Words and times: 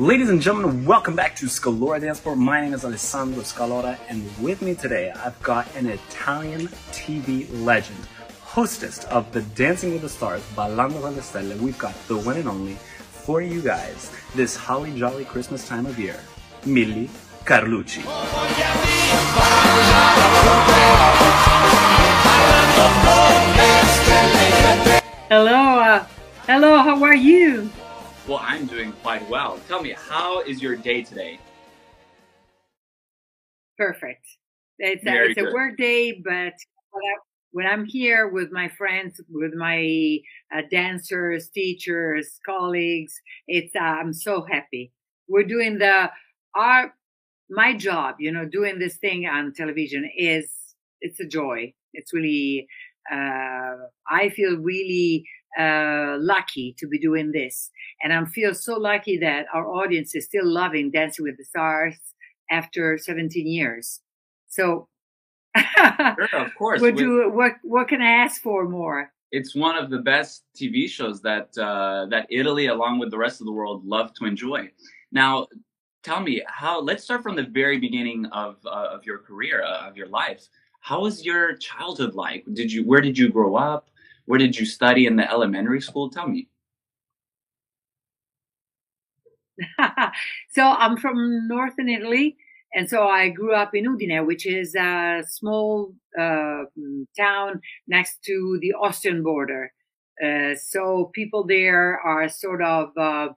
Ladies 0.00 0.30
and 0.30 0.40
gentlemen, 0.40 0.86
welcome 0.86 1.14
back 1.14 1.36
to 1.36 1.44
Scalora 1.44 2.00
Dance 2.00 2.20
Floor. 2.20 2.34
My 2.34 2.62
name 2.62 2.72
is 2.72 2.86
Alessandro 2.86 3.42
Scalora, 3.42 3.98
and 4.08 4.24
with 4.40 4.62
me 4.62 4.74
today, 4.74 5.10
I've 5.10 5.38
got 5.42 5.68
an 5.76 5.84
Italian 5.84 6.68
TV 6.90 7.46
legend, 7.62 7.98
hostess 8.40 9.04
of 9.04 9.30
the 9.32 9.42
Dancing 9.54 9.92
with 9.92 10.00
the 10.00 10.08
Stars, 10.08 10.40
Ballando 10.56 11.02
con 11.02 11.14
le 11.14 11.20
Stelle. 11.20 11.54
We've 11.58 11.78
got 11.78 11.92
the 12.08 12.16
one 12.16 12.38
and 12.38 12.48
only 12.48 12.76
for 13.26 13.42
you 13.42 13.60
guys 13.60 14.10
this 14.34 14.56
holly 14.56 14.98
jolly 14.98 15.26
Christmas 15.26 15.68
time 15.68 15.84
of 15.84 15.98
year, 15.98 16.18
Milly 16.64 17.10
Carlucci. 17.44 18.00
Hello, 25.28 25.78
uh, 25.78 26.06
hello, 26.46 26.78
how 26.78 27.04
are 27.04 27.14
you? 27.14 27.70
Well, 28.28 28.40
I'm 28.42 28.66
doing 28.66 28.92
quite 29.02 29.28
well. 29.28 29.58
Tell 29.66 29.82
me, 29.82 29.94
how 29.96 30.42
is 30.42 30.62
your 30.62 30.76
day 30.76 31.02
today? 31.02 31.38
Perfect. 33.78 34.26
It's, 34.78 35.04
a, 35.06 35.30
it's 35.30 35.40
a 35.40 35.52
work 35.52 35.76
day, 35.76 36.20
but 36.24 36.54
when 37.52 37.66
I'm 37.66 37.84
here 37.84 38.28
with 38.28 38.52
my 38.52 38.68
friends, 38.68 39.20
with 39.30 39.54
my 39.54 40.18
uh, 40.54 40.62
dancers, 40.70 41.48
teachers, 41.48 42.38
colleagues, 42.46 43.14
it's 43.48 43.74
uh, 43.74 43.80
I'm 43.80 44.12
so 44.12 44.44
happy. 44.48 44.92
We're 45.28 45.44
doing 45.44 45.78
the 45.78 46.10
our 46.54 46.94
my 47.48 47.76
job, 47.76 48.16
you 48.20 48.30
know, 48.30 48.44
doing 48.44 48.78
this 48.78 48.96
thing 48.96 49.26
on 49.26 49.52
television 49.52 50.08
is 50.16 50.50
it's 51.00 51.20
a 51.20 51.26
joy. 51.26 51.72
It's 51.92 52.12
really 52.12 52.68
uh, 53.10 53.74
I 54.08 54.30
feel 54.30 54.56
really 54.58 55.24
uh, 55.58 56.16
lucky 56.20 56.74
to 56.78 56.86
be 56.86 56.98
doing 56.98 57.32
this, 57.32 57.70
and 58.02 58.12
I 58.12 58.24
feel 58.26 58.54
so 58.54 58.76
lucky 58.78 59.18
that 59.18 59.46
our 59.52 59.66
audience 59.66 60.14
is 60.14 60.24
still 60.26 60.46
loving 60.46 60.90
Dancing 60.90 61.24
with 61.24 61.36
the 61.38 61.44
Stars 61.44 61.96
after 62.50 62.98
17 62.98 63.46
years. 63.46 64.00
So, 64.48 64.88
Sure, 65.56 66.28
of 66.34 66.54
course. 66.56 66.80
what 66.80 66.94
We- 66.94 67.02
do 67.02 67.30
what 67.30 67.52
what 67.62 67.88
can 67.88 68.00
I 68.02 68.10
ask 68.10 68.40
for 68.42 68.68
more? 68.68 69.12
It's 69.32 69.54
one 69.54 69.76
of 69.76 69.90
the 69.90 69.98
best 69.98 70.42
TV 70.56 70.88
shows 70.88 71.22
that 71.22 71.56
uh, 71.56 72.06
that 72.10 72.26
Italy, 72.30 72.66
along 72.66 72.98
with 72.98 73.10
the 73.12 73.18
rest 73.18 73.40
of 73.40 73.46
the 73.46 73.52
world, 73.52 73.84
love 73.84 74.12
to 74.14 74.24
enjoy. 74.24 74.68
Now, 75.12 75.46
tell 76.02 76.20
me 76.20 76.42
how. 76.48 76.80
Let's 76.80 77.04
start 77.04 77.22
from 77.22 77.36
the 77.36 77.44
very 77.44 77.78
beginning 77.78 78.26
of 78.26 78.56
uh, 78.66 78.88
of 78.90 79.04
your 79.06 79.18
career, 79.18 79.62
uh, 79.62 79.88
of 79.88 79.96
your 79.96 80.08
life. 80.08 80.48
How 80.80 81.02
was 81.02 81.24
your 81.24 81.56
childhood 81.56 82.14
like? 82.14 82.44
Did 82.54 82.72
you 82.72 82.84
where 82.84 83.00
did 83.00 83.16
you 83.16 83.28
grow 83.28 83.54
up? 83.54 83.88
Where 84.26 84.38
did 84.38 84.56
you 84.58 84.66
study 84.66 85.06
in 85.06 85.16
the 85.16 85.30
elementary 85.30 85.80
school? 85.80 86.10
Tell 86.10 86.28
me. 86.28 86.48
so 90.50 90.62
I'm 90.62 90.96
from 90.96 91.48
northern 91.48 91.88
Italy, 91.88 92.36
and 92.74 92.88
so 92.88 93.06
I 93.06 93.28
grew 93.28 93.54
up 93.54 93.74
in 93.74 93.84
Udine, 93.84 94.26
which 94.26 94.46
is 94.46 94.74
a 94.74 95.22
small 95.26 95.94
uh, 96.18 96.64
town 97.18 97.60
next 97.88 98.22
to 98.24 98.58
the 98.60 98.72
Austrian 98.74 99.22
border. 99.22 99.72
Uh, 100.24 100.54
so 100.54 101.10
people 101.14 101.44
there 101.44 101.98
are 102.00 102.28
sort 102.28 102.62
of 102.62 102.90
uh, 102.96 103.28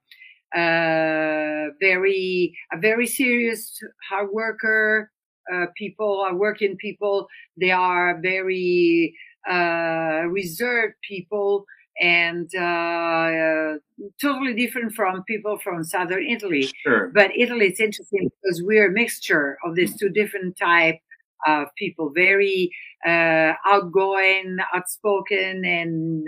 uh, 0.57 1.69
very 1.79 2.55
a 2.71 2.77
very 2.77 3.07
serious 3.07 3.79
hard 4.09 4.29
worker. 4.31 5.11
Uh, 5.51 5.65
people 5.77 6.21
are 6.21 6.35
working 6.35 6.77
people. 6.77 7.27
They 7.59 7.71
are 7.71 8.19
very 8.21 9.15
uh, 9.49 10.23
reserved 10.27 10.95
people 11.07 11.65
and 12.01 12.49
uh, 12.55 12.59
uh, 12.61 13.73
totally 14.21 14.53
different 14.55 14.93
from 14.93 15.23
people 15.23 15.59
from 15.59 15.83
southern 15.83 16.23
Italy. 16.23 16.67
Sure. 16.83 17.11
But 17.13 17.31
Italy, 17.37 17.67
it's 17.67 17.79
interesting 17.79 18.29
because 18.41 18.63
we're 18.63 18.89
a 18.89 18.91
mixture 18.91 19.57
of 19.63 19.75
these 19.75 19.95
two 19.97 20.09
different 20.09 20.57
type 20.57 20.99
of 21.45 21.67
people, 21.77 22.09
very 22.15 22.71
uh, 23.05 23.53
outgoing, 23.67 24.57
outspoken, 24.73 25.63
and 25.65 26.27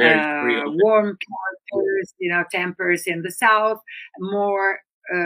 uh, 0.00 0.02
uh, 0.02 0.62
warm 0.66 1.16
characters, 1.26 2.14
you 2.18 2.30
know, 2.30 2.42
tempers 2.50 3.06
in 3.06 3.22
the 3.22 3.30
south, 3.30 3.78
more 4.18 4.80
uh, 5.14 5.18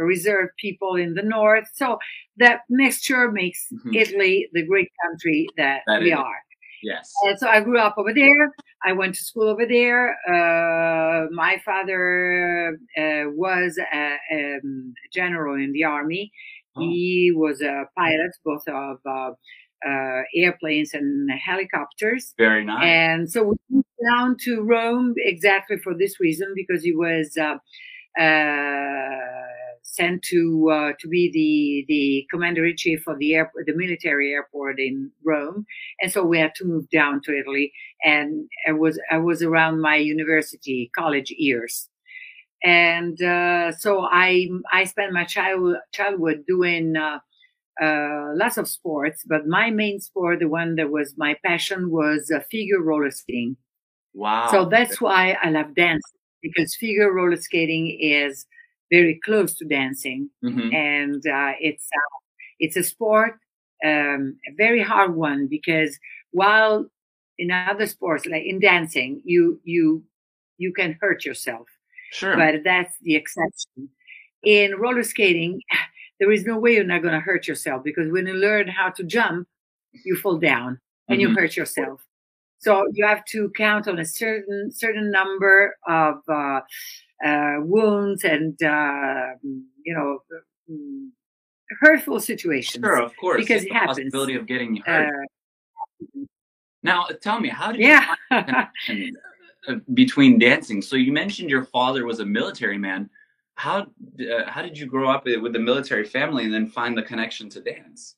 reserved 0.00 0.52
people 0.58 0.96
in 0.96 1.14
the 1.14 1.22
north. 1.22 1.68
So 1.74 1.98
that 2.38 2.62
mixture 2.70 3.30
makes 3.30 3.68
Mhm. 3.70 3.94
Italy 3.94 4.48
the 4.54 4.62
great 4.66 4.90
country 5.04 5.46
that, 5.58 5.82
That 5.86 6.00
we 6.00 6.12
is. 6.12 6.18
are. 6.18 6.40
Yes. 6.82 7.12
And 7.24 7.38
so 7.38 7.48
I 7.48 7.60
grew 7.60 7.78
up 7.78 7.94
over 7.98 8.12
there. 8.12 8.52
I 8.84 8.92
went 8.92 9.14
to 9.14 9.22
school 9.22 9.48
over 9.48 9.66
there. 9.66 10.16
Uh, 10.28 11.26
my 11.32 11.60
father 11.64 12.78
uh, 12.96 13.30
was 13.30 13.78
a, 13.92 14.16
um, 14.32 14.94
general 15.12 15.54
in 15.56 15.72
the 15.72 15.84
army. 15.84 16.30
Oh. 16.76 16.82
He 16.82 17.32
was 17.34 17.60
a 17.62 17.84
pilot, 17.96 18.32
both 18.44 18.66
of 18.68 18.98
uh, 19.06 19.30
uh, 19.86 20.22
airplanes 20.34 20.92
and 20.94 21.30
helicopters. 21.30 22.34
Very 22.38 22.64
nice. 22.64 22.84
And 22.84 23.30
so 23.30 23.42
we 23.44 23.56
moved 23.70 23.86
down 24.10 24.36
to 24.44 24.60
Rome 24.62 25.14
exactly 25.16 25.78
for 25.78 25.94
this 25.94 26.20
reason, 26.20 26.52
because 26.54 26.82
he 26.84 26.92
was 26.94 27.36
uh, 27.40 27.56
uh, 28.20 29.45
sent 29.96 30.22
to 30.22 30.70
uh, 30.72 30.92
to 31.00 31.08
be 31.08 31.30
the 31.32 31.84
the 31.92 32.26
commander 32.30 32.64
in 32.66 32.76
chief 32.76 33.06
of 33.06 33.18
the 33.18 33.34
airport, 33.34 33.66
the 33.66 33.76
military 33.76 34.32
airport 34.32 34.78
in 34.78 35.10
Rome, 35.24 35.66
and 36.00 36.12
so 36.12 36.24
we 36.24 36.38
had 36.38 36.54
to 36.56 36.64
move 36.64 36.88
down 36.90 37.20
to 37.24 37.38
Italy. 37.38 37.72
And 38.04 38.48
I 38.68 38.72
was 38.72 39.00
I 39.10 39.18
was 39.18 39.42
around 39.42 39.80
my 39.80 39.96
university 39.96 40.90
college 40.96 41.30
years, 41.36 41.88
and 42.64 43.20
uh, 43.22 43.72
so 43.72 44.06
I 44.10 44.48
I 44.72 44.84
spent 44.84 45.12
my 45.12 45.24
child, 45.24 45.76
childhood 45.92 46.44
doing. 46.46 46.96
Uh, 46.96 47.18
uh, 47.82 48.32
lots 48.34 48.56
of 48.56 48.66
sports, 48.68 49.22
but 49.26 49.46
my 49.46 49.70
main 49.70 50.00
sport, 50.00 50.38
the 50.38 50.48
one 50.48 50.76
that 50.76 50.90
was 50.90 51.14
my 51.18 51.36
passion, 51.44 51.90
was 51.90 52.30
uh, 52.34 52.40
figure 52.50 52.80
roller 52.80 53.10
skating. 53.10 53.56
wow. 54.14 54.48
So 54.50 54.64
that's 54.66 55.00
why 55.00 55.36
I 55.42 55.50
love 55.50 55.74
dance 55.74 56.02
because 56.42 56.74
figure 56.76 57.12
roller 57.12 57.36
skating 57.36 57.96
is 58.00 58.46
very 58.90 59.20
close 59.24 59.54
to 59.58 59.64
dancing, 59.66 60.30
Mhm. 60.44 60.72
and 60.74 61.22
uh, 61.26 61.54
it's 61.60 61.88
uh, 61.96 62.16
it's 62.60 62.76
a 62.76 62.82
sport, 62.84 63.34
um, 63.84 64.38
a 64.48 64.52
very 64.56 64.82
hard 64.82 65.14
one 65.16 65.48
because 65.48 65.98
while 66.32 66.86
in 67.38 67.50
other 67.50 67.86
sports 67.86 68.26
like 68.26 68.44
in 68.44 68.60
dancing, 68.60 69.20
you 69.24 69.60
you 69.64 70.04
you 70.58 70.72
can 70.72 70.96
hurt 71.00 71.24
yourself, 71.24 71.68
Sure. 72.12 72.36
but 72.36 72.62
that's 72.64 72.94
the 73.02 73.14
exception. 73.16 73.90
In 74.44 74.76
roller 74.76 75.02
skating, 75.04 75.60
there 76.20 76.32
is 76.32 76.44
no 76.46 76.58
way 76.58 76.74
you're 76.74 76.84
not 76.84 77.02
going 77.02 77.14
to 77.14 77.20
hurt 77.20 77.46
yourself 77.48 77.82
because 77.84 78.10
when 78.12 78.26
you 78.26 78.34
learn 78.34 78.68
how 78.68 78.90
to 78.90 79.04
jump, 79.04 79.48
you 80.04 80.16
fall 80.16 80.38
down 80.38 80.80
and 81.08 81.20
you 81.20 81.28
Mhm. 81.30 81.36
hurt 81.36 81.56
yourself. 81.56 82.02
So 82.58 82.86
you 82.94 83.06
have 83.06 83.24
to 83.26 83.50
count 83.56 83.88
on 83.88 83.98
a 84.00 84.04
certain 84.06 84.70
certain 84.72 85.10
number 85.10 85.76
of 85.88 86.16
uh, 86.28 86.60
wounds 87.24 88.24
and 88.24 88.60
uh, 88.62 89.32
you 89.42 89.94
know 89.94 90.18
mm, 90.70 91.08
hurtful 91.80 92.20
situations. 92.20 92.82
Sure, 92.84 93.00
of 93.00 93.16
course. 93.16 93.38
because 93.42 93.62
It's 93.62 93.66
it 93.66 93.68
the 93.70 93.74
happens. 93.74 93.98
possibility 93.98 94.34
of 94.34 94.46
getting 94.46 94.76
hurt. 94.84 95.08
Uh, 95.08 96.20
now, 96.82 97.06
tell 97.20 97.40
me, 97.40 97.48
how 97.48 97.72
did 97.72 97.80
you 97.80 97.88
yeah. 97.88 98.14
uh, 99.68 99.74
between 99.94 100.38
dancing? 100.38 100.80
So 100.82 100.96
you 100.96 101.12
mentioned 101.12 101.50
your 101.50 101.64
father 101.64 102.04
was 102.04 102.20
a 102.20 102.26
military 102.26 102.78
man. 102.78 103.10
How 103.54 103.80
uh, 103.80 104.44
how 104.46 104.62
did 104.62 104.76
you 104.78 104.86
grow 104.86 105.10
up 105.10 105.24
with 105.24 105.56
a 105.56 105.58
military 105.58 106.04
family 106.04 106.44
and 106.44 106.52
then 106.52 106.66
find 106.66 106.96
the 106.96 107.02
connection 107.02 107.48
to 107.50 107.60
dance? 107.60 108.16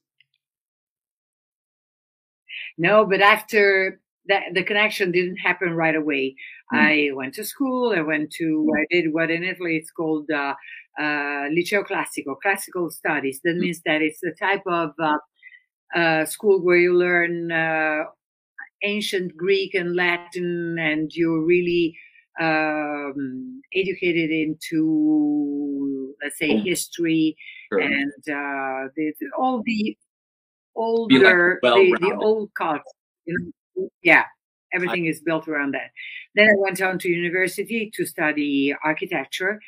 No, 2.76 3.06
but 3.06 3.20
after 3.20 4.00
that, 4.26 4.42
the 4.54 4.62
connection 4.62 5.10
didn't 5.12 5.36
happen 5.36 5.72
right 5.74 5.94
away. 5.96 6.36
Mm. 6.72 7.10
I 7.10 7.14
went 7.14 7.34
to 7.34 7.44
school. 7.44 7.94
I 7.96 8.00
went 8.02 8.30
to, 8.32 8.72
I 8.76 8.84
did 8.90 9.12
what 9.12 9.30
in 9.30 9.42
Italy 9.44 9.76
it's 9.76 9.90
called 9.90 10.30
uh, 10.30 10.54
uh, 10.98 11.48
Liceo 11.50 11.82
Classico, 11.86 12.36
classical 12.42 12.90
studies. 12.90 13.40
That 13.44 13.56
Mm. 13.56 13.60
means 13.60 13.80
that 13.86 14.02
it's 14.02 14.20
the 14.20 14.34
type 14.38 14.62
of 14.66 14.90
uh, 14.98 15.18
uh, 15.94 16.24
school 16.26 16.60
where 16.62 16.76
you 16.76 16.94
learn 16.94 17.50
uh, 17.52 18.04
ancient 18.82 19.36
Greek 19.36 19.74
and 19.74 19.96
Latin, 19.96 20.76
and 20.78 21.10
you're 21.14 21.44
really 21.44 21.96
um, 22.40 23.60
educated 23.74 24.30
into, 24.30 26.14
let's 26.22 26.38
say, 26.38 26.56
history 26.58 27.36
Sure. 27.70 27.80
and 27.80 28.12
uh, 28.30 28.88
the, 28.96 29.12
all 29.36 29.62
the 29.64 29.96
Be 31.08 31.18
like 31.18 31.34
older, 31.34 31.58
the, 31.62 31.96
the 32.00 32.12
old 32.20 32.50
culture. 32.54 32.82
You 33.26 33.52
know? 33.76 33.88
Yeah, 34.02 34.24
everything 34.72 35.06
is 35.06 35.20
built 35.20 35.48
around 35.48 35.72
that. 35.74 35.90
Then 36.34 36.48
I 36.48 36.54
went 36.56 36.80
on 36.80 36.98
to 37.00 37.08
university 37.08 37.90
to 37.94 38.06
study 38.06 38.74
architecture, 38.84 39.60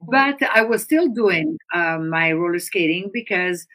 but 0.00 0.42
I 0.42 0.62
was 0.62 0.82
still 0.82 1.08
doing 1.08 1.58
um, 1.74 2.08
my 2.10 2.32
roller 2.32 2.58
skating 2.58 3.10
because 3.12 3.66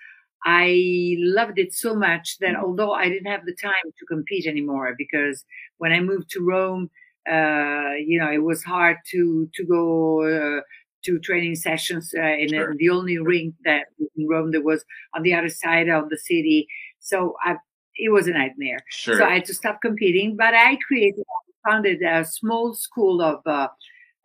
I 0.46 1.16
loved 1.20 1.60
it 1.60 1.74
so 1.74 1.96
much 1.96 2.38
that 2.40 2.56
although 2.56 2.94
I 2.94 3.10
didn't 3.10 3.32
have 3.32 3.46
the 3.46 3.56
time 3.62 3.74
to 4.00 4.06
compete 4.08 4.48
anymore, 4.48 4.96
because 4.98 5.46
when 5.78 5.92
I 5.92 6.00
moved 6.00 6.30
to 6.32 6.42
Rome, 6.42 6.90
uh, 7.30 7.94
you 8.04 8.20
know, 8.20 8.32
it 8.32 8.44
was 8.44 8.64
hard 8.64 8.98
to 9.12 9.48
to 9.54 9.66
go 9.66 10.24
uh, 10.24 10.62
two 11.06 11.20
training 11.20 11.56
sessions 11.56 12.14
uh, 12.18 12.22
in, 12.22 12.50
Sure. 12.50 12.72
in 12.72 12.78
the 12.78 12.90
only 12.90 13.18
rink 13.20 13.54
that 13.66 13.86
in 14.18 14.28
Rome 14.28 14.52
that 14.52 14.64
was 14.64 14.84
on 15.16 15.24
the 15.24 15.34
other 15.34 15.50
side 15.50 15.90
of 15.90 16.10
the 16.10 16.18
city. 16.18 16.68
So 17.00 17.36
I, 17.44 17.56
it 17.96 18.12
was 18.12 18.28
a 18.28 18.32
nightmare. 18.32 18.80
Sure. 18.90 19.18
So 19.18 19.26
I 19.26 19.36
had 19.36 19.46
to 19.46 19.54
stop 19.54 19.82
competing. 19.82 20.36
But 20.38 20.54
I 20.54 20.78
created, 20.88 21.24
founded 21.66 22.02
a 22.02 22.26
small 22.26 22.74
school 22.74 23.22
of 23.22 23.42
uh, 23.46 23.68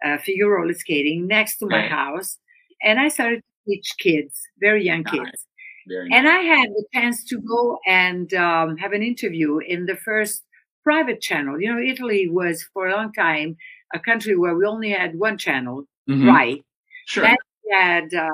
uh, 0.04 0.18
figure 0.18 0.48
roller 0.50 0.74
skating 0.74 1.26
next 1.26 1.58
to 1.58 1.66
my 1.66 1.78
Right. 1.82 1.90
house, 1.90 2.38
and 2.82 2.98
I 3.00 3.08
started 3.08 3.40
to 3.40 3.70
teach 3.74 3.94
kids, 3.98 4.40
very 4.60 4.84
young 4.84 5.02
Nice. 5.02 5.14
kids. 5.14 5.46
Very 5.88 6.10
And 6.12 6.28
I 6.28 6.38
had 6.40 6.68
the 6.70 6.84
chance 6.92 7.24
to 7.24 7.38
go 7.40 7.78
and 7.86 8.32
um, 8.34 8.76
have 8.78 8.92
an 8.92 9.02
interview 9.02 9.58
in 9.58 9.86
the 9.86 9.96
first 9.96 10.42
private 10.82 11.20
channel. 11.20 11.60
You 11.60 11.72
know, 11.74 11.80
Italy 11.80 12.28
was 12.28 12.64
for 12.72 12.88
a 12.88 12.94
long 12.96 13.12
time 13.12 13.56
a 13.94 14.00
country 14.00 14.36
where 14.36 14.54
we 14.56 14.64
only 14.66 14.90
had 14.90 15.16
one 15.18 15.38
channel, 15.38 15.84
Mhm. 16.08 16.26
right? 16.26 16.64
Sure. 17.06 17.24
Then 17.24 17.36
we 17.64 17.70
had 17.76 18.14
uh, 18.14 18.30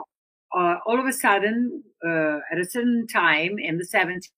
uh, 0.57 0.77
all 0.87 0.99
of 0.99 1.07
a 1.07 1.13
sudden 1.13 1.83
uh, 2.07 2.39
at 2.51 2.59
a 2.59 2.65
certain 2.65 3.07
time 3.07 3.59
in 3.59 3.79
the 3.79 3.85
70s, 3.87 4.31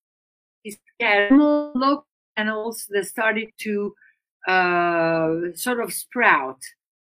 had 1.01 1.29
small 1.29 1.73
local 1.75 2.07
channels 2.37 2.87
that 2.91 3.07
started 3.07 3.49
to 3.61 3.95
uh, 4.49 5.31
sort 5.55 5.81
of 5.81 5.93
sprout 5.93 6.61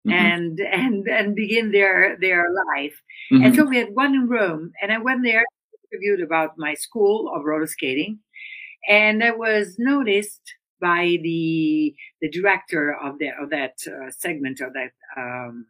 Mhm. 0.07 0.13
and 0.13 0.59
and 0.61 1.07
and 1.07 1.35
begin 1.35 1.71
their 1.71 2.17
their 2.19 2.49
life. 2.51 3.01
Mhm. 3.31 3.45
And 3.45 3.55
so 3.55 3.65
we 3.65 3.77
had 3.77 3.93
one 3.93 4.15
in 4.15 4.27
Rome, 4.27 4.71
and 4.81 4.91
I 4.91 4.97
went 4.99 5.23
there, 5.23 5.43
interviewed 5.91 6.21
about 6.21 6.57
my 6.57 6.73
school 6.75 7.31
of 7.35 7.43
roller 7.45 7.67
skating, 7.67 8.19
and 8.87 9.23
I 9.23 9.31
was 9.31 9.75
noticed 9.77 10.41
by 10.79 11.17
the 11.23 11.93
the 12.21 12.29
director 12.29 12.93
of 12.95 13.19
the 13.19 13.29
of 13.41 13.49
that 13.51 13.75
uh, 13.87 14.09
segment 14.11 14.61
of 14.61 14.73
that 14.73 14.91
um, 15.17 15.65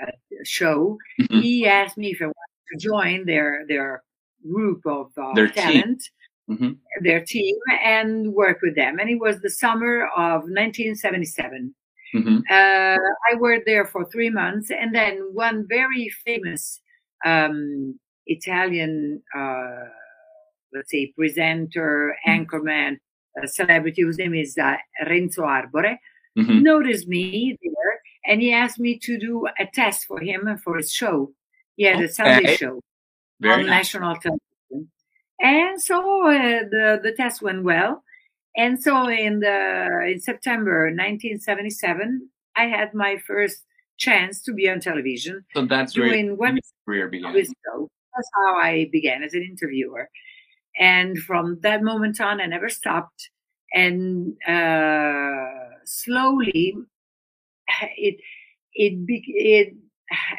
uh, 0.00 0.10
show. 0.44 0.98
Mhm. 1.20 1.42
He 1.42 1.66
asked 1.66 1.96
me 1.98 2.10
if 2.12 2.20
I 2.22 2.26
wanted 2.26 2.64
to 2.72 2.78
join 2.78 3.26
their 3.26 3.66
their 3.66 4.02
group 4.52 4.84
of 4.86 5.12
uh, 5.16 5.32
Their 5.34 5.48
talent, 5.48 6.02
Mhm. 6.50 6.78
their 7.02 7.24
team, 7.24 7.56
and 7.84 8.32
work 8.34 8.58
with 8.62 8.74
them. 8.74 8.98
And 8.98 9.08
it 9.08 9.20
was 9.20 9.40
the 9.40 9.50
summer 9.50 10.06
of 10.16 10.48
1977. 10.48 11.74
Mhm. 12.14 12.42
Uh, 12.50 12.98
I 13.30 13.34
worked 13.36 13.64
there 13.66 13.86
for 13.86 14.04
three 14.10 14.28
months, 14.30 14.70
and 14.70 14.94
then 14.94 15.18
one 15.32 15.66
very 15.68 16.08
famous 16.24 16.80
um, 17.24 17.98
Italian, 18.26 19.22
uh, 19.34 19.84
let's 20.74 20.90
say, 20.90 21.12
presenter, 21.16 22.16
anchorman, 22.26 22.98
uh, 23.40 23.46
celebrity 23.46 24.02
whose 24.02 24.18
name 24.18 24.34
is 24.34 24.58
uh, 24.58 24.76
Renzo 25.08 25.42
Arbore, 25.42 25.96
Mhm. 26.36 26.62
noticed 26.62 27.06
me 27.08 27.56
there, 27.62 28.00
and 28.26 28.42
he 28.42 28.52
asked 28.52 28.80
me 28.80 28.98
to 28.98 29.18
do 29.18 29.46
a 29.58 29.66
test 29.72 30.06
for 30.06 30.18
him 30.20 30.46
and 30.48 30.60
for 30.60 30.76
his 30.78 30.92
show. 30.92 31.32
He 31.76 31.84
had 31.84 32.00
a 32.02 32.08
Sunday 32.08 32.42
Okay. 32.42 32.56
show 32.56 32.80
Very 33.40 33.52
on 33.54 33.60
nice. 33.66 33.68
national 33.94 34.16
television. 34.16 34.40
And 35.42 35.82
so 35.82 35.98
uh, 36.28 36.62
the 36.70 37.00
the 37.02 37.12
test 37.16 37.42
went 37.42 37.64
well. 37.64 38.04
And 38.56 38.82
so 38.82 39.08
in 39.08 39.40
the 39.40 40.10
in 40.12 40.20
September 40.20 40.84
1977, 40.86 42.28
I 42.56 42.64
had 42.64 42.94
my 42.94 43.16
first 43.26 43.64
chance 43.98 44.40
to 44.42 44.52
be 44.52 44.68
on 44.68 44.80
television 44.80 45.44
So 45.54 45.66
that's 45.66 45.96
where 45.96 46.08
doing 46.08 46.36
one 46.36 46.58
career 46.86 47.08
began. 47.08 47.34
show. 47.34 47.90
That's 48.14 48.30
how 48.34 48.56
I 48.56 48.88
began 48.92 49.22
as 49.22 49.34
an 49.34 49.42
interviewer. 49.42 50.08
And 50.78 51.18
from 51.18 51.58
that 51.62 51.82
moment 51.82 52.20
on, 52.20 52.40
I 52.40 52.46
never 52.46 52.68
stopped. 52.68 53.30
And 53.74 54.34
uh, 54.46 55.76
slowly, 55.84 56.74
it 57.96 58.16
it 58.74 58.94
it 59.08 59.74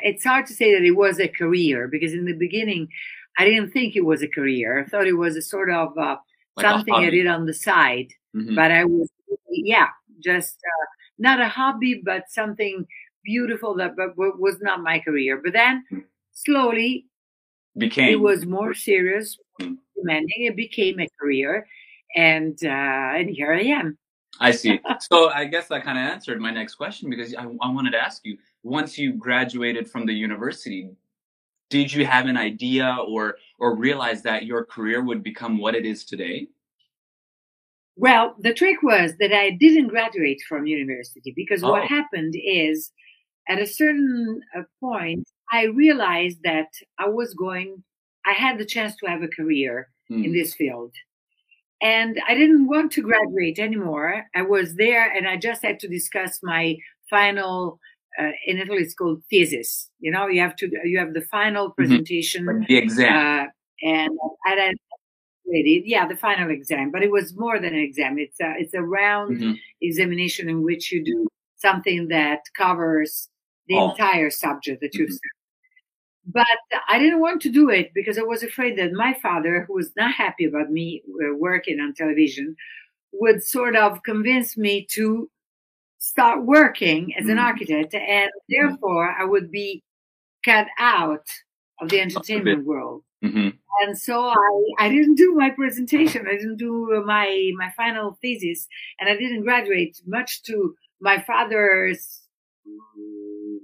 it's 0.04 0.24
hard 0.24 0.46
to 0.48 0.54
say 0.54 0.74
that 0.74 0.84
it 0.84 0.96
was 0.96 1.20
a 1.20 1.28
career 1.28 1.88
because 1.88 2.14
in 2.14 2.26
the 2.26 2.34
beginning, 2.34 2.90
I 3.38 3.46
didn't 3.46 3.72
think 3.72 3.96
it 3.96 4.06
was 4.06 4.22
a 4.22 4.28
career. 4.28 4.80
I 4.80 4.86
thought 4.90 5.08
it 5.08 5.14
was 5.14 5.36
a 5.36 5.42
sort 5.42 5.70
of 5.70 5.98
uh, 5.98 6.18
Like 6.56 6.66
something 6.66 6.94
I 6.94 7.10
did 7.10 7.28
on 7.28 7.46
the 7.46 7.54
side. 7.54 8.10
Mhm. 8.36 8.56
But 8.56 8.72
I 8.72 8.86
was, 8.86 9.10
yeah, 9.50 9.90
just 10.24 10.56
uh, 10.56 10.86
not 11.18 11.42
a 11.42 11.48
hobby, 11.50 12.02
but 12.04 12.30
something 12.30 12.86
beautiful 13.24 13.74
that 13.76 13.96
but, 13.96 14.16
but 14.16 14.40
was 14.40 14.60
not 14.62 14.82
my 14.82 15.00
career. 15.00 15.38
But 15.44 15.54
then 15.54 15.84
Mm. 15.92 16.04
slowly 16.32 17.08
Became. 17.78 18.10
it 18.10 18.20
was 18.20 18.46
more 18.46 18.74
serious, 18.74 19.38
Mm. 19.62 19.78
demanding. 19.96 20.46
It 20.46 20.56
became 20.56 21.00
a 21.00 21.08
career, 21.20 21.68
and 22.16 22.58
uh, 22.64 23.18
and 23.20 23.30
here 23.30 23.54
I 23.54 23.62
am. 23.80 23.98
I 24.40 24.52
see. 24.52 24.80
So 25.02 25.30
I 25.30 25.46
guess 25.46 25.68
that 25.68 25.84
kind 25.84 25.98
of 25.98 26.04
answered 26.06 26.40
my 26.42 26.52
next 26.52 26.76
question 26.76 27.10
because 27.10 27.34
I, 27.36 27.44
I 27.44 27.70
wanted 27.70 27.92
to 27.92 28.00
ask 28.00 28.26
you: 28.26 28.38
once 28.64 28.98
you 28.98 29.14
graduated 29.14 29.90
from 29.90 30.06
the 30.06 30.14
university, 30.14 30.90
did 31.76 31.92
you 31.92 32.06
have 32.06 32.26
an 32.28 32.38
idea 32.38 32.88
or 33.14 33.24
or 33.60 33.76
realize 33.88 34.22
that 34.24 34.46
your 34.46 34.64
career 34.76 35.00
would 35.04 35.24
become 35.24 35.58
what 35.64 35.74
it 35.80 35.86
is 35.94 36.06
today? 36.06 36.48
Well, 37.96 38.36
the 38.40 38.54
trick 38.54 38.82
was 38.84 39.14
that 39.20 39.34
I 39.34 39.52
didn't 39.52 39.88
graduate 39.96 40.42
from 40.50 40.66
university 40.66 41.32
because 41.36 41.64
Oh. 41.64 41.72
what 41.72 41.86
happened 41.98 42.34
is 42.36 42.92
at 43.48 43.60
a 43.60 43.68
certain 43.68 44.42
uh, 44.58 44.64
point, 44.80 45.26
I 45.52 45.64
realized 45.84 46.40
that 46.44 46.70
I 46.98 47.08
was 47.20 47.34
going, 47.46 47.84
I 48.26 48.34
had 48.34 48.58
the 48.58 48.66
chance 48.76 48.94
to 48.98 49.08
have 49.12 49.24
a 49.24 49.28
career 49.40 49.76
Hmm. 50.10 50.24
in 50.26 50.32
this 50.34 50.52
field. 50.60 50.94
And 51.82 52.14
I 52.28 52.34
didn't 52.42 52.68
want 52.74 52.92
to 52.94 53.02
graduate 53.10 53.60
anymore. 53.60 54.10
I 54.36 54.44
was 54.56 54.68
there 54.84 55.06
and 55.16 55.26
I 55.28 55.36
just 55.38 55.62
had 55.68 55.78
to 55.82 55.88
discuss 55.98 56.34
my 56.44 56.64
final, 57.10 57.80
uh, 58.20 58.32
in 58.46 58.58
Italy 58.60 58.80
it's 58.84 58.94
called 58.94 59.24
thesis. 59.30 59.90
You 60.00 60.12
know, 60.12 60.28
you 60.28 60.42
have 60.42 60.56
to, 60.58 60.70
you 60.84 60.98
have 61.00 61.14
the 61.14 61.22
final 61.22 61.72
presentation 61.72 62.46
Like 62.46 62.68
the 62.68 62.78
exam. 62.78 63.14
uh, 63.16 63.46
and 63.88 64.12
I 64.46 64.74
graduated. 65.46 65.88
Yeah, 65.88 66.08
the 66.08 66.16
final 66.16 66.50
exam, 66.52 66.92
but 66.92 67.04
it 67.04 67.12
was 67.12 67.36
more 67.38 67.60
than 67.60 67.74
an 67.74 67.80
exam. 67.80 68.18
It's 68.20 68.40
a 68.40 68.54
it's 68.58 68.74
a 68.74 68.82
round 68.82 69.38
Mhm. 69.42 69.58
examination 69.82 70.50
in 70.50 70.64
which 70.64 70.92
you 70.92 71.04
do 71.04 71.28
something 71.56 72.08
that 72.10 72.42
covers 72.58 73.30
the 73.68 73.76
Oh. 73.76 73.92
entire 73.92 74.30
subject 74.30 74.82
that 74.82 74.94
you've 74.96 75.10
Mhm. 75.10 75.14
studied. 75.22 75.40
But 76.26 76.48
I 76.88 77.00
didn't 77.00 77.20
want 77.20 77.42
to 77.42 77.50
do 77.50 77.70
it 77.70 77.92
because 77.94 78.18
I 78.18 78.24
was 78.24 78.44
afraid 78.44 78.78
that 78.78 78.94
my 78.94 79.14
father, 79.26 79.66
who 79.66 79.74
was 79.74 79.92
not 79.98 80.14
happy 80.14 80.46
about 80.46 80.72
me 80.72 81.04
uh, 81.08 81.36
working 81.36 81.80
on 81.82 81.94
television, 81.94 82.56
would 83.12 83.44
sort 83.44 83.76
of 83.76 84.02
convince 84.04 84.58
me 84.58 84.86
to 84.92 85.30
start 86.12 86.44
working 86.44 87.16
as 87.18 87.28
an 87.28 87.38
Mhm. 87.38 87.44
architect, 87.50 87.94
and 87.96 88.30
therefore 88.50 89.06
I 89.22 89.24
would 89.24 89.50
be 89.52 89.82
cut 90.44 90.68
out 90.78 91.26
of 91.80 91.90
the 91.90 92.00
entertainment 92.02 92.66
world 92.66 93.04
Mhm. 93.24 93.58
and 93.82 93.98
so 93.98 94.16
I, 94.28 94.52
I 94.86 94.90
didn't 94.90 95.16
do 95.16 95.34
my 95.34 95.50
presentation. 95.50 96.28
I 96.28 96.36
didn't 96.42 96.58
do 96.58 96.72
my 97.06 97.28
my 97.62 97.70
final 97.82 98.08
thesis, 98.22 98.68
and 99.00 99.10
I 99.10 99.16
didn't 99.16 99.44
graduate. 99.44 99.94
Much 100.06 100.44
to 100.44 100.76
my 101.00 101.18
father's 101.30 102.02
mm, 102.68 103.60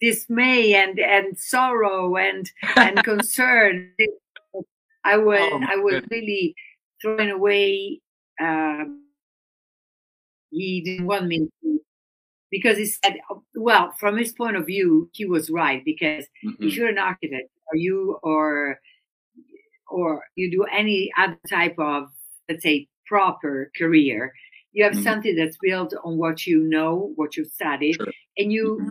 dismay 0.00 0.74
and 0.82 0.98
and 0.98 1.36
sorrow 1.38 2.16
and 2.16 2.44
and 2.76 2.94
concern, 3.10 3.92
I 5.04 5.16
was 5.18 5.40
Oh, 5.52 5.60
I 5.74 5.76
was 5.76 6.02
really 6.10 6.54
throwing 7.02 7.30
away. 7.30 8.00
Um, 8.40 9.09
he 10.50 10.82
didn't 10.82 11.06
want 11.06 11.26
me 11.26 11.48
to. 11.62 11.80
Because 12.50 12.78
he 12.78 12.86
said, 12.86 13.18
well, 13.54 13.92
from 14.00 14.16
his 14.18 14.32
point 14.32 14.56
of 14.56 14.66
view, 14.66 15.10
he 15.14 15.24
was 15.26 15.50
right. 15.50 15.84
Because 15.84 16.26
Mhm. 16.44 16.56
if 16.60 16.76
you're 16.76 16.88
an 16.88 16.98
architect 16.98 17.50
or 17.72 17.76
you 17.76 18.18
or 18.22 18.80
or 19.88 20.24
you 20.36 20.50
do 20.50 20.64
any 20.64 21.10
other 21.18 21.38
type 21.48 21.74
of 21.78 22.08
let's 22.48 22.62
say 22.62 22.88
proper 23.06 23.70
career 23.76 24.32
you 24.72 24.84
have 24.84 24.94
Mhm. 24.94 25.02
something 25.02 25.36
that's 25.36 25.58
built 25.62 25.94
on 26.04 26.16
what 26.18 26.46
you 26.46 26.60
know 26.62 27.12
what 27.16 27.36
you've 27.36 27.48
studied 27.52 27.94
Sure. 27.96 28.12
and 28.38 28.52
you 28.52 28.78
Mhm. 28.80 28.90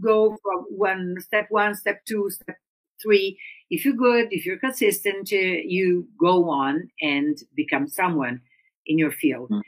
go 0.00 0.36
from 0.42 0.60
one 0.70 1.20
step 1.20 1.46
one 1.50 1.74
step 1.74 2.04
two 2.06 2.30
step 2.30 2.56
three 3.02 3.38
if 3.70 3.84
you're 3.84 3.94
good 3.94 4.28
if 4.32 4.44
you're 4.46 4.58
consistent 4.58 5.32
uh, 5.32 5.36
you 5.76 6.08
go 6.18 6.48
on 6.50 6.90
and 7.02 7.38
become 7.54 7.86
someone 7.88 8.40
in 8.86 8.98
your 8.98 9.12
field 9.12 9.50
Mhm. 9.50 9.62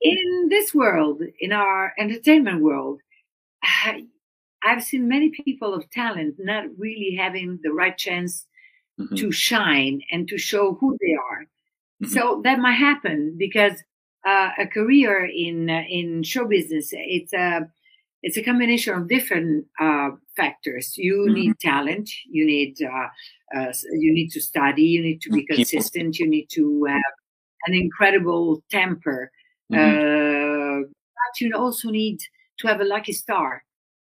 In 0.00 0.48
this 0.50 0.74
world 0.74 1.22
in 1.40 1.52
our 1.52 1.92
entertainment 1.98 2.62
world 2.62 3.00
I've 4.64 4.82
seen 4.82 5.08
many 5.08 5.30
people 5.30 5.74
of 5.74 5.88
talent 5.90 6.36
not 6.38 6.64
really 6.78 7.14
having 7.18 7.58
the 7.62 7.72
right 7.72 7.96
chance 7.96 8.46
Mhm. 8.98 9.16
to 9.18 9.32
shine 9.32 10.00
and 10.10 10.28
to 10.28 10.38
show 10.38 10.74
who 10.80 10.96
they 11.02 11.14
are. 11.14 11.46
Mhm. 12.02 12.08
So 12.08 12.40
that 12.44 12.58
might 12.60 12.80
happen 12.90 13.36
because 13.38 13.76
uh, 14.26 14.50
a 14.58 14.66
career 14.66 15.24
in 15.26 15.70
uh, 15.70 15.84
in 15.88 16.22
show 16.24 16.46
business 16.46 16.88
it's 16.92 17.32
a 17.34 17.68
it's 18.22 18.36
a 18.38 18.42
combination 18.42 18.94
of 18.94 19.08
different 19.08 19.66
uh, 19.80 20.10
factors. 20.36 20.96
You 20.98 21.16
Mhm. 21.28 21.34
need 21.34 21.52
talent. 21.60 22.10
You 22.36 22.44
need 22.46 22.74
uh, 22.82 23.08
uh, 23.56 23.72
you 24.04 24.12
need 24.18 24.30
to 24.32 24.40
study. 24.40 24.84
You 24.96 25.02
need 25.02 25.20
to 25.22 25.30
be 25.30 25.44
consistent. 25.46 26.18
You 26.18 26.28
need 26.28 26.48
to 26.58 26.84
have 26.84 27.14
an 27.66 27.74
incredible 27.74 28.62
temper. 28.70 29.30
Mhm. 29.72 30.84
Uh, 30.84 30.88
but 30.88 31.40
you 31.40 31.52
also 31.56 31.90
need 31.90 32.20
to 32.58 32.68
have 32.68 32.80
a 32.80 32.84
lucky 32.84 33.12
star. 33.12 33.64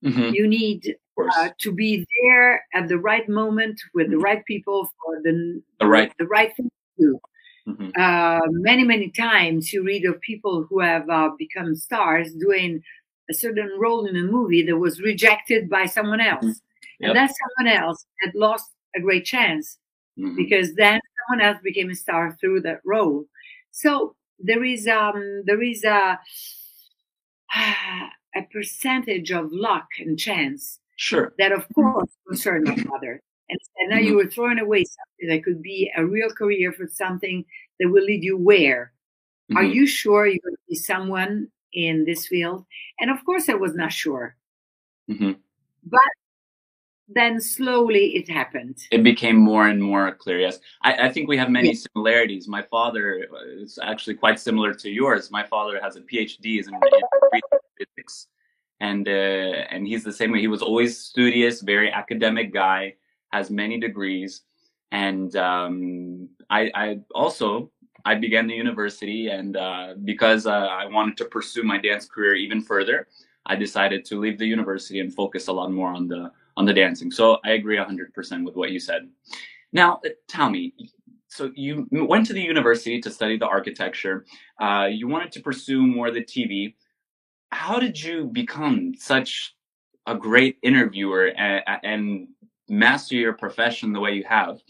Mhm. 0.04 0.34
You 0.34 0.46
need 0.48 0.96
uh, 1.36 1.50
to 1.60 1.70
be 1.72 2.06
there 2.22 2.64
at 2.74 2.88
the 2.88 2.98
right 2.98 3.28
moment 3.28 3.80
with 3.94 4.10
the 4.10 4.18
right 4.18 4.44
people 4.46 4.90
for 4.98 5.20
the 5.22 5.62
The 5.78 5.86
right- 5.86 6.12
the 6.18 6.26
right 6.26 6.54
thing 6.56 6.68
to 6.70 7.02
do. 7.04 7.20
Mhm. 7.68 7.92
Uh, 7.96 8.40
many 8.50 8.82
many 8.84 9.10
times 9.10 9.72
you 9.72 9.84
read 9.84 10.04
of 10.06 10.20
people 10.20 10.64
who 10.68 10.80
have 10.80 11.08
uh, 11.10 11.30
become 11.38 11.76
stars 11.76 12.32
doing 12.34 12.82
a 13.30 13.34
certain 13.34 13.70
role 13.78 14.06
in 14.06 14.16
a 14.16 14.22
movie 14.22 14.62
that 14.66 14.76
was 14.78 15.00
rejected 15.02 15.68
by 15.68 15.84
someone 15.86 16.20
else, 16.20 16.60
Yep. 16.98 17.08
and 17.10 17.16
that 17.16 17.30
someone 17.42 17.72
else 17.76 18.04
had 18.22 18.34
lost 18.34 18.72
a 18.96 19.00
great 19.00 19.24
chance 19.24 19.78
Mhm. 20.18 20.34
because 20.36 20.74
then 20.74 20.98
someone 21.28 21.44
else 21.46 21.60
became 21.62 21.90
a 21.90 21.94
star 21.94 22.36
through 22.40 22.62
that 22.62 22.80
role. 22.84 23.26
So 23.70 24.16
there 24.42 24.64
is 24.64 24.86
um 24.86 25.42
there 25.46 25.62
is 25.62 25.84
a 25.84 26.18
a 28.34 28.42
percentage 28.52 29.30
of 29.30 29.52
luck 29.52 29.86
and 29.98 30.18
chance 30.18 30.78
Sure. 30.96 31.32
that 31.38 31.52
of 31.52 31.66
course 31.74 32.08
concern 32.28 32.64
my 32.64 32.76
father. 32.76 33.20
And, 33.48 33.58
and 33.78 33.90
now 33.90 33.98
you 33.98 34.14
were 34.16 34.26
throwing 34.26 34.58
away 34.58 34.84
something 34.84 35.28
that 35.28 35.44
could 35.44 35.60
be 35.62 35.90
a 35.96 36.04
real 36.06 36.30
career 36.30 36.72
for 36.72 36.86
something 36.86 37.44
that 37.80 37.88
will 37.88 38.04
lead 38.04 38.22
you 38.22 38.36
where? 38.38 38.92
Are 39.56 39.64
Mhm. 39.64 39.74
you 39.74 39.86
sure 39.86 40.26
you're 40.26 40.38
going 40.44 40.54
to 40.54 40.68
be 40.68 40.76
someone 40.76 41.48
in 41.72 42.04
this 42.04 42.26
field? 42.28 42.64
And 43.00 43.10
of 43.10 43.22
course 43.24 43.48
I 43.48 43.54
was 43.54 43.74
not 43.74 43.92
sure. 43.92 44.36
Mhm. 45.10 45.36
But 45.84 46.00
then 47.08 47.40
slowly 47.40 48.16
it 48.16 48.28
happened. 48.30 48.76
it 48.90 49.02
became 49.02 49.36
more 49.36 49.68
and 49.68 49.82
more 49.82 50.14
clear. 50.14 50.40
Yes, 50.40 50.60
I, 50.82 51.06
I 51.06 51.12
think 51.12 51.28
we 51.28 51.36
have 51.36 51.50
many 51.50 51.68
Yeah. 51.72 51.84
similarities. 51.86 52.48
My 52.48 52.62
father 52.62 53.26
is 53.58 53.78
actually 53.82 54.14
quite 54.14 54.38
similar 54.38 54.72
to 54.74 54.88
yours. 54.90 55.30
My 55.30 55.44
father 55.44 55.80
has 55.82 55.96
a 55.96 56.00
PhD 56.00 56.58
in, 56.66 56.74
in 56.74 57.40
physics, 57.78 58.28
and 58.80 59.06
uh, 59.08 59.10
and 59.72 59.86
he's 59.86 60.04
the 60.04 60.12
same 60.12 60.32
way. 60.32 60.40
He 60.40 60.48
was 60.48 60.62
always 60.62 60.98
studious, 60.98 61.60
very 61.60 61.90
academic 61.90 62.52
guy, 62.52 62.94
has 63.32 63.50
many 63.50 63.78
degrees, 63.78 64.42
and 64.92 65.34
um, 65.36 66.28
I, 66.50 66.70
I 66.74 67.00
also 67.14 67.70
I 68.04 68.14
began 68.14 68.46
the 68.46 68.54
university, 68.54 69.28
and 69.28 69.56
uh, 69.56 69.94
because 70.04 70.46
uh, 70.46 70.50
I 70.82 70.86
wanted 70.86 71.16
to 71.18 71.24
pursue 71.26 71.62
my 71.62 71.78
dance 71.78 72.06
career 72.06 72.34
even 72.34 72.60
further, 72.62 73.06
I 73.46 73.56
decided 73.56 74.04
to 74.06 74.20
leave 74.20 74.38
the 74.38 74.46
university 74.46 75.00
and 75.00 75.12
focus 75.12 75.48
a 75.48 75.52
lot 75.52 75.70
more 75.72 75.90
on 75.90 76.08
the 76.08 76.30
on 76.56 76.64
the 76.64 76.72
dancing. 76.72 77.10
So 77.10 77.38
I 77.44 77.52
agree 77.52 77.76
100% 77.76 78.44
with 78.44 78.56
what 78.56 78.70
you 78.70 78.80
said. 78.80 79.08
Now, 79.72 80.00
uh, 80.04 80.10
tell 80.28 80.50
me, 80.50 80.74
so 81.28 81.50
you 81.54 81.88
went 81.90 82.26
to 82.26 82.34
the 82.34 82.42
university 82.42 83.00
to 83.00 83.10
study 83.10 83.38
the 83.38 83.46
architecture. 83.46 84.26
Uh, 84.60 84.88
you 84.90 85.08
wanted 85.08 85.32
to 85.32 85.40
pursue 85.40 85.86
more 85.86 86.10
the 86.10 86.22
TV. 86.22 86.74
How 87.50 87.78
did 87.78 88.02
you 88.02 88.26
become 88.26 88.92
such 88.98 89.54
a 90.06 90.14
great 90.14 90.58
interviewer 90.62 91.28
and, 91.28 91.62
and 91.82 92.28
master 92.68 93.14
your 93.14 93.32
profession 93.32 93.92
the 93.92 94.00
way 94.00 94.12
you 94.12 94.24
have? 94.24 94.60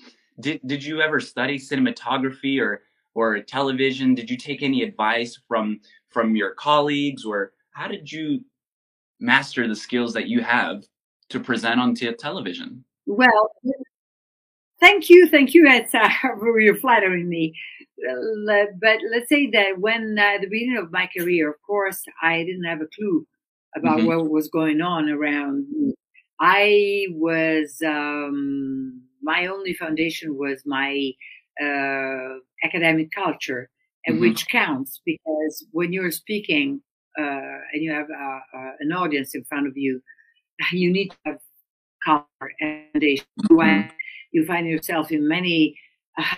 Did 0.41 0.61
did 0.67 0.85
you 0.85 1.01
ever 1.03 1.21
study 1.21 1.59
cinematography 1.59 2.61
or 2.61 2.83
or 3.15 3.41
television? 3.41 4.15
Did 4.15 4.31
you 4.31 4.37
take 4.37 4.63
any 4.63 4.83
advice 4.83 5.39
from 5.49 5.81
from 6.11 6.37
your 6.37 6.55
colleagues, 6.55 7.25
or 7.25 7.53
how 7.73 7.89
did 7.89 8.11
you 8.11 8.41
master 9.21 9.67
the 9.67 9.77
skills 9.77 10.13
that 10.13 10.29
you 10.29 10.43
have 10.43 10.85
to 11.33 11.41
present 11.41 11.81
on 11.81 11.95
te- 11.95 12.13
television? 12.15 12.85
Well, 13.07 13.51
thank 14.81 15.09
you, 15.11 15.29
thank 15.29 15.55
you. 15.55 15.67
It's 15.67 15.93
for 15.93 16.61
you're 16.61 16.77
flattering 16.77 17.29
me. 17.29 17.55
Uh, 18.09 18.65
But 18.81 18.99
let's 19.11 19.29
say 19.29 19.51
that 19.51 19.79
when 19.79 20.17
uh, 20.19 20.23
at 20.35 20.41
the 20.41 20.49
beginning 20.49 20.79
of 20.79 20.93
my 20.93 21.09
career, 21.17 21.51
of 21.51 21.57
course, 21.67 22.03
I 22.23 22.39
didn't 22.45 22.65
have 22.65 22.81
a 22.81 22.87
clue 22.97 23.27
about 23.77 24.01
Mhm. 24.01 24.07
what 24.07 24.31
was 24.31 24.49
going 24.49 24.81
on 24.81 25.09
around 25.09 25.67
me. 25.71 25.95
I 26.41 27.07
was 27.11 27.81
um, 27.87 29.03
my 29.23 29.47
only 29.47 29.75
foundation 29.75 30.37
was 30.37 30.63
my 30.67 31.13
uh, 31.63 32.39
academic 32.65 33.09
culture, 33.15 33.71
and 34.07 34.17
Mhm. 34.17 34.21
which 34.21 34.49
counts 34.49 35.01
because 35.05 35.67
when 35.73 35.93
you're 35.93 36.11
speaking 36.11 36.83
uh, 37.19 37.59
and 37.73 37.83
you 37.85 37.93
have 37.93 38.09
uh, 38.11 38.41
uh, 38.59 38.73
an 38.81 38.91
audience 38.93 39.35
in 39.35 39.45
front 39.45 39.67
of 39.67 39.75
you, 39.77 40.03
you 40.71 40.93
need 40.93 41.11
to 41.11 41.17
have 41.27 41.39
culture 42.05 42.53
and 42.61 42.87
foundation. 42.93 43.27
When 43.49 43.91
you 44.33 44.45
find 44.47 44.67
yourself 44.67 45.11
in 45.13 45.27
many 45.27 45.77
uh, 46.19 46.37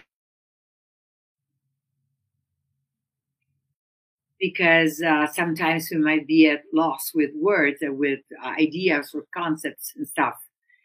because 4.44 5.00
uh, 5.00 5.26
sometimes 5.32 5.88
we 5.90 5.96
might 5.96 6.26
be 6.26 6.48
at 6.48 6.64
loss 6.72 7.12
with 7.14 7.30
words 7.34 7.78
and 7.80 7.98
with 7.98 8.20
uh, 8.44 8.48
ideas 8.60 9.12
or 9.14 9.24
concepts 9.34 9.94
and 9.96 10.06
stuff. 10.06 10.34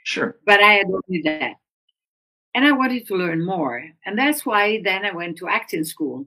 Sure. 0.05 0.37
But 0.45 0.61
I 0.61 0.73
had 0.75 0.85
only 0.85 1.21
that. 1.23 1.55
And 2.55 2.65
I 2.65 2.71
wanted 2.71 3.05
to 3.07 3.15
learn 3.15 3.45
more. 3.45 3.83
And 4.05 4.17
that's 4.17 4.45
why 4.45 4.81
then 4.83 5.03
I 5.03 5.11
went 5.11 5.37
to 5.39 5.49
acting 5.49 5.83
school. 5.83 6.25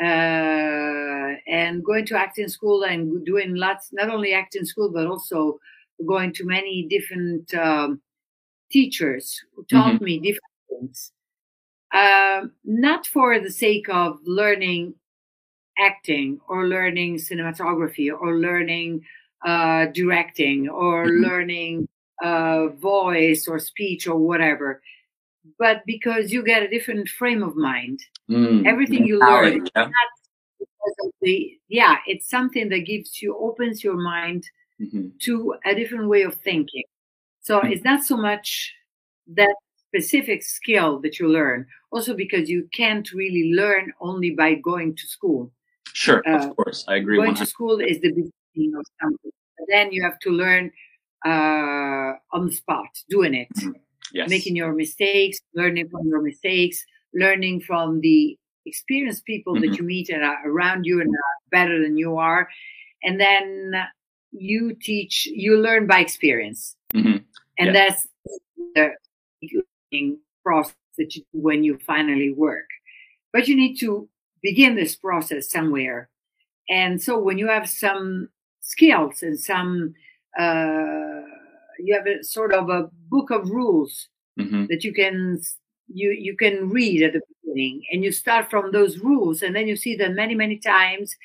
Uh, 0.00 1.34
and 1.46 1.84
going 1.84 2.06
to 2.06 2.18
acting 2.18 2.48
school 2.48 2.82
and 2.84 3.24
doing 3.24 3.54
lots, 3.54 3.90
not 3.92 4.10
only 4.10 4.32
acting 4.34 4.64
school, 4.64 4.90
but 4.90 5.06
also 5.06 5.60
going 6.06 6.32
to 6.34 6.44
many 6.44 6.86
different 6.88 7.52
um, 7.54 8.00
teachers 8.70 9.40
who 9.54 9.64
taught 9.64 10.00
me 10.00 10.18
different 10.18 10.42
things. 10.68 11.12
Um, 11.94 12.52
not 12.64 13.06
for 13.06 13.40
the 13.40 13.50
sake 13.50 13.88
of 13.88 14.18
learning 14.24 14.94
acting 15.78 16.40
or 16.48 16.66
learning 16.68 17.16
cinematography 17.16 18.10
or 18.12 18.36
learning 18.38 19.00
uh, 19.46 19.86
directing 19.94 20.68
or 20.68 21.06
Mhm. 21.06 21.22
learning 21.22 21.88
uh, 22.22 22.66
voice 22.68 23.46
or 23.46 23.58
speech 23.60 24.08
or 24.08 24.16
whatever, 24.18 24.82
but 25.58 25.82
because 25.86 26.32
you 26.32 26.42
get 26.42 26.64
a 26.64 26.68
different 26.68 27.08
frame 27.08 27.44
of 27.44 27.54
mind. 27.56 28.00
Mm, 28.28 28.66
Everything 28.66 29.06
you 29.06 29.18
learn, 29.20 29.64
yeah. 29.76 29.88
because 30.58 30.96
of 31.04 31.12
the 31.22 31.56
yeah, 31.68 31.98
it's 32.06 32.28
something 32.28 32.68
that 32.70 32.80
gives 32.80 33.22
you 33.22 33.36
opens 33.38 33.84
your 33.84 33.96
mind 33.96 34.44
Mhm. 34.80 35.18
to 35.20 35.54
a 35.64 35.74
different 35.74 36.08
way 36.08 36.22
of 36.22 36.34
thinking. 36.36 36.84
So 37.40 37.60
Mm. 37.60 37.72
it's 37.72 37.84
not 37.84 38.02
so 38.04 38.16
much 38.16 38.72
that 39.28 39.54
specific 39.88 40.42
skill 40.42 41.00
that 41.00 41.18
you 41.18 41.28
learn, 41.28 41.66
also 41.90 42.14
because 42.14 42.48
you 42.50 42.68
can't 42.72 43.10
really 43.12 43.52
learn 43.54 43.92
only 44.00 44.30
by 44.30 44.54
going 44.54 44.94
to 44.96 45.06
school. 45.06 45.50
Sure, 45.94 46.22
Uh, 46.26 46.48
of 46.48 46.56
course, 46.56 46.84
I 46.88 46.96
agree. 46.96 47.16
going 47.16 47.28
100. 47.34 47.44
to 47.46 47.50
school 47.50 47.80
is 47.80 48.00
the 48.00 48.10
beginning 48.12 48.74
of 48.76 48.84
something. 49.00 49.32
But 49.58 49.66
then 49.68 49.92
you 49.92 50.02
have 50.02 50.18
to 50.20 50.30
learn 50.30 50.70
uh, 51.26 52.12
on 52.32 52.46
the 52.46 52.52
spot, 52.52 52.86
doing 53.08 53.34
it, 53.34 53.48
Yes. 54.12 54.28
making 54.30 54.54
your 54.54 54.72
mistakes, 54.72 55.38
learning 55.54 55.88
from 55.88 56.06
your 56.06 56.22
mistakes, 56.22 56.84
learning 57.12 57.60
from 57.62 58.00
the 58.00 58.38
experienced 58.66 59.24
people 59.24 59.56
Mhm. 59.56 59.60
that 59.62 59.78
you 59.78 59.84
meet 59.84 60.10
and 60.10 60.22
are 60.22 60.40
around 60.48 60.84
you 60.86 61.00
and 61.00 61.10
are 61.10 61.36
better 61.50 61.82
than 61.82 61.96
you 61.98 62.16
are. 62.18 62.48
And 63.02 63.18
then 63.20 63.74
you 64.32 64.74
teach, 64.80 65.26
you 65.26 65.56
learn 65.58 65.86
by 65.86 66.00
experience. 66.00 66.76
Mhm. 66.94 67.24
And 67.58 67.74
Yes. 67.74 67.74
that's 67.74 68.08
the 68.74 69.62
learning 69.92 70.18
process 70.44 70.76
that 70.98 71.14
you 71.16 71.22
do 71.32 71.40
when 71.40 71.64
you 71.64 71.78
finally 71.78 72.32
work. 72.32 72.68
But 73.32 73.48
you 73.48 73.56
need 73.56 73.76
to 73.76 74.08
begin 74.42 74.74
this 74.74 74.96
process 74.96 75.50
somewhere. 75.50 76.08
And 76.68 77.02
so 77.02 77.18
when 77.18 77.38
you 77.38 77.48
have 77.48 77.68
some 77.68 78.28
skills 78.60 79.22
and 79.22 79.38
some, 79.38 79.94
uh, 80.38 81.22
you 81.78 81.94
have 81.94 82.06
a 82.06 82.22
sort 82.22 82.52
of 82.52 82.68
a 82.68 82.90
book 83.08 83.30
of 83.30 83.48
rules 83.50 84.08
Mhm. 84.38 84.68
that 84.68 84.84
you 84.84 84.92
can 84.92 85.40
you 85.90 86.10
you 86.10 86.36
can 86.36 86.68
read 86.68 87.02
at 87.02 87.14
the 87.14 87.22
beginning 87.42 87.82
and 87.90 88.04
you 88.04 88.12
start 88.12 88.50
from 88.50 88.72
those 88.72 88.98
rules 88.98 89.42
and 89.42 89.56
then 89.56 89.66
you 89.66 89.74
see 89.76 89.96
that 89.96 90.12
many 90.12 90.34
many 90.34 90.58
times 90.58 91.16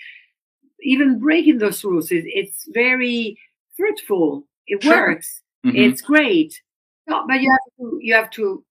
even 0.82 1.20
breaking 1.20 1.58
those 1.60 1.84
rules 1.84 2.12
it, 2.12 2.24
it's 2.28 2.68
very 2.74 3.38
fruitful 3.76 4.46
it 4.68 4.82
Sure. 4.84 5.10
works 5.10 5.42
Mhm. 5.66 5.76
it's 5.76 6.02
great 6.02 6.62
no, 7.08 7.26
but 7.28 7.42
you 7.42 7.50
have 7.52 7.70
to 7.80 8.00
you 8.02 8.14
have 8.14 8.30
to 8.32 8.64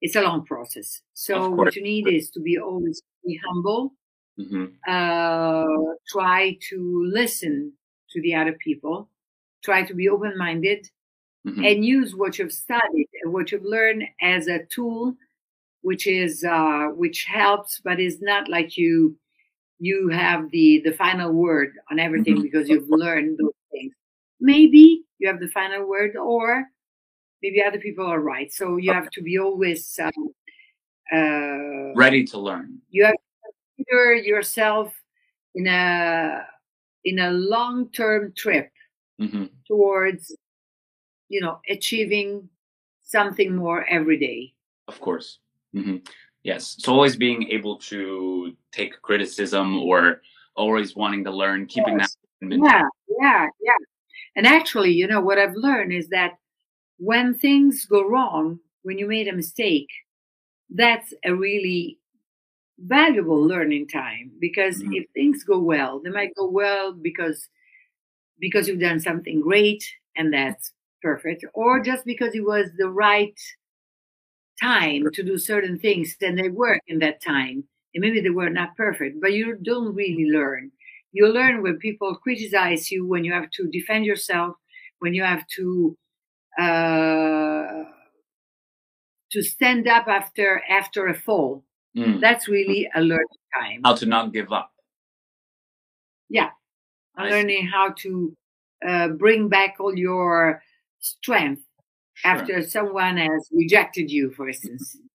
it's 0.00 0.16
a 0.16 0.22
long 0.22 0.44
process 0.44 1.00
so 1.14 1.50
what 1.50 1.74
you 1.76 1.82
need 1.82 2.06
is 2.08 2.30
to 2.30 2.40
be 2.40 2.58
always 2.58 3.02
be 3.24 3.38
humble 3.46 3.94
Mhm. 4.38 4.72
uh, 4.88 5.94
try 6.08 6.56
to 6.70 7.04
listen 7.06 7.72
to 8.10 8.20
the 8.22 8.34
other 8.34 8.52
people 8.54 9.08
try 9.62 9.82
to 9.82 9.94
be 9.94 10.08
open-minded 10.08 10.88
Mhm. 11.46 11.64
and 11.66 11.84
use 11.84 12.14
what 12.14 12.38
you've 12.38 12.52
studied 12.52 13.08
and 13.22 13.32
what 13.32 13.50
you've 13.52 13.64
learned 13.64 14.04
as 14.20 14.48
a 14.48 14.64
tool 14.66 15.16
which 15.82 16.06
is 16.06 16.44
uh, 16.44 16.88
which 16.94 17.24
helps 17.24 17.80
but 17.80 18.00
is 18.00 18.20
not 18.22 18.48
like 18.48 18.76
you 18.76 19.16
you 19.78 20.08
have 20.08 20.50
the 20.50 20.80
the 20.84 20.92
final 20.92 21.32
word 21.32 21.72
on 21.90 21.98
everything 21.98 22.36
Mhm. 22.38 22.42
because 22.42 22.68
you've 22.68 22.88
learned 22.88 23.38
those 23.38 23.52
things 23.72 23.92
maybe 24.40 25.04
you 25.18 25.26
have 25.28 25.40
the 25.40 25.48
final 25.48 25.86
word 25.86 26.16
or 26.16 26.64
maybe 27.42 27.62
other 27.62 27.78
people 27.80 28.06
are 28.06 28.20
right 28.20 28.52
so 28.52 28.76
you 28.76 28.92
have 28.92 29.10
to 29.10 29.22
be 29.22 29.38
always 29.38 29.98
um, 29.98 30.12
uh, 31.12 31.92
Ready 31.94 32.24
to 32.24 32.38
learn. 32.38 32.80
you 32.90 33.04
have 33.04 33.14
to 33.14 33.52
consider 33.76 34.14
yourself 34.14 34.94
in 35.54 35.66
a 35.66 36.46
in 37.04 37.18
a 37.18 37.30
long 37.30 37.90
term 37.90 38.32
trip 38.36 38.70
Mhm. 39.20 39.50
towards 39.66 40.34
you 41.30 41.40
know, 41.40 41.58
achieving 41.68 42.48
something 43.02 43.56
more 43.56 43.84
every 43.88 44.18
day. 44.18 44.52
Of 44.88 45.00
course. 45.00 45.38
Mm-hmm. 45.74 45.96
Yes. 46.44 46.76
So 46.78 46.92
always 46.92 47.16
being 47.16 47.50
able 47.50 47.78
to 47.78 48.54
take 48.70 49.00
criticism 49.00 49.78
or 49.78 50.20
always 50.56 50.94
wanting 50.94 51.24
to 51.24 51.30
learn, 51.30 51.66
keeping 51.66 51.98
yes. 51.98 52.16
that. 52.40 52.58
Yeah, 52.60 52.82
yeah, 53.20 53.46
yeah. 53.62 53.72
And 54.36 54.46
actually, 54.46 54.92
you 54.92 55.06
know, 55.06 55.20
what 55.20 55.38
I've 55.38 55.54
learned 55.54 55.92
is 55.92 56.08
that 56.08 56.32
when 56.98 57.34
things 57.34 57.86
go 57.86 58.06
wrong, 58.06 58.60
when 58.82 58.98
you 58.98 59.06
made 59.06 59.26
a 59.26 59.32
mistake, 59.32 59.88
that's 60.68 61.14
a 61.24 61.34
really 61.34 61.98
valuable 62.78 63.40
learning 63.42 63.88
time 63.88 64.30
because 64.38 64.82
mm-hmm. 64.82 64.94
if 64.94 65.06
things 65.14 65.44
go 65.44 65.58
well, 65.58 66.00
they 66.00 66.10
might 66.10 66.34
go 66.36 66.48
well 66.48 66.92
because 66.92 67.48
because 68.38 68.68
you've 68.68 68.80
done 68.80 69.00
something 69.00 69.40
great 69.40 69.82
and 70.16 70.32
that's 70.32 70.72
perfect, 71.02 71.44
or 71.54 71.80
just 71.80 72.04
because 72.04 72.34
it 72.34 72.44
was 72.44 72.68
the 72.76 72.88
right 72.88 73.38
time 74.64 75.10
to 75.12 75.22
do 75.22 75.38
certain 75.38 75.78
things 75.78 76.16
and 76.20 76.38
they 76.38 76.48
work 76.48 76.80
in 76.88 76.98
that 77.00 77.22
time. 77.22 77.64
And 77.94 78.00
maybe 78.00 78.20
they 78.20 78.30
were 78.30 78.50
not 78.50 78.76
perfect, 78.76 79.20
but 79.20 79.32
you 79.32 79.56
don't 79.62 79.94
really 79.94 80.26
learn. 80.30 80.70
You 81.12 81.28
learn 81.28 81.62
when 81.62 81.78
people 81.78 82.16
criticize 82.16 82.90
you, 82.90 83.06
when 83.06 83.24
you 83.24 83.32
have 83.32 83.50
to 83.52 83.68
defend 83.68 84.04
yourself, 84.04 84.56
when 84.98 85.14
you 85.14 85.22
have 85.22 85.46
to 85.56 85.96
uh, 86.58 87.84
to 89.30 89.42
stand 89.42 89.86
up 89.88 90.06
after 90.08 90.62
after 90.68 91.08
a 91.08 91.14
fall. 91.14 91.64
Mm. 91.96 92.20
That's 92.20 92.48
really 92.48 92.88
a 92.94 93.00
learning 93.00 93.40
time. 93.60 93.80
How 93.84 93.94
to 93.94 94.06
not 94.06 94.32
give 94.32 94.52
up. 94.52 94.72
Yeah, 96.28 96.50
learning 97.16 97.68
how 97.68 97.94
to 97.98 98.36
uh, 98.86 99.08
bring 99.08 99.48
back 99.48 99.76
all 99.78 99.96
your 99.96 100.62
strength 100.98 101.62
sure. 102.14 102.30
after 102.30 102.62
someone 102.62 103.16
has 103.16 103.48
rejected 103.52 104.10
you, 104.10 104.30
for 104.32 104.48
instance. 104.48 104.96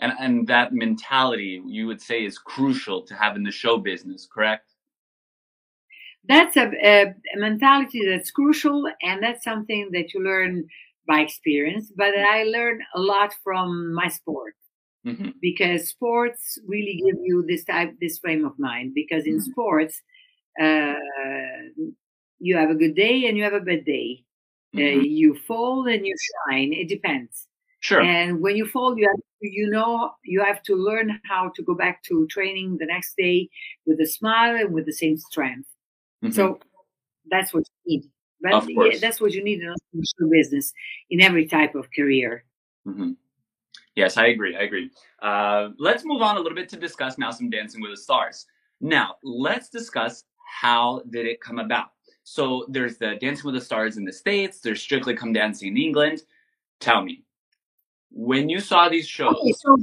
And 0.00 0.12
and 0.18 0.46
that 0.48 0.72
mentality 0.72 1.62
you 1.64 1.86
would 1.86 2.02
say 2.02 2.24
is 2.24 2.36
crucial 2.36 3.02
to 3.02 3.14
have 3.14 3.36
in 3.36 3.44
the 3.44 3.52
show 3.52 3.78
business, 3.78 4.26
correct? 4.30 4.68
That's 6.24 6.56
a, 6.56 6.72
a, 6.82 7.14
a 7.34 7.38
mentality 7.38 8.04
that's 8.04 8.32
crucial, 8.32 8.90
and 9.02 9.22
that's 9.22 9.44
something 9.44 9.90
that 9.92 10.12
you 10.12 10.22
learn 10.22 10.66
by 11.06 11.20
experience. 11.20 11.92
But 11.96 12.18
I 12.18 12.42
learned 12.42 12.82
a 12.96 13.00
lot 13.00 13.34
from 13.44 13.94
my 13.94 14.08
sport. 14.08 14.54
Mm-hmm. 15.06 15.32
because 15.42 15.90
sports 15.90 16.58
really 16.66 16.98
give 17.04 17.20
you 17.22 17.44
this 17.46 17.62
type 17.64 17.92
this 18.00 18.18
frame 18.18 18.42
of 18.46 18.58
mind 18.58 18.94
because 18.94 19.26
in 19.26 19.34
mm-hmm. 19.34 19.50
sports 19.50 20.00
uh, 20.58 20.94
you 22.38 22.56
have 22.56 22.70
a 22.70 22.74
good 22.74 22.94
day 22.94 23.26
and 23.26 23.36
you 23.36 23.44
have 23.44 23.52
a 23.52 23.60
bad 23.60 23.84
day 23.84 24.24
mm-hmm. 24.74 25.00
uh, 25.00 25.02
you 25.02 25.34
fall 25.46 25.86
and 25.86 26.06
you 26.06 26.14
shine 26.48 26.72
it 26.72 26.88
depends 26.88 27.46
sure 27.80 28.00
and 28.00 28.40
when 28.40 28.56
you 28.56 28.66
fall 28.66 28.98
you 28.98 29.06
have 29.06 29.16
to, 29.16 29.22
you 29.40 29.68
know 29.68 30.10
you 30.24 30.42
have 30.42 30.62
to 30.62 30.74
learn 30.74 31.20
how 31.28 31.50
to 31.54 31.62
go 31.62 31.74
back 31.74 32.02
to 32.02 32.26
training 32.28 32.76
the 32.78 32.86
next 32.86 33.16
day 33.16 33.48
with 33.86 34.00
a 34.00 34.06
smile 34.06 34.56
and 34.56 34.72
with 34.72 34.86
the 34.86 34.92
same 34.92 35.16
strength 35.16 35.68
so 36.30 36.54
mm-hmm. 36.54 36.62
that's 37.30 37.52
what 37.52 37.64
you 37.84 37.98
need 37.98 38.10
but 38.40 38.68
yeah, 38.68 38.98
that's 39.00 39.20
what 39.20 39.32
you 39.32 39.42
need 39.42 39.60
in 39.60 40.30
business 40.30 40.72
in 41.10 41.20
every 41.20 41.46
type 41.46 41.74
of 41.74 41.86
career 41.92 42.44
mm-hmm. 42.86 43.12
Yes, 43.96 44.16
I 44.16 44.26
agree. 44.26 44.56
I 44.56 44.62
agree. 44.62 44.90
Uh, 45.22 45.68
let's 45.78 46.04
move 46.04 46.20
on 46.20 46.36
a 46.36 46.40
little 46.40 46.56
bit 46.56 46.68
to 46.70 46.76
discuss 46.76 47.16
now 47.16 47.30
some 47.30 47.48
Dancing 47.48 47.80
with 47.80 47.92
the 47.92 47.96
Stars. 47.96 48.46
Now, 48.80 49.16
let's 49.22 49.68
discuss 49.68 50.24
how 50.60 51.02
did 51.10 51.26
it 51.26 51.40
come 51.40 51.58
about. 51.58 51.90
So 52.24 52.64
there's 52.68 52.96
the 52.96 53.16
Dancing 53.20 53.44
with 53.44 53.54
the 53.54 53.60
Stars 53.60 53.96
in 53.96 54.04
the 54.04 54.12
States. 54.12 54.60
There's 54.60 54.82
Strictly 54.82 55.14
Come 55.14 55.32
Dancing 55.32 55.68
in 55.68 55.76
England. 55.76 56.22
Tell 56.80 57.02
me, 57.02 57.22
when 58.10 58.48
you 58.48 58.60
saw 58.60 58.88
these 58.88 59.06
shows, 59.06 59.36
okay, 59.36 59.52
so 59.52 59.76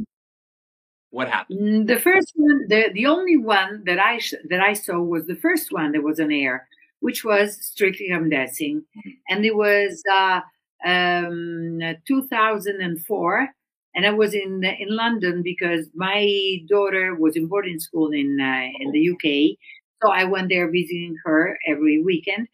what 1.12 1.30
happened? 1.30 1.60
Mm, 1.60 1.88
the 1.88 2.00
first 2.00 2.32
one, 2.36 2.68
the 2.68 2.90
the 2.94 3.06
only 3.06 3.38
one 3.38 3.84
that 3.86 4.00
I 4.00 4.18
sh- 4.18 4.44
that 4.50 4.60
I 4.60 4.74
saw 4.74 5.00
was 5.00 5.28
the 5.28 5.36
first 5.36 5.72
one 5.72 5.92
that 5.92 6.04
was 6.04 6.20
on 6.20 6.32
air, 6.32 6.68
which 7.00 7.24
was 7.24 7.58
Strictly 7.64 8.10
Come 8.10 8.30
Dancing, 8.30 8.84
mm-hmm. 8.98 9.10
and 9.30 9.46
it 9.46 9.56
was 9.56 10.02
uh, 10.12 10.42
um, 10.86 11.80
2004 12.08 13.50
and 13.94 14.06
I 14.06 14.12
was 14.12 14.34
in 14.34 14.64
in 14.64 14.96
London 14.96 15.42
because 15.44 15.88
my 15.94 16.58
daughter 16.68 17.16
was 17.16 17.36
in 17.36 17.48
boarding 17.48 17.80
school 17.80 18.12
in 18.12 18.40
uh, 18.40 18.68
in 18.80 18.92
the 18.92 19.10
UK, 19.12 19.58
so 20.02 20.12
I 20.12 20.24
went 20.24 20.50
there 20.50 20.70
visiting 20.70 21.16
her 21.26 21.58
every 21.68 22.02
weekend. 22.02 22.48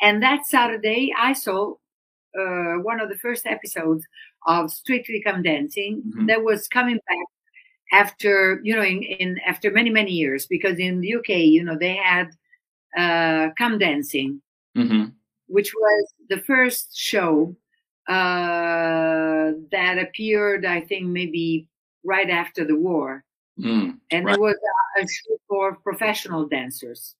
And 0.00 0.22
that 0.22 0.46
Saturday, 0.46 1.12
I 1.18 1.32
saw 1.32 1.74
uh, 2.38 2.74
one 2.82 3.00
of 3.00 3.08
the 3.08 3.18
first 3.18 3.46
episodes 3.46 4.04
of 4.46 4.70
Strictly 4.70 5.22
Come 5.22 5.42
Dancing 5.42 6.02
mm-hmm. 6.06 6.26
that 6.26 6.42
was 6.42 6.68
coming 6.68 6.96
back 6.96 7.26
after 7.92 8.60
you 8.64 8.74
know 8.74 8.82
in, 8.82 9.02
in, 9.02 9.38
after 9.46 9.70
many 9.70 9.90
many 9.90 10.10
years 10.10 10.46
because 10.46 10.78
in 10.78 11.00
the 11.00 11.14
UK, 11.14 11.28
you 11.28 11.62
know, 11.62 11.76
they 11.78 11.96
had 11.96 12.30
uh, 12.96 13.50
Come 13.56 13.78
Dancing, 13.78 14.40
mm-hmm. 14.76 15.06
which 15.46 15.72
was 15.74 16.14
the 16.28 16.38
first 16.38 16.96
show 16.96 17.54
uh, 18.08 19.52
that 19.70 19.98
appeared, 19.98 20.66
I 20.66 20.80
think, 20.80 21.06
maybe 21.06 21.68
right 22.04 22.30
after 22.30 22.64
the 22.64 22.76
war. 22.76 23.24
Mm, 23.60 23.98
and 24.10 24.26
right. 24.26 24.34
it 24.34 24.40
was 24.40 24.56
a, 24.56 25.02
a, 25.02 25.06
show 25.06 25.36
for 25.48 25.76
professional 25.76 26.46
dancers. 26.46 27.14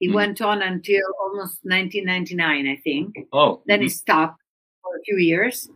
It 0.00 0.10
mm. 0.10 0.14
went 0.14 0.42
on 0.42 0.60
until 0.60 1.00
almost 1.20 1.60
1999, 1.62 2.66
I 2.66 2.76
think. 2.82 3.14
Oh. 3.32 3.62
Then 3.66 3.78
mm-hmm. 3.78 3.86
it 3.86 3.92
stopped 3.92 4.40
for 4.82 4.96
a 4.96 5.02
few 5.04 5.16
years. 5.16 5.68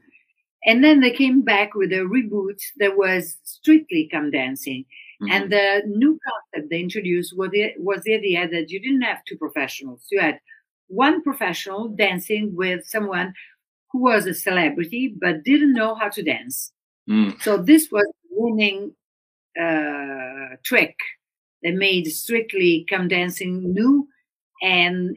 And 0.66 0.82
then 0.82 1.00
they 1.00 1.12
came 1.12 1.42
back 1.42 1.74
with 1.74 1.92
a 1.92 2.00
reboot 2.00 2.60
that 2.78 2.98
was 2.98 3.38
strictly 3.44 4.08
come 4.10 4.30
dancing. 4.30 4.84
Mm-hmm. 5.22 5.32
And 5.32 5.52
the 5.52 5.82
new 5.86 6.18
concept 6.26 6.70
they 6.70 6.80
introduced 6.80 7.36
was 7.36 7.50
the, 7.52 7.72
was 7.78 8.02
the 8.02 8.14
idea 8.14 8.48
that 8.48 8.70
you 8.70 8.80
didn't 8.80 9.02
have 9.02 9.24
two 9.24 9.36
professionals. 9.36 10.06
You 10.10 10.20
had 10.20 10.40
one 10.88 11.22
professional 11.22 11.88
dancing 11.88 12.54
with 12.54 12.84
someone 12.86 13.32
who 13.92 14.02
was 14.02 14.26
a 14.26 14.34
celebrity 14.34 15.14
but 15.18 15.42
didn't 15.44 15.72
know 15.72 15.94
how 15.94 16.08
to 16.10 16.22
dance. 16.22 16.72
Mm. 17.08 17.40
So 17.42 17.56
this 17.56 17.88
was 17.90 18.06
winning 18.30 18.92
uh, 19.60 20.56
trick 20.62 20.96
that 21.62 21.74
made 21.74 22.06
Strictly 22.06 22.86
Come 22.88 23.08
Dancing 23.08 23.72
new 23.72 24.08
and 24.62 25.16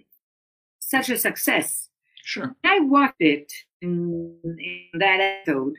such 0.79 1.09
a 1.09 1.17
success. 1.17 1.89
Sure. 2.23 2.55
I 2.63 2.79
watched 2.79 3.21
it 3.21 3.51
in, 3.81 4.37
in, 4.43 4.99
that 4.99 5.19
episode. 5.19 5.75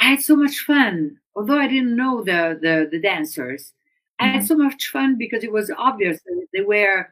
I 0.00 0.10
had 0.10 0.20
so 0.20 0.36
much 0.36 0.58
fun, 0.58 1.18
although 1.36 1.58
I 1.58 1.68
didn't 1.68 1.96
know 1.96 2.22
the 2.22 2.58
the, 2.60 2.88
the 2.90 3.00
dancers. 3.00 3.72
Mm-hmm. 4.20 4.24
I 4.24 4.32
had 4.32 4.38
mm-hmm. 4.40 4.46
so 4.46 4.56
much 4.56 4.88
fun 4.88 5.16
because 5.18 5.44
it 5.44 5.52
was 5.52 5.70
obvious 5.76 6.20
that 6.24 6.46
they 6.52 6.60
were 6.62 7.08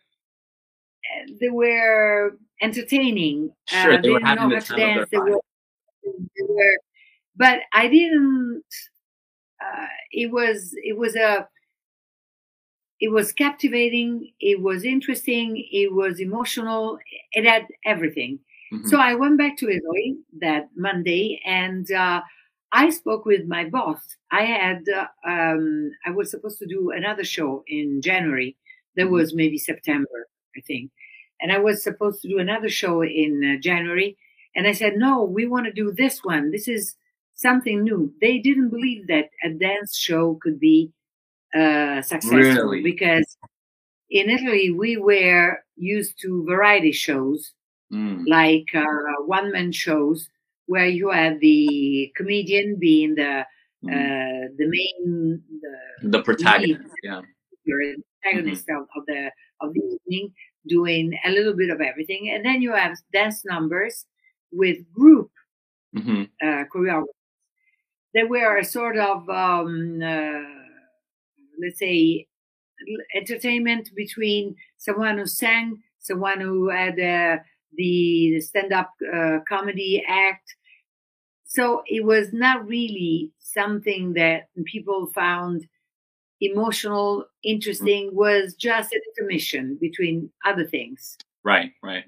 they 1.40 1.48
were 1.50 2.36
entertaining. 2.60 3.52
Sure, 3.66 3.94
uh, 3.94 3.96
they, 3.96 4.02
they 4.02 4.10
were 4.10 4.18
didn't 4.20 4.36
know 4.36 4.48
how 4.48 4.60
to 4.60 4.76
dance. 4.76 5.08
They 5.10 5.18
were, 5.18 5.40
they 6.04 6.46
were, 6.48 6.78
but 7.36 7.60
I 7.72 7.88
didn't. 7.88 8.64
Uh, 9.62 9.86
it 10.10 10.30
was 10.30 10.74
it 10.82 10.96
was 10.96 11.14
a 11.16 11.48
it 13.00 13.10
was 13.10 13.32
captivating. 13.32 14.32
It 14.40 14.60
was 14.62 14.84
interesting. 14.84 15.64
It 15.70 15.92
was 15.92 16.20
emotional. 16.20 16.98
It 17.32 17.44
had 17.44 17.66
everything. 17.84 18.38
Mm-hmm. 18.72 18.88
So 18.88 18.98
I 18.98 19.14
went 19.14 19.38
back 19.38 19.56
to 19.58 19.68
Italy 19.68 20.16
that 20.40 20.68
Monday, 20.76 21.40
and 21.44 21.90
uh, 21.92 22.22
I 22.72 22.90
spoke 22.90 23.24
with 23.26 23.46
my 23.46 23.64
boss. 23.68 24.00
I 24.30 24.42
had 24.42 24.84
uh, 24.88 25.06
um, 25.26 25.90
I 26.06 26.10
was 26.10 26.30
supposed 26.30 26.58
to 26.60 26.66
do 26.66 26.90
another 26.90 27.24
show 27.24 27.64
in 27.66 28.00
January. 28.02 28.56
That 28.96 29.04
mm-hmm. 29.04 29.14
was 29.14 29.34
maybe 29.34 29.58
September, 29.58 30.28
I 30.56 30.60
think. 30.60 30.90
And 31.40 31.50
I 31.52 31.58
was 31.58 31.82
supposed 31.82 32.22
to 32.22 32.28
do 32.28 32.38
another 32.38 32.68
show 32.68 33.02
in 33.02 33.56
uh, 33.56 33.60
January. 33.60 34.16
And 34.54 34.66
I 34.66 34.72
said, 34.72 34.96
no, 34.96 35.24
we 35.24 35.46
want 35.46 35.66
to 35.66 35.72
do 35.72 35.92
this 35.92 36.20
one. 36.22 36.50
This 36.50 36.68
is 36.68 36.94
something 37.42 37.82
new. 37.82 38.12
They 38.20 38.38
didn't 38.38 38.70
believe 38.70 39.06
that 39.08 39.28
a 39.44 39.50
dance 39.50 39.96
show 39.96 40.38
could 40.40 40.58
be 40.58 40.92
uh, 41.54 42.00
successful 42.02 42.38
really? 42.38 42.82
because 42.82 43.36
in 44.10 44.30
Italy 44.30 44.70
we 44.70 44.96
were 44.96 45.58
used 45.76 46.18
to 46.22 46.44
variety 46.46 46.92
shows 46.92 47.52
mm. 47.92 48.22
like 48.26 48.66
uh, 48.74 49.22
one 49.26 49.52
man 49.52 49.72
shows 49.72 50.28
where 50.66 50.86
you 50.86 51.10
have 51.10 51.40
the 51.40 52.10
comedian 52.16 52.78
being 52.78 53.14
the 53.14 53.44
mm. 53.84 53.90
uh, 53.90 54.48
the 54.56 54.66
main 54.66 55.42
the, 55.60 56.08
the 56.08 56.22
protagonist, 56.22 56.80
lead, 56.80 56.90
yeah, 57.02 57.20
the 57.66 57.96
protagonist 58.22 58.66
mm-hmm. 58.66 58.82
of, 58.82 58.88
of 58.96 59.06
the 59.06 59.30
of 59.60 59.72
the 59.74 59.98
evening, 60.06 60.32
doing 60.66 61.18
a 61.24 61.30
little 61.30 61.54
bit 61.54 61.70
of 61.70 61.80
everything. 61.80 62.30
And 62.32 62.44
then 62.44 62.62
you 62.62 62.72
have 62.72 62.96
dance 63.12 63.44
numbers 63.44 64.06
with 64.50 64.78
group 64.92 65.30
mm-hmm. 65.96 66.24
uh, 66.42 66.64
choreographers. 66.72 67.21
They 68.14 68.24
were 68.24 68.58
a 68.58 68.64
sort 68.64 68.98
of, 68.98 69.28
um, 69.28 70.02
uh, 70.02 70.42
let's 71.62 71.78
say, 71.78 72.26
entertainment 73.14 73.90
between 73.94 74.56
someone 74.76 75.18
who 75.18 75.26
sang, 75.26 75.82
someone 75.98 76.40
who 76.40 76.68
had 76.68 76.98
a 76.98 77.38
the 77.74 78.40
stand-up 78.40 78.90
uh, 79.14 79.38
comedy 79.48 80.04
act. 80.06 80.54
So 81.44 81.82
it 81.86 82.04
was 82.04 82.32
not 82.32 82.66
really 82.66 83.30
something 83.38 84.12
that 84.14 84.48
people 84.66 85.06
found 85.14 85.66
emotional, 86.40 87.26
interesting. 87.44 88.10
Was 88.12 88.54
just 88.54 88.92
an 88.92 89.00
intermission 89.08 89.78
between 89.80 90.30
other 90.44 90.66
things. 90.66 91.16
Right, 91.44 91.72
right. 91.82 92.04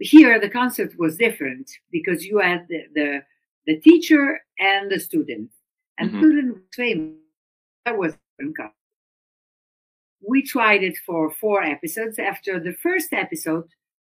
Here, 0.00 0.40
the 0.40 0.48
concept 0.48 0.98
was 0.98 1.16
different 1.16 1.70
because 1.92 2.24
you 2.24 2.38
had 2.38 2.66
the 2.68 2.86
the, 2.94 3.22
the 3.66 3.78
teacher 3.80 4.40
and 4.58 4.90
the 4.90 4.98
student, 4.98 5.50
and 5.98 6.10
mm-hmm. 6.10 6.18
student 6.18 6.54
was 6.54 6.62
famous. 6.76 7.16
That 7.84 7.98
was 7.98 8.16
we 10.26 10.42
tried 10.42 10.82
it 10.82 10.96
for 11.04 11.30
four 11.30 11.62
episodes. 11.62 12.18
After 12.18 12.60
the 12.60 12.72
first 12.74 13.12
episode, 13.12 13.68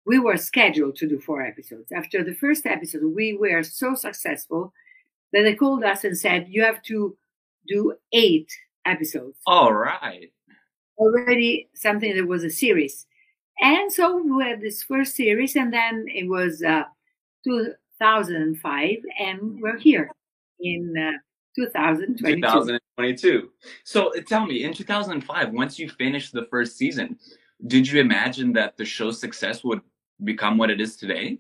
we 0.06 0.20
were 0.20 0.38
scheduled 0.38 0.96
to 0.98 1.08
do 1.08 1.20
four 1.20 1.42
episodes. 1.42 1.92
After 1.92 2.24
the 2.24 2.36
first 2.36 2.66
episode, 2.66 3.04
we 3.04 3.36
were 3.36 3.64
so 3.64 3.96
successful 3.96 4.72
that 5.34 5.44
they 5.44 5.56
called 5.56 5.84
us 5.84 6.04
and 6.04 6.18
said, 6.18 6.48
You 6.48 6.64
have 6.64 6.82
to 6.84 7.18
do 7.68 7.94
eight 8.14 8.52
episodes. 8.86 9.40
All 9.48 9.74
right. 9.74 10.32
Already 10.98 11.70
something 11.74 12.16
that 12.16 12.28
was 12.28 12.44
a 12.44 12.50
series. 12.50 13.08
And 13.60 13.92
so 13.92 14.22
we 14.22 14.44
had 14.44 14.62
this 14.62 14.84
first 14.84 15.16
series, 15.16 15.56
and 15.56 15.74
then 15.74 16.06
it 16.10 16.28
was 16.28 16.62
uh, 16.62 16.84
2005, 18.06 18.98
and 19.20 19.60
we're 19.62 19.78
here 19.78 20.12
in 20.60 20.94
uh, 20.98 21.18
2022. 21.56 22.42
2022. 22.42 23.50
So 23.84 24.16
uh, 24.16 24.22
tell 24.28 24.46
me, 24.46 24.64
in 24.64 24.74
2005, 24.74 25.52
once 25.52 25.80
you 25.80 25.90
finished 25.90 26.32
the 26.32 26.46
first 26.52 26.78
season, 26.78 27.18
did 27.66 27.88
you 27.88 28.00
imagine 28.00 28.54
that 28.54 28.78
the 28.78 28.86
show's 28.86 29.20
success 29.20 29.64
would 29.64 29.82
become 30.24 30.58
what 30.58 30.70
it 30.70 30.80
is 30.80 30.96
today? 30.98 31.40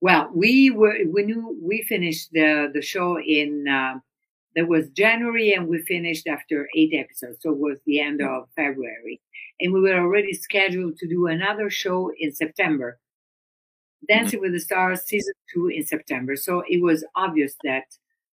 Well, 0.00 0.28
we 0.34 0.70
were 0.70 0.96
we 1.08 1.22
knew 1.22 1.56
we 1.62 1.82
finished 1.82 2.30
the 2.32 2.70
the 2.74 2.82
show 2.82 3.18
in 3.20 3.66
uh, 3.68 4.00
that 4.56 4.66
was 4.66 4.90
January, 4.90 5.52
and 5.52 5.68
we 5.68 5.82
finished 5.82 6.26
after 6.26 6.68
eight 6.76 6.92
episodes, 6.94 7.38
so 7.40 7.50
it 7.52 7.58
was 7.58 7.78
the 7.86 8.00
end 8.00 8.20
of 8.22 8.48
February, 8.56 9.20
and 9.60 9.72
we 9.72 9.80
were 9.80 9.98
already 9.98 10.32
scheduled 10.32 10.96
to 10.98 11.08
do 11.08 11.28
another 11.28 11.70
show 11.70 12.10
in 12.18 12.32
September. 12.32 12.98
Dancing 14.08 14.38
mm-hmm. 14.38 14.44
with 14.44 14.52
the 14.52 14.60
Stars 14.60 15.02
season 15.02 15.34
two 15.52 15.68
in 15.68 15.84
September. 15.84 16.36
So 16.36 16.62
it 16.68 16.82
was 16.82 17.04
obvious 17.14 17.54
that 17.64 17.84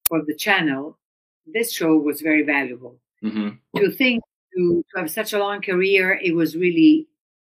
for 0.09 0.23
the 0.25 0.35
channel, 0.35 0.99
this 1.47 1.73
show 1.73 1.97
was 1.97 2.21
very 2.21 2.43
valuable. 2.43 2.99
Mm-hmm. 3.25 3.57
To 3.77 3.91
think 3.91 4.23
to, 4.57 4.85
to 4.95 5.01
have 5.01 5.11
such 5.11 5.33
a 5.33 5.39
long 5.39 5.63
career, 5.63 6.21
it 6.23 6.35
was 6.35 6.57
really 6.57 7.09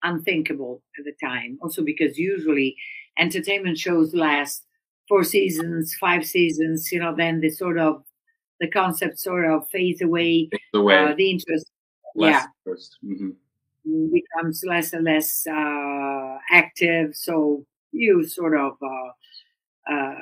unthinkable 0.03 0.81
at 0.97 1.05
the 1.05 1.13
time. 1.25 1.57
Also 1.61 1.83
because 1.83 2.17
usually 2.17 2.75
entertainment 3.17 3.77
shows 3.77 4.13
last 4.13 4.63
four 5.07 5.23
seasons, 5.23 5.95
five 5.99 6.25
seasons. 6.25 6.91
You 6.91 6.99
know, 6.99 7.15
then 7.15 7.41
the 7.41 7.49
sort 7.49 7.79
of 7.79 8.03
the 8.59 8.67
concept 8.67 9.19
sort 9.19 9.45
of 9.45 9.67
fades 9.69 10.01
away. 10.01 10.49
Away. 10.73 10.97
Uh, 10.97 11.13
the 11.15 11.31
interest, 11.31 11.69
less 12.15 12.45
yeah, 12.65 12.73
mm-hmm. 13.05 14.11
becomes 14.11 14.63
less 14.65 14.93
and 14.93 15.05
less 15.05 15.45
uh, 15.47 16.37
active. 16.51 17.15
So 17.15 17.65
you 17.97 18.25
sort 18.27 18.57
of 18.57 18.73
uh, 18.81 19.93
uh 19.93 20.15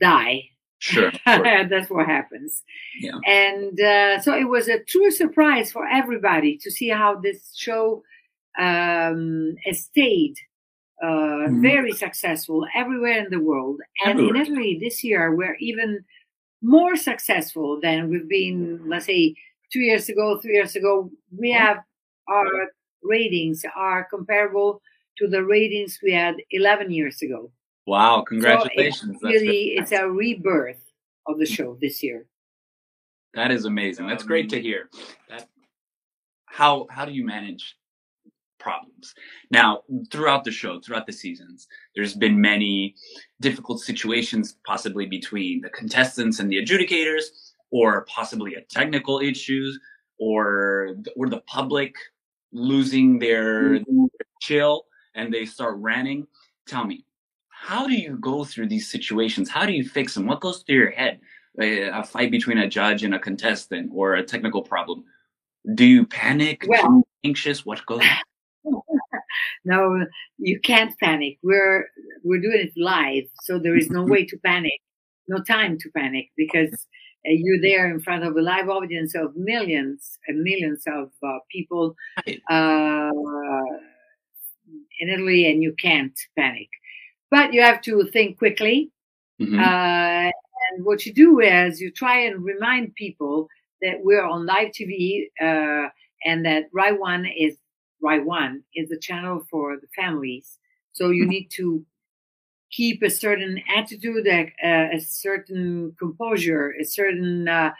die 0.00 0.42
Sure. 0.84 1.10
That's 1.24 1.88
what 1.88 2.04
happens. 2.04 2.62
Yeah. 3.00 3.18
And 3.26 3.80
uh, 3.80 4.20
so 4.20 4.34
it 4.34 4.44
was 4.44 4.68
a 4.68 4.84
true 4.84 5.10
surprise 5.10 5.72
for 5.72 5.86
everybody 5.86 6.58
to 6.58 6.70
see 6.70 6.90
how 6.90 7.18
this 7.18 7.52
show 7.56 8.02
um, 8.58 9.56
stayed 9.72 10.34
uh, 11.02 11.06
mm-hmm. 11.06 11.62
very 11.62 11.92
successful 11.92 12.66
everywhere 12.74 13.24
in 13.24 13.30
the 13.30 13.40
world. 13.40 13.80
And 14.04 14.20
everywhere. 14.20 14.42
in 14.42 14.42
Italy 14.42 14.78
this 14.78 15.02
year, 15.02 15.34
we're 15.34 15.56
even 15.58 16.04
more 16.60 16.96
successful 16.96 17.80
than 17.80 18.10
we've 18.10 18.28
been, 18.28 18.82
let's 18.86 19.06
say, 19.06 19.34
two 19.72 19.80
years 19.80 20.10
ago, 20.10 20.38
three 20.38 20.54
years 20.54 20.76
ago. 20.76 21.10
We 21.34 21.50
have 21.52 21.78
our 22.28 22.46
ratings 23.02 23.64
are 23.74 24.06
comparable 24.10 24.82
to 25.18 25.28
the 25.28 25.44
ratings 25.44 25.98
we 26.02 26.12
had 26.12 26.36
11 26.50 26.90
years 26.90 27.22
ago. 27.22 27.50
Wow, 27.86 28.24
congratulations. 28.26 29.18
So 29.20 29.28
it's 29.28 29.42
really, 29.42 29.74
it's 29.76 29.92
a 29.92 30.08
rebirth 30.08 30.82
of 31.26 31.38
the 31.38 31.46
show 31.46 31.76
this 31.80 32.02
year. 32.02 32.26
That 33.34 33.50
is 33.50 33.64
amazing. 33.64 34.06
That's 34.06 34.22
great 34.22 34.48
to 34.50 34.60
hear. 34.60 34.88
That 35.28 35.48
how 36.46 36.86
how 36.88 37.04
do 37.04 37.12
you 37.12 37.26
manage 37.26 37.76
problems? 38.60 39.12
Now, 39.50 39.82
throughout 40.10 40.44
the 40.44 40.52
show, 40.52 40.80
throughout 40.80 41.06
the 41.06 41.12
seasons, 41.12 41.66
there's 41.94 42.14
been 42.14 42.40
many 42.40 42.94
difficult 43.40 43.80
situations 43.80 44.56
possibly 44.64 45.06
between 45.06 45.60
the 45.60 45.70
contestants 45.70 46.38
and 46.38 46.50
the 46.50 46.64
adjudicators 46.64 47.24
or 47.70 48.06
possibly 48.06 48.54
a 48.54 48.62
technical 48.62 49.18
issues 49.18 49.78
or 50.18 50.96
or 51.16 51.28
the 51.28 51.42
public 51.46 51.94
losing 52.52 53.18
their, 53.18 53.80
mm-hmm. 53.80 54.04
their 54.16 54.28
chill 54.40 54.84
and 55.14 55.32
they 55.32 55.44
start 55.44 55.76
ranting. 55.78 56.26
Tell 56.66 56.84
me, 56.84 57.04
how 57.48 57.86
do 57.86 57.94
you 57.94 58.16
go 58.16 58.44
through 58.44 58.68
these 58.68 58.90
situations? 58.90 59.48
How 59.48 59.66
do 59.66 59.72
you 59.72 59.84
fix 59.88 60.14
them? 60.14 60.26
What 60.26 60.40
goes 60.40 60.62
through 60.62 60.76
your 60.76 60.90
head? 60.90 61.20
A, 61.60 62.02
fight 62.04 62.30
between 62.30 62.58
a 62.58 62.68
judge 62.68 63.04
and 63.04 63.14
a 63.14 63.18
contestant 63.18 63.90
or 63.94 64.14
a 64.14 64.24
technical 64.24 64.60
problem. 64.60 65.04
Do 65.74 65.84
you 65.84 66.04
panic? 66.04 66.64
Well, 66.66 66.82
you 66.82 67.04
anxious? 67.24 67.64
What 67.64 67.86
goes? 67.86 68.02
no, 69.64 70.04
you 70.38 70.60
can't 70.60 70.92
panic. 70.98 71.38
We're 71.42 71.88
we're 72.24 72.40
doing 72.40 72.60
it 72.66 72.72
live, 72.76 73.24
so 73.42 73.58
there 73.58 73.76
is 73.76 73.88
no 73.88 74.02
way 74.02 74.24
to 74.26 74.36
panic. 74.44 74.80
No 75.28 75.38
time 75.42 75.78
to 75.78 75.90
panic 75.96 76.30
because 76.36 76.72
uh, 77.26 77.32
you're 77.32 77.60
there 77.60 77.90
in 77.90 78.00
front 78.00 78.24
of 78.24 78.36
a 78.36 78.42
live 78.42 78.68
audience 78.68 79.14
of 79.14 79.34
millions 79.36 80.18
and 80.26 80.42
millions 80.42 80.82
of 80.86 81.10
uh, 81.22 81.38
people 81.50 81.94
uh, 82.50 83.10
in 85.00 85.08
Italy, 85.08 85.50
and 85.50 85.62
you 85.62 85.74
can't 85.78 86.18
panic 86.36 86.68
but 87.34 87.52
you 87.52 87.60
have 87.60 87.80
to 87.82 88.04
think 88.12 88.38
quickly. 88.38 88.92
Mm-hmm. 89.42 89.58
Uh, 89.58 90.30
and 90.70 90.84
what 90.84 91.04
you 91.04 91.12
do 91.12 91.40
is 91.40 91.80
you 91.80 91.90
try 91.90 92.20
and 92.20 92.44
remind 92.44 92.94
people 92.94 93.48
that 93.82 93.96
we're 94.04 94.24
on 94.24 94.46
live 94.46 94.68
TV 94.68 95.26
uh, 95.42 95.88
and 96.24 96.46
that 96.46 96.66
Rai 96.72 96.92
One 96.92 97.26
is 97.26 97.56
Rai 98.00 98.20
One 98.20 98.62
is 98.76 98.88
the 98.88 98.98
channel 98.98 99.44
for 99.50 99.76
the 99.76 99.88
families. 99.96 100.58
So 100.92 101.10
you 101.10 101.24
mm-hmm. 101.24 101.30
need 101.30 101.48
to 101.56 101.84
keep 102.70 103.02
a 103.02 103.10
certain 103.10 103.60
attitude, 103.76 104.28
a, 104.28 104.52
a 104.94 105.00
certain 105.00 105.96
composure, 105.98 106.72
a 106.80 106.84
certain 106.84 107.48
uh, 107.48 107.72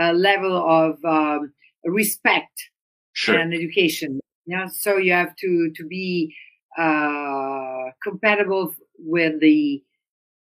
uh, 0.00 0.12
level 0.12 0.56
of 0.56 1.04
um, 1.04 1.52
respect 1.84 2.70
sure. 3.14 3.36
and 3.36 3.52
education. 3.52 4.20
Yeah, 4.46 4.68
so 4.68 4.96
you 4.96 5.12
have 5.12 5.34
to 5.36 5.72
to 5.76 5.84
be 5.86 6.34
uh, 6.78 7.90
compatible 8.02 8.74
with 8.98 9.40
the 9.40 9.82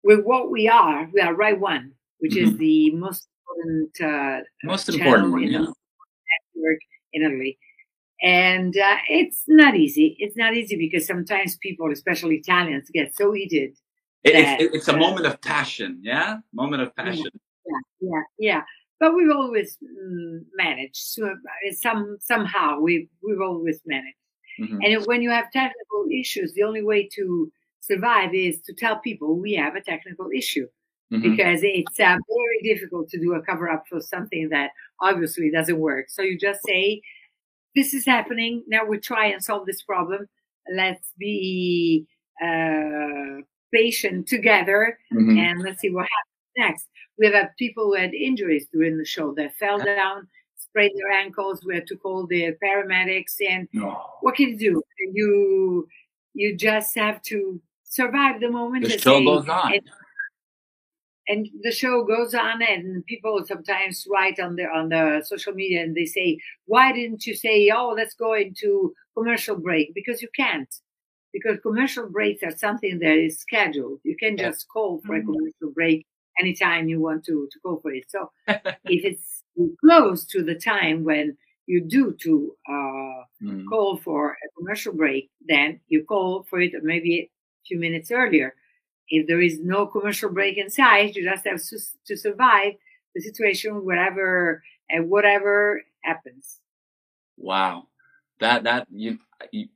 with 0.04 0.24
what 0.24 0.52
we 0.52 0.68
are. 0.68 1.10
We 1.14 1.22
are 1.22 1.34
Rai 1.34 1.54
One, 1.54 1.92
which 2.20 2.34
mm-hmm. 2.34 2.52
is 2.52 2.58
the 2.58 2.92
most 2.92 3.28
important 3.48 4.02
uh, 4.02 4.44
most 4.64 4.90
important 4.90 5.32
one, 5.32 5.44
yeah. 5.44 5.60
network 5.60 6.80
in 7.14 7.24
Italy. 7.24 7.58
And 8.22 8.76
uh, 8.78 8.98
it's 9.10 9.44
not 9.48 9.76
easy. 9.76 10.16
It's 10.20 10.38
not 10.38 10.56
easy 10.56 10.78
because 10.78 11.06
sometimes 11.06 11.58
people, 11.58 11.92
especially 11.92 12.38
Italians, 12.38 12.90
get 12.94 13.16
so 13.16 13.34
heated. 13.34 13.76
It, 14.24 14.36
it, 14.62 14.74
it's 14.74 14.88
a 14.88 14.98
moment 14.98 15.28
of 15.28 15.40
passion, 15.42 16.00
yeah, 16.02 16.38
moment 16.54 16.82
of 16.82 16.96
passion. 16.96 17.30
Yeah, 17.66 17.80
yeah, 18.00 18.22
yeah. 18.40 18.62
But 19.00 19.14
we've 19.16 19.30
always 19.30 19.78
mm, 19.84 20.40
managed. 20.56 20.96
So 20.96 21.28
uh, 21.28 21.74
some 21.74 22.18
somehow 22.20 22.80
we 22.80 23.10
we've 23.22 23.42
always 23.42 23.82
managed. 23.86 24.18
Mm-hmm. 24.60 24.80
And 24.82 25.06
when 25.06 25.22
you 25.22 25.30
have 25.30 25.52
technical 25.52 26.06
issues, 26.12 26.54
the 26.54 26.64
only 26.64 26.84
way 26.84 27.08
to 27.16 27.52
survive 27.80 28.34
is 28.34 28.62
to 28.62 28.74
tell 28.74 29.00
people 29.00 29.38
we 29.38 29.54
have 29.54 29.76
a 29.76 29.82
technical 29.82 30.30
issue 30.36 30.68
mm-hmm. 31.12 31.22
because 31.22 31.60
it's 31.64 32.00
uh, 32.00 32.18
very 32.18 32.74
difficult 32.74 33.10
to 33.10 33.20
do 33.20 33.34
a 33.34 33.42
cover 33.42 33.70
up 33.70 33.86
for 33.88 34.00
something 34.02 34.50
that 34.50 34.72
obviously 35.02 35.52
doesn't 35.52 35.80
work. 35.80 36.10
So 36.10 36.22
you 36.22 36.38
just 36.38 36.62
say, 36.66 37.02
this 37.76 37.94
is 37.94 38.06
happening. 38.06 38.64
Now 38.68 38.86
we 38.86 39.00
try 39.00 39.28
and 39.28 39.44
solve 39.44 39.66
this 39.66 39.82
problem. 39.82 40.28
Let's 40.74 41.12
be 41.18 42.08
uh, 42.42 43.42
patient 43.74 44.28
together 44.28 44.98
mm-hmm. 45.14 45.38
and 45.38 45.62
let's 45.62 45.82
see 45.82 45.92
what 45.92 46.04
happens 46.04 46.36
next. 46.58 46.88
We 47.18 47.26
have 47.28 47.36
had 47.36 47.50
people 47.58 47.86
who 47.86 47.96
had 47.96 48.14
injuries 48.14 48.68
during 48.74 48.98
the 48.98 49.06
show 49.06 49.34
that 49.36 49.56
fell 49.56 49.80
down, 49.80 50.28
sprained 50.76 51.00
their 51.00 51.12
ankles. 51.12 51.64
We 51.66 51.76
had 51.76 51.88
to 51.88 51.96
call 51.96 52.28
the 52.28 52.54
paramedics 52.64 53.36
and 53.48 53.68
no. 53.72 54.02
what 54.22 54.36
can 54.36 54.50
you 54.50 54.58
do? 54.58 54.84
You, 55.14 55.88
you 56.34 56.58
just 56.58 56.96
have 56.96 57.22
to 57.24 57.62
survive 57.84 58.42
the 58.42 58.50
moment. 58.50 58.84
The 58.84 58.98
show 58.98 59.24
goes 59.24 59.48
on. 59.48 59.74
And, 59.74 59.82
and, 61.28 61.48
the 61.64 61.72
show 61.72 62.04
goes 62.04 62.36
on, 62.36 62.62
and 62.62 63.06
people 63.06 63.44
sometimes 63.46 64.06
write 64.12 64.40
on 64.40 64.56
the 64.58 64.66
on 64.66 64.90
the 64.90 65.24
social 65.26 65.54
media 65.54 65.82
and 65.82 65.96
they 65.96 66.06
say, 66.06 66.38
"Why 66.66 66.92
didn't 66.92 67.26
you 67.26 67.36
say, 67.36 67.72
oh, 67.74 67.96
let's 67.98 68.14
go 68.14 68.34
into 68.36 68.94
commercial 69.18 69.56
break?" 69.58 69.94
Because 69.96 70.22
you 70.22 70.30
can't. 70.36 70.74
because 71.34 71.60
commercial 71.60 72.08
breaks 72.10 72.42
are 72.44 72.56
something 72.56 72.98
that 73.00 73.18
is 73.18 73.40
scheduled. 73.40 74.00
You 74.06 74.16
can 74.16 74.38
Yeah. 74.38 74.46
just 74.48 74.70
call 74.70 75.02
for 75.06 75.16
Mhm. 75.16 75.24
a 75.24 75.26
commercial 75.26 75.72
break 75.74 76.06
anytime 76.40 76.88
you 76.88 77.02
want 77.02 77.26
to, 77.26 77.50
to 77.52 77.60
go 77.62 77.78
for 77.82 77.92
it. 77.92 78.06
So 78.08 78.32
if 78.96 79.04
it's 79.04 79.44
close 79.82 80.26
to 80.26 80.44
the 80.44 80.56
time 80.56 81.04
when 81.04 81.38
you 81.68 81.82
do 81.82 82.14
to 82.22 82.56
uh, 82.70 83.24
Mhm. 83.42 83.66
call 83.70 83.98
for 83.98 84.32
a 84.34 84.50
commercial 84.58 84.94
break, 84.94 85.30
then 85.48 85.80
you 85.88 86.04
call 86.04 86.44
for 86.50 86.62
it 86.62 86.74
maybe 86.84 87.14
a 87.22 87.30
few 87.68 87.80
minutes 87.80 88.12
earlier. 88.12 88.56
If 89.10 89.28
there 89.28 89.42
is 89.42 89.60
no 89.60 89.86
commercial 89.88 90.30
break 90.32 90.58
in 90.58 90.70
sight, 90.70 91.16
you 91.16 91.24
just 91.24 91.46
have 91.48 91.62
to, 91.64 91.78
to 92.08 92.18
survive 92.18 92.74
the 93.16 93.22
situation 93.22 93.86
wherever 93.86 94.64
and 94.90 95.10
whatever 95.10 95.84
happens. 96.04 96.60
Wow, 97.38 97.88
that 98.40 98.64
that 98.64 98.88
you 98.92 99.20
you, 99.52 99.68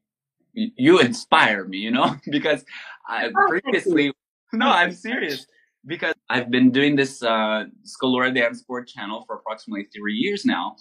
you 0.54 1.00
inspire 1.00 1.66
me, 1.66 1.78
you 1.78 1.92
know, 1.92 2.16
because 2.32 2.64
I 3.08 3.30
Oh, 3.36 3.48
previously 3.48 4.14
no, 4.54 4.68
I'm 4.70 4.92
serious 4.94 5.46
because 5.86 6.16
I've 6.30 6.52
been 6.52 6.72
doing 6.72 6.96
this 6.96 7.24
uh, 7.24 7.66
Scalora 7.86 8.34
Dance 8.34 8.60
Sport 8.60 8.88
channel 8.88 9.24
for 9.26 9.36
approximately 9.36 9.88
three 9.96 10.16
years 10.16 10.46
now, 10.46 10.76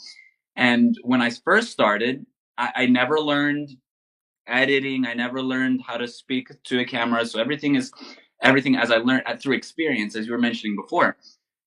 and 0.56 0.96
when 1.02 1.22
I 1.22 1.30
first 1.30 1.70
started, 1.70 2.26
I, 2.56 2.72
I 2.76 2.86
never 2.86 3.20
learned 3.20 3.70
editing. 4.46 5.06
I 5.06 5.14
never 5.14 5.42
learned 5.42 5.82
how 5.86 5.96
to 5.98 6.08
speak 6.08 6.48
to 6.64 6.80
a 6.80 6.84
camera, 6.84 7.24
so 7.26 7.40
everything 7.40 7.76
is 7.76 7.92
everything 8.42 8.76
as 8.76 8.90
I 8.90 8.96
learned 8.96 9.24
uh, 9.26 9.36
through 9.36 9.56
experience, 9.56 10.16
as 10.16 10.26
you 10.26 10.32
were 10.32 10.38
mentioning 10.38 10.76
before. 10.76 11.16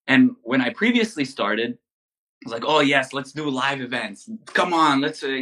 And 0.08 0.32
when 0.44 0.62
I 0.62 0.72
previously 0.72 1.26
started, 1.26 1.72
I 1.72 2.50
was 2.50 2.54
like, 2.54 2.66
oh 2.66 2.80
yes, 2.82 3.14
let's 3.14 3.32
do 3.32 3.50
live 3.50 3.82
events. 3.82 4.30
Come 4.48 4.74
on, 4.74 5.02
let's 5.02 5.24
uh. 5.24 5.42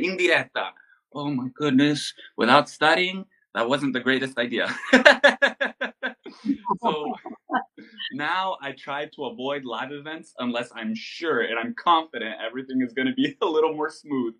Oh 1.13 1.31
my 1.31 1.47
goodness, 1.55 2.13
without 2.37 2.69
studying, 2.69 3.25
that 3.55 3.67
wasn't 3.67 3.93
the 3.93 3.99
greatest 3.99 4.37
idea. 4.37 4.75
so 6.81 7.13
now 8.13 8.57
I 8.61 8.71
try 8.71 9.05
to 9.15 9.25
avoid 9.25 9.65
live 9.65 9.91
events 9.91 10.33
unless 10.39 10.69
I'm 10.75 10.93
sure 10.95 11.41
and 11.41 11.57
I'm 11.59 11.73
confident 11.75 12.35
everything 12.45 12.81
is 12.81 12.93
going 12.93 13.07
to 13.07 13.13
be 13.13 13.37
a 13.41 13.45
little 13.45 13.73
more 13.73 13.89
smooth. 13.89 14.35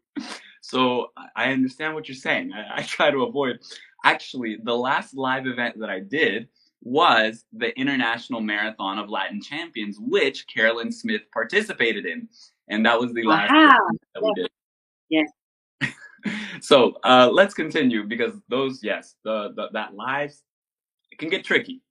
So 0.62 1.08
I- 1.36 1.52
understand 1.52 1.95
what 1.95 2.08
you're 2.08 2.15
saying. 2.15 2.52
I, 2.54 2.80
I 2.80 2.84
try 2.84 3.12
to 3.12 3.23
avoid. 3.23 3.60
Actually, 4.06 4.58
the 4.63 4.75
last 4.75 5.13
live 5.15 5.45
event 5.45 5.80
that 5.80 5.89
I 5.89 5.99
did 5.99 6.47
was 6.82 7.43
the 7.52 7.78
International 7.78 8.39
Marathon 8.39 8.97
of 8.97 9.10
Latin 9.10 9.41
Champions, 9.41 9.97
which 9.99 10.47
Carolyn 10.47 10.91
Smith 10.91 11.21
participated 11.34 12.06
in. 12.06 12.30
And 12.69 12.86
that 12.86 12.99
was 12.99 13.13
the 13.13 13.23
last 13.23 13.52
Aha! 13.52 13.78
that 14.15 14.23
we 14.23 14.34
did. 14.36 14.49
Yes. 15.10 15.30
so 16.62 16.93
uh, 17.04 17.30
let's 17.32 17.54
continue 17.54 18.04
because 18.06 18.34
those, 18.47 18.82
yes, 18.84 19.15
the, 19.23 19.52
the 19.56 19.67
that 19.73 19.95
lives 19.95 20.43
can 21.19 21.29
get 21.29 21.43
tricky. 21.43 21.82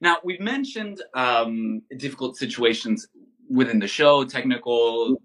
Now 0.00 0.18
we've 0.24 0.40
mentioned 0.40 1.00
um, 1.14 1.80
difficult 1.96 2.36
situations 2.36 3.08
within 3.48 3.78
the 3.78 3.88
show, 3.88 4.24
technical 4.24 5.16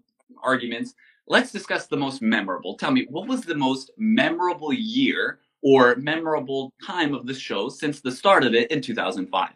arguments. 0.41 0.93
Let's 1.27 1.51
discuss 1.51 1.87
the 1.87 1.97
most 1.97 2.21
memorable. 2.21 2.77
Tell 2.77 2.91
me, 2.91 3.05
what 3.09 3.27
was 3.27 3.41
the 3.41 3.55
most 3.55 3.91
memorable 3.97 4.73
year 4.73 5.39
or 5.61 5.95
memorable 5.97 6.73
time 6.85 7.13
of 7.13 7.25
the 7.25 7.33
show 7.33 7.69
since 7.69 8.01
the 8.01 8.11
start 8.11 8.43
of 8.43 8.53
it 8.53 8.71
in 8.71 8.81
2005? 8.81 9.49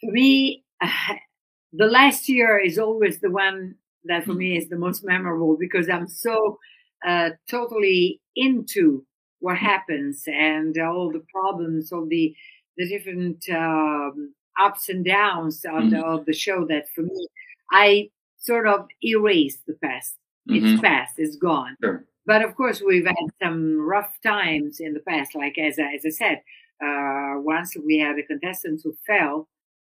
For 0.00 0.12
me, 0.12 0.64
the 1.72 1.86
last 1.86 2.28
year 2.28 2.58
is 2.58 2.78
always 2.78 3.20
the 3.20 3.30
one 3.30 3.76
that 4.04 4.24
for 4.24 4.34
me 4.34 4.56
is 4.56 4.68
the 4.68 4.76
most 4.76 5.04
memorable 5.04 5.56
because 5.58 5.88
I'm 5.88 6.06
so 6.06 6.58
uh, 7.06 7.30
totally 7.48 8.20
into 8.36 9.04
what 9.44 9.56
happens 9.72 10.16
and 10.26 10.72
all 10.78 11.08
the 11.16 11.24
problems, 11.36 11.92
all 11.92 12.06
the 12.16 12.26
the 12.78 12.86
different 12.94 13.40
um, 13.50 14.34
ups 14.66 14.88
and 14.92 15.04
downs 15.04 15.56
of, 15.76 15.90
the, 15.92 16.00
of 16.14 16.20
the 16.28 16.32
show. 16.44 16.58
That 16.70 16.84
for 16.94 17.02
me, 17.02 17.20
I 17.70 18.10
sort 18.38 18.66
of 18.74 18.80
erase 19.14 19.58
the 19.66 19.76
past. 19.84 20.12
Mhm. 20.48 20.56
It's 20.56 20.80
past. 20.88 21.12
It's 21.18 21.36
gone. 21.36 21.74
Sure. 21.82 21.98
But 22.26 22.40
of 22.46 22.50
course, 22.60 22.78
we've 22.88 23.06
had 23.06 23.28
some 23.42 23.60
rough 23.94 24.12
times 24.32 24.80
in 24.80 24.90
the 24.96 25.00
past. 25.10 25.30
Like 25.42 25.56
as 25.68 25.78
I, 25.78 25.88
as 25.96 26.04
I 26.10 26.14
said, 26.22 26.38
uh, 26.86 27.34
once 27.54 27.70
we 27.88 27.94
had 28.04 28.18
a 28.18 28.22
contestant 28.32 28.80
who 28.84 28.92
fell 29.06 29.36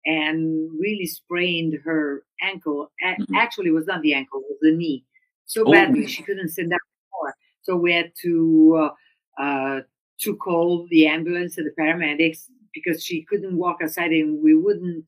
and 0.05 0.69
really 0.83 1.05
sprained 1.19 1.73
her 1.87 2.23
ankle. 2.51 2.79
A- 3.07 3.15
Mhm. 3.21 3.35
Actually, 3.43 3.69
it 3.71 3.77
was 3.81 3.87
not 3.91 4.01
the 4.01 4.13
ankle; 4.21 4.39
it 4.41 4.47
was 4.53 4.59
the 4.67 4.75
knee. 4.81 4.99
So 5.45 5.59
Oh. 5.65 5.71
badly 5.71 6.05
she 6.13 6.21
couldn't 6.27 6.49
sit 6.57 6.65
up 6.77 6.81
anymore. 6.91 7.33
So 7.65 7.71
we 7.85 7.89
had 7.99 8.09
to 8.25 8.33
uh, 8.83 8.91
uh, 9.39 9.81
to 10.21 10.35
call 10.37 10.87
the 10.89 11.07
ambulance 11.07 11.57
and 11.57 11.67
the 11.67 11.81
paramedics 11.81 12.45
because 12.73 13.03
she 13.03 13.23
couldn't 13.23 13.57
walk 13.57 13.77
outside, 13.83 14.11
and 14.11 14.43
we 14.43 14.55
wouldn't 14.55 15.05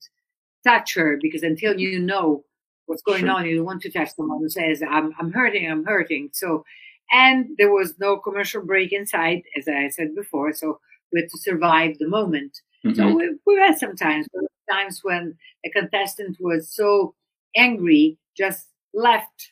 touch 0.65 0.95
her 0.95 1.17
because 1.21 1.43
until 1.43 1.79
you 1.79 1.99
know 1.99 2.43
what's 2.87 3.01
going 3.03 3.21
Sure. 3.21 3.31
on, 3.31 3.45
you 3.45 3.55
don't 3.57 3.65
want 3.65 3.81
to 3.83 3.91
touch 3.91 4.15
someone 4.15 4.39
who 4.39 4.49
says, 4.49 4.81
"I'm 4.83 5.13
I'm 5.19 5.31
hurting, 5.31 5.69
I'm 5.69 5.85
hurting." 5.85 6.29
So, 6.33 6.63
and 7.11 7.47
there 7.57 7.71
was 7.71 7.97
no 7.99 8.17
commercial 8.17 8.63
break 8.63 8.91
inside, 8.93 9.43
as 9.57 9.67
I 9.67 9.89
said 9.89 10.15
before. 10.15 10.53
So 10.53 10.79
we 11.11 11.21
had 11.21 11.29
to 11.29 11.37
survive 11.39 11.97
the 11.99 12.07
moment. 12.09 12.61
So 12.93 13.03
Mhm. 13.03 13.15
we, 13.15 13.37
we 13.45 13.55
had 13.61 13.77
some 13.77 13.95
times, 13.95 14.27
times 14.69 14.99
when 15.03 15.37
a 15.65 15.69
contestant 15.71 16.37
was 16.39 16.73
so 16.75 17.15
angry, 17.55 18.17
just 18.37 18.67
left 18.93 19.51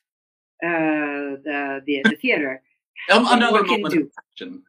uh, 0.64 1.38
the, 1.46 1.82
the 1.86 2.06
the 2.10 2.16
theater. 2.16 2.62
Um, 3.12 3.26
another 3.30 3.64
moment 3.64 3.94
do? 3.94 4.02
of 4.02 4.12
action. 4.32 4.64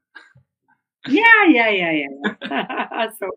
Yeah, 1.08 1.24
yeah, 1.48 1.68
yeah, 1.70 2.06
yeah. 2.50 3.08
so 3.18 3.30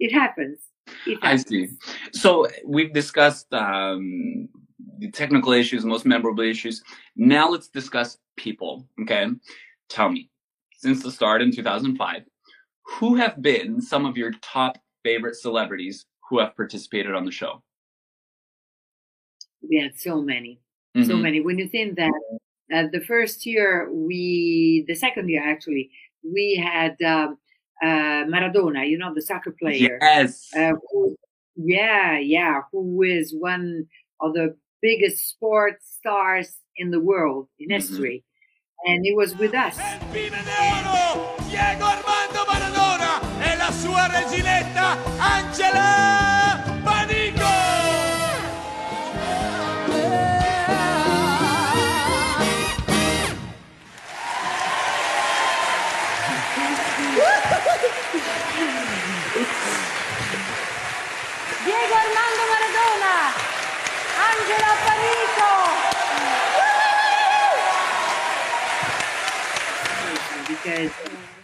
it 0.00 0.12
happens. 0.12 0.58
It 1.06 1.22
happens. 1.22 1.22
I 1.22 1.36
see. 1.36 1.68
So 2.12 2.48
we've 2.66 2.92
discussed 2.92 3.52
um, 3.52 4.48
the 4.98 5.10
technical 5.10 5.52
issues, 5.52 5.84
most 5.84 6.06
memorable 6.06 6.42
issues. 6.44 6.82
Now 7.16 7.48
let's 7.50 7.68
discuss 7.68 8.18
people. 8.36 8.88
Okay, 9.02 9.26
tell 9.88 10.08
me, 10.08 10.30
since 10.76 11.02
the 11.02 11.10
start 11.10 11.42
in 11.42 11.52
2005, 11.52 12.22
who 12.84 13.14
have 13.16 13.40
been 13.42 13.80
some 13.80 14.06
of 14.06 14.16
your 14.16 14.32
top 14.42 14.78
favorite 15.04 15.36
celebrities 15.36 16.06
who 16.28 16.38
have 16.38 16.56
participated 16.56 17.14
on 17.14 17.24
the 17.24 17.30
show? 17.30 17.62
We 19.68 19.78
had 19.78 19.98
so 19.98 20.20
many. 20.20 20.60
so 20.94 21.14
Mhm. 21.14 21.22
many. 21.22 21.40
When 21.40 21.58
you 21.58 21.68
think 21.68 21.96
that 21.96 22.12
uh, 22.72 22.84
the 22.92 23.00
first 23.00 23.44
year 23.46 23.88
we, 23.92 24.84
the 24.88 24.94
second 24.94 25.28
year 25.28 25.42
actually, 25.44 25.90
we 26.24 26.54
had 26.56 26.96
um, 27.02 27.36
uh, 27.82 28.24
Maradona, 28.32 28.88
you 28.88 28.98
know, 28.98 29.12
the 29.14 29.22
soccer 29.22 29.50
player. 29.52 29.98
Yes. 30.00 30.48
Uh, 30.56 30.72
who, 30.90 31.16
yeah, 31.56 32.18
yeah, 32.18 32.60
who 32.72 33.02
is 33.02 33.34
one 33.38 33.86
of 34.20 34.32
the 34.34 34.56
biggest 34.80 35.28
sports 35.28 35.96
stars 35.98 36.56
in 36.76 36.90
the 36.90 37.00
world 37.00 37.48
in 37.58 37.68
Mhm. 37.68 37.74
history, 37.74 38.24
and 38.86 39.04
he 39.04 39.12
was 39.14 39.36
with 39.36 39.54
us. 39.54 39.78
El 39.78 39.98
pibe 40.12 40.40
de 40.48 40.56
oro, 40.76 41.36
Diego 41.50 41.84
Armando 41.84 42.40
Maradona 42.50 43.12
e 43.46 43.56
la 43.58 43.70
sua 43.70 44.08
reginetta 44.08 44.96
Angela 45.20 46.21
because 70.62 70.92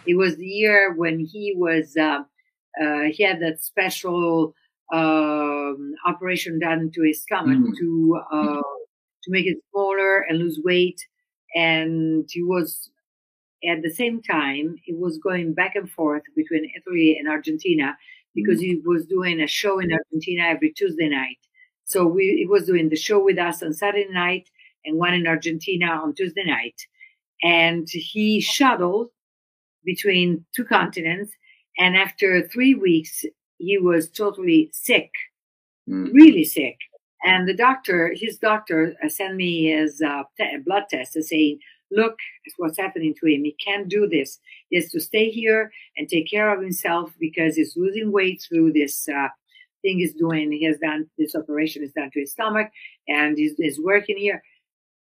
it 0.06 0.16
was 0.16 0.36
the 0.36 0.46
year 0.46 0.94
when 0.96 1.18
he 1.20 1.54
was 1.56 1.96
uh, 1.96 2.20
uh, 2.80 3.02
he 3.12 3.22
had 3.24 3.40
that 3.40 3.62
special 3.62 4.54
um, 4.92 5.92
operation 6.06 6.58
done 6.58 6.90
to 6.94 7.02
his 7.02 7.22
stomach 7.22 7.58
Mm. 7.58 7.76
to 7.78 8.20
uh, 8.32 8.62
to 9.24 9.30
make 9.30 9.46
it 9.46 9.58
smaller 9.70 10.20
and 10.20 10.38
lose 10.38 10.60
weight, 10.64 11.00
and 11.54 12.28
he 12.30 12.42
was 12.42 12.90
at 13.68 13.82
the 13.82 13.90
same 13.90 14.22
time 14.22 14.76
he 14.84 14.94
was 14.94 15.18
going 15.18 15.54
back 15.54 15.74
and 15.74 15.90
forth 15.90 16.22
between 16.36 16.70
Italy 16.76 17.16
and 17.18 17.28
Argentina 17.28 17.96
because 18.34 18.60
he 18.60 18.80
was 18.84 19.06
doing 19.06 19.40
a 19.40 19.46
show 19.48 19.80
in 19.80 19.90
Argentina 19.92 20.42
every 20.44 20.72
Tuesday 20.72 21.08
night. 21.08 21.38
So 21.84 22.06
we 22.06 22.36
he 22.38 22.46
was 22.46 22.66
doing 22.66 22.88
the 22.88 22.96
show 22.96 23.22
with 23.22 23.38
us 23.38 23.62
on 23.62 23.72
Saturday 23.72 24.08
night 24.12 24.48
and 24.84 24.96
one 24.98 25.14
in 25.14 25.26
Argentina 25.26 25.86
on 25.86 26.14
Tuesday 26.14 26.44
night 26.44 26.80
and 27.42 27.86
he 27.90 28.40
shuttled 28.40 29.08
between 29.84 30.44
two 30.54 30.64
continents. 30.64 31.32
And 31.78 31.96
after 31.96 32.46
three 32.48 32.74
weeks, 32.74 33.24
he 33.58 33.78
was 33.78 34.10
totally 34.10 34.70
sick, 34.72 35.10
Mm. 35.88 36.12
really 36.12 36.44
sick. 36.44 36.76
And 37.24 37.48
the 37.48 37.54
doctor, 37.54 38.12
his 38.14 38.38
doctor, 38.38 38.94
uh, 39.02 39.08
sent 39.08 39.34
me 39.36 39.66
his 39.72 40.00
uh, 40.02 40.24
te- 40.36 40.58
blood 40.64 40.84
test 40.90 41.14
saying, 41.14 41.58
look 41.90 42.16
at 42.46 42.52
what's 42.58 42.78
happening 42.78 43.14
to 43.18 43.26
him. 43.26 43.44
He 43.44 43.56
can't 43.64 43.88
do 43.88 44.06
this. 44.06 44.38
He 44.68 44.76
has 44.76 44.90
to 44.90 45.00
stay 45.00 45.30
here 45.30 45.72
and 45.96 46.08
take 46.08 46.30
care 46.30 46.52
of 46.54 46.60
himself 46.60 47.14
because 47.18 47.56
he's 47.56 47.76
losing 47.76 48.12
weight 48.12 48.44
through 48.46 48.72
this 48.74 49.08
uh, 49.08 49.28
thing 49.82 49.98
he's 49.98 50.14
doing. 50.14 50.52
He 50.52 50.64
has 50.64 50.78
done 50.78 51.08
this 51.16 51.34
operation 51.34 51.82
is 51.82 51.92
done 51.92 52.10
to 52.12 52.20
his 52.20 52.32
stomach 52.32 52.68
and 53.08 53.38
he's, 53.38 53.54
he's 53.56 53.80
working 53.80 54.18
here. 54.18 54.42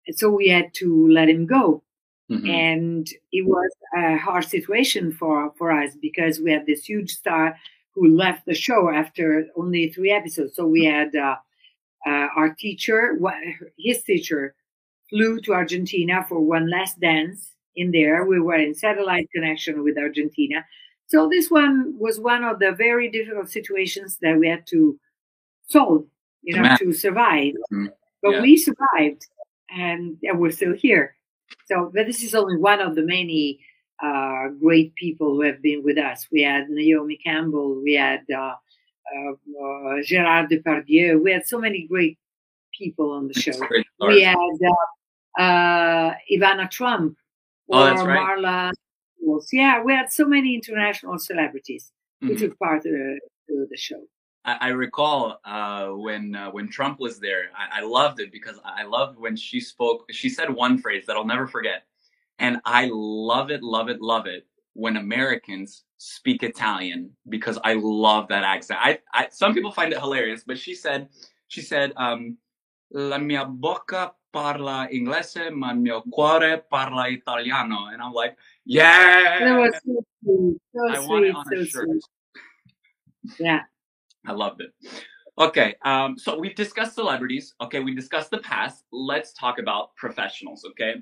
And 0.07 0.17
so 0.19 0.31
we 0.31 0.49
had 0.49 0.73
to 0.77 1.09
let 1.09 1.29
him 1.29 1.47
go. 1.47 1.83
Mm-hmm. 2.31 2.47
And 2.49 3.09
it 3.33 3.47
was 3.47 3.71
a 3.97 4.17
hard 4.17 4.45
situation 4.45 5.13
for, 5.13 5.53
for 5.59 5.73
us 5.73 5.97
because 6.01 6.39
we 6.39 6.53
had 6.53 6.67
this 6.67 6.85
huge 6.85 7.11
star 7.11 7.57
who 7.95 8.17
left 8.17 8.47
the 8.47 8.55
show 8.55 8.89
after 8.89 9.47
only 9.57 9.91
three 9.91 10.13
episodes. 10.13 10.55
So 10.55 10.67
we 10.67 10.85
had 10.85 11.15
uh, 11.17 11.37
uh, 12.07 12.29
our 12.37 12.55
teacher, 12.55 13.19
his 13.79 14.03
teacher, 14.05 14.55
flew 15.09 15.41
to 15.41 15.53
Argentina 15.53 16.25
for 16.29 16.41
one 16.41 16.71
last 16.71 17.01
dance 17.01 17.53
in 17.75 17.91
there. 17.91 18.25
We 18.25 18.41
were 18.41 18.55
in 18.55 18.75
satellite 18.75 19.29
connection 19.35 19.83
with 19.83 19.99
Argentina. 19.99 20.65
So 21.09 21.29
this 21.29 21.51
one 21.51 21.97
was 21.99 22.21
one 22.21 22.45
of 22.45 22.61
the 22.61 22.71
very 22.71 23.11
difficult 23.11 23.51
situations 23.51 24.19
that 24.23 24.39
we 24.39 24.49
had 24.49 24.67
to 24.69 24.99
solve, 25.67 26.05
you 26.43 26.57
know, 26.57 26.77
to 26.79 26.93
survive. 26.93 27.55
Mm-hmm. 27.73 27.87
But 28.23 28.31
yeah. 28.35 28.43
we 28.43 28.57
survived 28.57 29.27
and, 29.69 30.17
and 30.23 30.39
we're 30.39 30.53
still 30.53 30.75
here. 30.75 31.17
So, 31.71 31.91
but 31.95 32.07
this 32.07 32.23
is 32.23 32.35
only 32.35 32.57
one 32.57 32.81
of 32.81 32.95
the 32.97 33.03
many 33.03 33.61
uh, 34.03 34.49
great 34.61 34.95
people 34.97 35.35
who 35.35 35.43
have 35.43 35.63
been 35.63 35.83
with 35.85 35.99
us. 35.99 36.27
We 36.33 36.43
had 36.43 36.69
Naomi 36.69 37.17
Campbell, 37.17 37.81
we 37.83 37.95
had 37.95 38.23
uh, 38.35 38.55
uh, 39.15 39.33
uh 39.33 40.03
Gerard 40.03 40.51
Depardieu, 40.51 41.23
we 41.23 41.33
had 41.33 41.47
so 41.47 41.59
many 41.59 41.87
great 41.87 42.19
people 42.77 43.13
on 43.13 43.29
the 43.29 43.35
show. 43.35 43.53
We 44.01 44.23
had 44.23 44.37
uh, 44.37 45.41
uh, 45.41 46.15
Ivana 46.33 46.71
Trump 46.71 47.17
or 47.69 47.91
oh, 47.91 48.05
right. 48.05 48.39
Marla. 48.39 48.73
Yeah, 49.53 49.83
we 49.85 49.93
had 49.93 50.11
so 50.11 50.27
many 50.27 50.55
international 50.55 51.19
celebrities 51.19 51.93
mm-hmm. 52.23 52.33
who 52.33 52.39
took 52.39 52.59
part 52.59 52.79
of 52.79 52.93
the, 52.93 53.21
the 53.49 53.77
show. 53.77 54.03
I, 54.45 54.57
I 54.61 54.69
recall 54.69 55.41
uh, 55.45 55.89
when 55.89 56.35
uh, 56.35 56.51
when 56.51 56.69
Trump 56.69 56.99
was 57.01 57.19
there. 57.19 57.51
I, 57.57 57.81
I, 57.81 57.83
loved 57.83 58.21
it 58.21 58.33
because 58.33 58.59
I 58.65 58.85
loved 58.85 59.19
when 59.19 59.37
she 59.37 59.61
spoke. 59.61 60.07
She 60.11 60.29
said 60.29 60.51
one 60.51 60.79
phrase 60.79 61.05
that 61.07 61.17
I'll 61.17 61.27
never 61.27 61.47
forget, 61.47 61.85
and 62.39 62.59
I 62.65 62.89
love 62.93 63.51
it, 63.51 63.63
love 63.63 63.89
it, 63.89 64.01
love 64.01 64.27
it 64.27 64.47
when 64.75 64.97
Americans 64.97 65.85
speak 65.99 66.43
Italian 66.43 67.11
because 67.29 67.59
I 67.65 67.75
love 67.75 68.29
that 68.29 68.45
accent. 68.45 68.81
I, 68.83 68.99
I 69.13 69.29
some 69.31 69.53
people 69.53 69.73
find 69.73 69.93
it 69.93 69.99
hilarious, 69.99 70.43
but 70.47 70.59
she 70.59 70.75
said 70.75 71.09
she 71.49 71.61
said 71.61 71.93
um, 71.97 72.39
la 72.91 73.19
mia 73.19 73.45
bocca 73.45 74.13
parla 74.33 74.89
inglese, 74.91 75.53
ma 75.53 75.71
il 75.73 75.77
mio 75.77 76.03
cuore 76.03 76.63
parla 76.71 77.09
italiano, 77.09 77.89
and 77.93 78.01
I'm 78.01 78.13
like, 78.13 78.37
yeah. 78.65 79.39
That 79.41 79.59
was 79.59 79.75
so 79.85 80.05
sweet, 80.23 80.57
so 80.75 80.89
I 80.89 81.05
sweet, 81.05 81.67
so 81.71 81.85
sweet. 81.85 82.03
Yeah. 83.39 83.61
I 84.27 84.33
loved 84.33 84.61
it. 84.61 84.73
Okay, 85.39 85.75
um, 85.85 86.19
so 86.19 86.39
we've 86.39 86.55
discussed 86.55 86.95
celebrities. 86.95 87.55
Okay, 87.61 87.81
we 87.81 87.95
discussed 87.95 88.31
the 88.31 88.39
past. 88.39 88.85
Let's 88.93 89.33
talk 89.33 89.59
about 89.59 89.97
professionals. 89.97 90.65
Okay, 90.71 90.97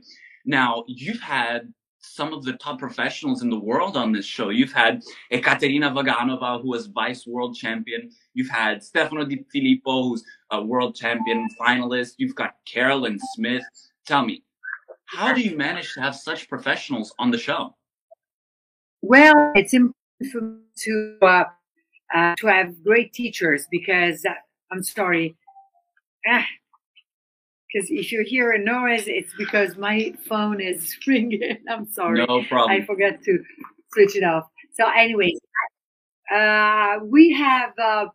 now 0.44 0.84
you've 0.86 1.20
had 1.20 1.72
some 2.00 2.32
of 2.32 2.44
the 2.44 2.52
top 2.54 2.78
professionals 2.78 3.42
in 3.42 3.50
the 3.50 3.58
world 3.58 3.96
on 3.96 4.12
this 4.12 4.24
show. 4.24 4.50
You've 4.50 4.72
had 4.72 5.02
Ekaterina 5.32 5.90
Vaganova, 5.90 6.62
who 6.62 6.68
was 6.68 6.86
vice 6.86 7.26
world 7.26 7.56
champion. 7.56 8.10
You've 8.34 8.48
had 8.48 8.82
Stefano 8.82 9.24
Di 9.24 9.44
Filippo, 9.52 10.04
who's 10.04 10.24
a 10.50 10.62
world 10.62 10.94
champion 10.94 11.48
finalist. 11.60 12.14
You've 12.18 12.36
got 12.36 12.54
Carolyn 12.66 13.18
Smith. 13.34 13.64
Tell 14.06 14.24
me, 14.24 14.44
how 15.06 15.32
do 15.32 15.40
you 15.40 15.56
manage 15.56 15.94
to 15.94 16.00
have 16.00 16.14
such 16.14 16.48
professionals 16.48 17.14
on 17.18 17.30
the 17.30 17.38
show? 17.38 17.74
Well, 19.02 19.52
it's 19.54 19.74
important 19.74 20.62
to 20.76 21.18
uh, 21.22 21.44
uh, 22.14 22.34
to 22.38 22.46
have 22.46 22.82
great 22.82 23.12
teachers 23.12 23.66
because 23.70 24.24
uh, 24.24 24.34
I'm 24.70 24.82
sorry, 24.82 25.36
because 26.24 27.86
ah, 27.90 27.94
if 27.94 28.12
you 28.12 28.24
hear 28.26 28.52
a 28.52 28.58
noise, 28.58 29.04
it's 29.06 29.32
because 29.36 29.76
my 29.76 30.14
phone 30.28 30.60
is 30.60 30.96
ringing. 31.06 31.58
I'm 31.68 31.86
sorry. 31.86 32.24
No 32.26 32.44
problem. 32.44 32.70
I 32.70 32.84
forgot 32.84 33.22
to 33.24 33.38
switch 33.92 34.16
it 34.16 34.24
off. 34.24 34.44
So, 34.72 34.88
anyways, 34.90 35.38
uh, 36.34 36.98
we 37.04 37.32
have 37.32 37.72
uh, 37.78 38.04
uh, 38.04 38.08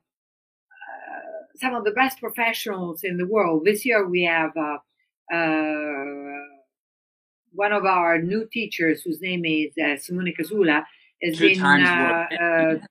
some 1.55 1.75
of 1.75 1.83
the 1.83 1.91
best 1.91 2.19
professionals 2.19 3.03
in 3.03 3.17
the 3.17 3.25
world. 3.25 3.65
This 3.65 3.85
year, 3.85 4.07
we 4.07 4.23
have 4.23 4.51
uh, 4.55 4.77
one 7.51 7.71
of 7.71 7.85
our 7.85 8.21
new 8.21 8.47
teachers, 8.51 9.01
whose 9.01 9.21
name 9.21 9.43
is 9.45 9.73
Simone 10.05 10.33
Casula, 10.39 10.83
has 11.21 11.37
Two 11.37 11.49
been 11.49 12.81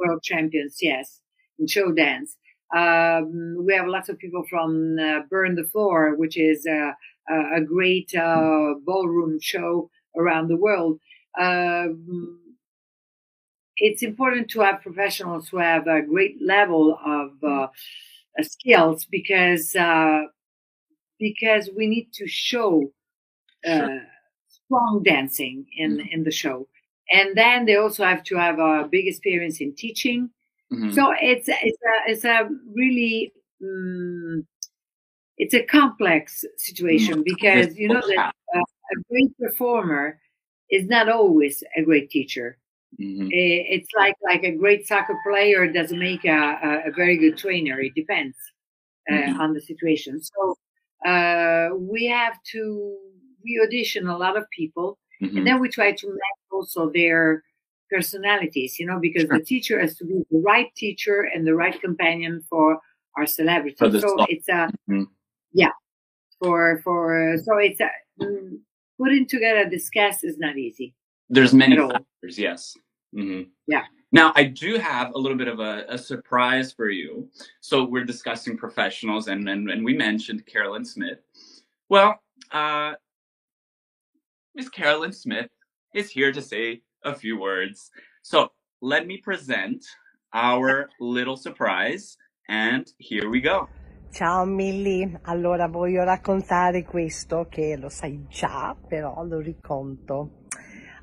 world 0.00 0.22
champions, 0.22 0.78
yes, 0.80 1.20
in 1.58 1.66
show 1.66 1.92
dance. 1.92 2.36
Um, 2.74 3.56
we 3.66 3.74
have 3.74 3.86
lots 3.86 4.08
of 4.08 4.18
people 4.18 4.44
from 4.48 4.96
uh, 4.98 5.20
Burn 5.28 5.56
the 5.56 5.64
Floor, 5.64 6.14
which 6.16 6.38
is 6.38 6.66
a, 6.66 6.94
a 7.28 7.60
great 7.60 8.14
uh, 8.14 8.74
ballroom 8.84 9.38
show 9.40 9.90
around 10.16 10.48
the 10.48 10.56
world. 10.56 11.00
Um, 11.38 12.38
it's 13.76 14.02
important 14.02 14.50
to 14.50 14.60
have 14.60 14.82
professionals 14.82 15.48
who 15.48 15.58
have 15.58 15.86
a 15.86 16.02
great 16.02 16.36
level 16.40 16.98
of 17.04 17.30
uh, 17.42 17.68
skills 18.42 19.06
because 19.10 19.74
uh, 19.74 20.22
because 21.18 21.70
we 21.76 21.88
need 21.88 22.08
to 22.14 22.26
show 22.26 22.92
uh, 23.66 23.86
sure. 23.86 24.02
strong 24.48 25.02
dancing 25.04 25.66
in 25.76 25.98
mm. 25.98 26.08
in 26.12 26.24
the 26.24 26.30
show 26.30 26.68
and 27.10 27.36
then 27.36 27.66
they 27.66 27.76
also 27.76 28.04
have 28.04 28.22
to 28.24 28.36
have 28.36 28.58
a 28.58 28.88
big 28.90 29.06
experience 29.06 29.60
in 29.60 29.74
teaching. 29.74 30.30
Mm-hmm. 30.72 30.92
So 30.92 31.12
it's 31.20 31.48
it's 31.48 31.78
a 31.82 32.10
it's 32.10 32.24
a 32.24 32.48
really 32.74 33.32
um, 33.62 34.46
it's 35.36 35.54
a 35.54 35.64
complex 35.64 36.44
situation 36.56 37.14
mm-hmm. 37.14 37.22
because 37.24 37.76
you 37.76 37.88
know 37.88 38.02
that 38.14 38.32
uh, 38.54 38.58
a 38.58 39.02
great 39.10 39.36
performer 39.38 40.20
is 40.70 40.86
not 40.86 41.08
always 41.08 41.64
a 41.76 41.82
great 41.82 42.10
teacher. 42.10 42.58
Mm-hmm. 43.00 43.28
It's 43.30 43.88
like 43.96 44.14
like 44.22 44.44
a 44.44 44.56
great 44.56 44.86
soccer 44.86 45.16
player 45.26 45.66
doesn't 45.72 45.98
make 45.98 46.24
a, 46.24 46.82
a, 46.86 46.90
very 46.92 47.16
good 47.16 47.38
trainer. 47.38 47.80
It 47.80 47.94
depends 47.94 48.36
uh, 49.10 49.14
mm-hmm. 49.14 49.40
on 49.40 49.54
the 49.54 49.60
situation. 49.60 50.20
So 50.20 50.56
uh, 51.08 51.70
we 51.76 52.06
have 52.06 52.34
to 52.52 52.96
we 53.44 53.60
audition 53.64 54.06
a 54.06 54.16
lot 54.16 54.36
of 54.36 54.44
people, 54.50 54.98
and 55.20 55.30
mm-hmm. 55.30 55.44
then 55.44 55.60
we 55.60 55.68
try 55.68 55.92
to 55.92 56.06
match 56.08 56.40
also 56.50 56.90
their 56.90 57.42
personalities, 57.90 58.78
you 58.78 58.86
know, 58.86 58.98
because 59.00 59.22
sure. 59.22 59.38
the 59.38 59.44
teacher 59.44 59.80
has 59.80 59.96
to 59.96 60.04
be 60.04 60.22
the 60.30 60.38
right 60.38 60.74
teacher 60.76 61.28
and 61.34 61.46
the 61.46 61.54
right 61.54 61.80
companion 61.80 62.42
for 62.48 62.78
our 63.16 63.26
celebrity. 63.26 63.76
So 63.78 63.86
it's 64.28 64.48
a, 64.48 64.70
mm-hmm. 64.88 65.02
yeah, 65.52 65.72
for, 66.42 66.80
for, 66.84 67.36
so 67.44 67.58
it's 67.58 67.80
a, 67.80 67.90
mm, 68.20 68.58
putting 68.98 69.26
together 69.26 69.68
this 69.68 69.88
cast 69.88 70.24
is 70.24 70.38
not 70.38 70.56
easy. 70.56 70.94
There's 71.28 71.52
many 71.52 71.76
factors, 71.76 72.38
yes. 72.38 72.76
Mm-hmm. 73.14 73.50
Yeah. 73.66 73.82
Now, 74.12 74.32
I 74.34 74.44
do 74.44 74.76
have 74.76 75.12
a 75.14 75.18
little 75.18 75.38
bit 75.38 75.48
of 75.48 75.60
a, 75.60 75.84
a 75.88 75.98
surprise 75.98 76.72
for 76.72 76.88
you. 76.88 77.28
So 77.60 77.84
we're 77.84 78.04
discussing 78.04 78.56
professionals, 78.56 79.28
and, 79.28 79.48
and, 79.48 79.70
and 79.70 79.84
we 79.84 79.94
mentioned 79.94 80.46
Carolyn 80.46 80.84
Smith. 80.84 81.18
Well, 81.88 82.20
uh, 82.50 82.94
Miss 84.52 84.68
Carolyn 84.68 85.12
Smith 85.12 85.50
is 85.94 86.10
here 86.10 86.32
to 86.32 86.42
say 86.42 86.82
a 87.04 87.14
few 87.14 87.38
words. 87.38 87.90
So 88.22 88.50
let 88.82 89.06
me 89.06 89.18
present 89.18 89.84
our 90.34 90.88
little 90.98 91.36
surprise, 91.36 92.16
and 92.48 92.84
here 92.98 93.28
we 93.28 93.40
go. 93.40 93.68
Ciao 94.12 94.44
Milly, 94.44 95.18
allora 95.22 95.68
voglio 95.68 96.02
raccontare 96.02 96.82
questo 96.82 97.46
che 97.48 97.76
lo 97.76 97.88
sai 97.88 98.26
già, 98.28 98.76
però 98.88 99.22
lo 99.22 99.38
riconto. 99.38 100.46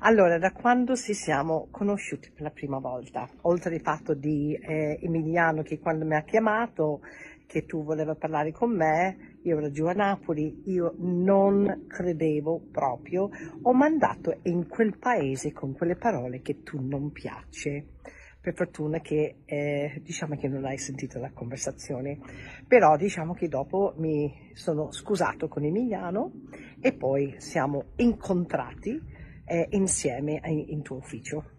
Allora, 0.00 0.38
da 0.38 0.52
quando 0.52 0.94
ci 0.94 1.14
siamo 1.14 1.68
conosciuti 1.70 2.30
per 2.30 2.42
la 2.42 2.50
prima 2.50 2.78
volta, 2.78 3.26
oltre 3.42 3.74
al 3.74 3.80
fatto 3.80 4.12
di 4.12 4.54
eh, 4.54 4.98
Emiliano 5.02 5.62
che 5.62 5.78
quando 5.78 6.04
mi 6.04 6.14
ha 6.16 6.22
chiamato 6.22 7.00
che 7.46 7.64
tu 7.64 7.82
volevi 7.82 8.14
parlare 8.16 8.52
con 8.52 8.76
me, 8.76 9.37
io 9.48 9.56
ero 9.56 9.70
giù 9.70 9.86
a 9.86 9.92
Napoli, 9.92 10.62
io 10.66 10.94
non 10.98 11.86
credevo 11.88 12.60
proprio, 12.70 13.30
ho 13.62 13.72
mandato 13.72 14.40
in 14.42 14.68
quel 14.68 14.98
paese 14.98 15.52
con 15.52 15.72
quelle 15.72 15.96
parole 15.96 16.42
che 16.42 16.62
tu 16.62 16.78
non 16.80 17.10
piace. 17.12 17.96
Per 18.40 18.54
fortuna 18.54 19.00
che 19.00 19.38
eh, 19.44 20.00
diciamo 20.02 20.36
che 20.36 20.48
non 20.48 20.64
hai 20.64 20.78
sentito 20.78 21.18
la 21.18 21.30
conversazione, 21.32 22.18
però 22.66 22.96
diciamo 22.96 23.34
che 23.34 23.48
dopo 23.48 23.94
mi 23.96 24.52
sono 24.52 24.92
scusato 24.92 25.48
con 25.48 25.64
Emiliano 25.64 26.32
e 26.80 26.92
poi 26.92 27.34
siamo 27.38 27.92
incontrati 27.96 29.00
eh, 29.44 29.66
insieme 29.70 30.40
in, 30.44 30.64
in 30.68 30.82
tuo 30.82 30.96
ufficio. 30.96 31.56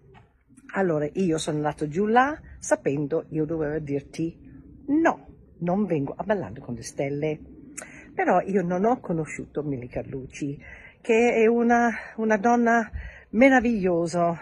Allora 0.74 1.08
io 1.14 1.38
sono 1.38 1.58
andato 1.58 1.88
giù 1.88 2.06
là 2.06 2.40
sapendo 2.60 3.26
io 3.30 3.46
dovevo 3.46 3.80
dirti 3.80 4.38
no, 4.88 5.28
non 5.60 5.86
vengo 5.86 6.14
a 6.16 6.24
ballare 6.24 6.60
con 6.60 6.76
le 6.76 6.84
stelle 6.84 7.40
Però 8.20 8.42
io 8.42 8.62
non 8.62 8.84
ho 8.84 9.00
conosciuto 9.00 9.64
Milly 9.64 9.88
Carlucci, 9.88 10.62
che 11.00 11.36
è 11.36 11.46
una, 11.46 11.90
una 12.18 12.36
donna 12.36 12.92
meravigliosa, 13.30 14.38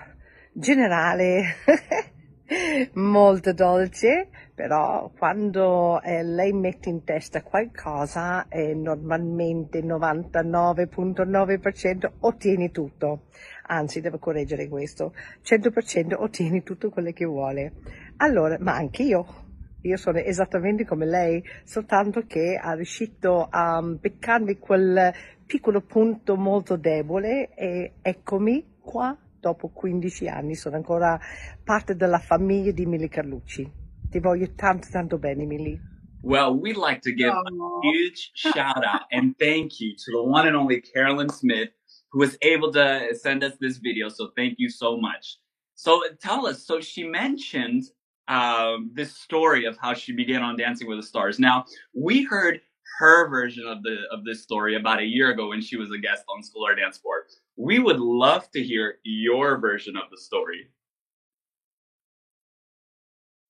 generale, 0.52 1.58
molto 2.94 3.54
dolce, 3.54 4.30
però 4.56 5.12
quando 5.16 6.02
eh, 6.02 6.24
lei 6.24 6.54
mette 6.54 6.90
in 6.90 7.04
testa 7.04 7.44
qualcosa 7.44 8.48
eh, 8.48 8.74
normalmente 8.74 9.84
99.9% 9.84 12.14
ottieni 12.22 12.72
tutto, 12.72 13.26
anzi 13.68 14.02
devo 14.02 14.18
correggere 14.18 14.68
questo, 14.68 15.14
100% 15.44 16.16
ottieni 16.18 16.64
tutto 16.64 16.90
quello 16.90 17.12
che 17.12 17.26
vuole. 17.26 17.74
Allora, 18.18 18.58
ma 18.60 18.74
anche 18.74 19.04
io, 19.04 19.46
io 19.82 19.98
sono 19.98 20.18
esattamente 20.18 20.86
come 20.86 21.06
lei, 21.06 21.44
soltanto 21.64 22.22
che 22.26 22.60
ha 22.62 22.74
riuscito 22.74 23.48
a 23.50 23.82
beccarmi 23.82 24.58
quel 24.58 25.14
piccolo 25.46 25.82
punto 25.82 26.36
molto 26.36 26.76
debole 26.76 27.54
e 27.56 27.94
eccomi 28.02 28.76
qua 28.82 29.18
dopo 29.40 29.70
15 29.70 30.28
anni, 30.28 30.56
sono 30.56 30.76
ancora 30.76 31.20
parte 31.64 31.96
della 31.96 32.20
famiglia 32.20 32.72
di 32.72 32.86
Milly 32.86 33.08
Carlucci. 33.08 33.72
Ti 34.10 34.20
voglio 34.20 34.54
tanto 34.56 34.88
tanto 34.92 35.18
bene, 35.18 35.46
Milly. 35.46 35.80
Well, 36.22 36.58
we'd 36.60 36.78
like 36.78 37.02
to 37.02 37.14
give 37.14 37.30
a 37.30 37.44
huge 37.84 38.32
shout 38.34 38.84
out 38.84 39.06
and 39.12 39.36
thank 39.38 39.80
you 39.80 39.94
to 39.96 40.12
the 40.12 40.22
one 40.22 40.48
and 40.48 40.56
only 40.56 40.82
Carolyn 40.82 41.30
Smith, 41.30 41.70
who 42.12 42.20
was 42.20 42.38
able 42.42 42.72
to 42.72 43.14
send 43.14 43.44
us 43.44 43.56
this 43.60 43.78
video. 43.78 44.10
So 44.10 44.32
thank 44.36 44.56
you 44.58 44.70
so 44.70 44.98
much. 44.98 45.40
So 45.76 46.02
tell 46.20 46.48
us, 46.48 46.66
so 46.66 46.82
she 46.82 47.04
mentioned 47.04 47.84
um, 48.28 48.92
this 48.94 49.16
story 49.16 49.66
of 49.66 49.78
how 49.78 49.94
she 49.94 50.14
began 50.14 50.42
on 50.42 50.58
Dancing 50.58 50.88
with 50.88 51.00
the 51.00 51.04
Stars. 51.04 51.40
Now, 51.40 51.66
we 51.94 52.24
heard 52.24 52.62
her 53.00 53.30
version 53.30 53.66
of 53.68 53.84
the 53.84 53.98
of 54.12 54.24
this 54.26 54.42
story 54.42 54.76
about 54.76 55.00
a 55.00 55.06
year 55.06 55.32
ago 55.32 55.50
when 55.50 55.62
she 55.62 55.78
was 55.78 55.92
a 55.92 55.98
guest 55.98 56.24
on 56.30 56.44
Scholar 56.44 56.76
Dance 56.76 56.96
Sport. 56.96 57.32
We 57.56 57.80
would 57.80 58.00
love 58.00 58.50
to 58.52 58.64
hear 58.64 58.96
your 59.04 59.58
version 59.58 59.96
of 59.96 60.10
the 60.10 60.18
story. 60.18 60.70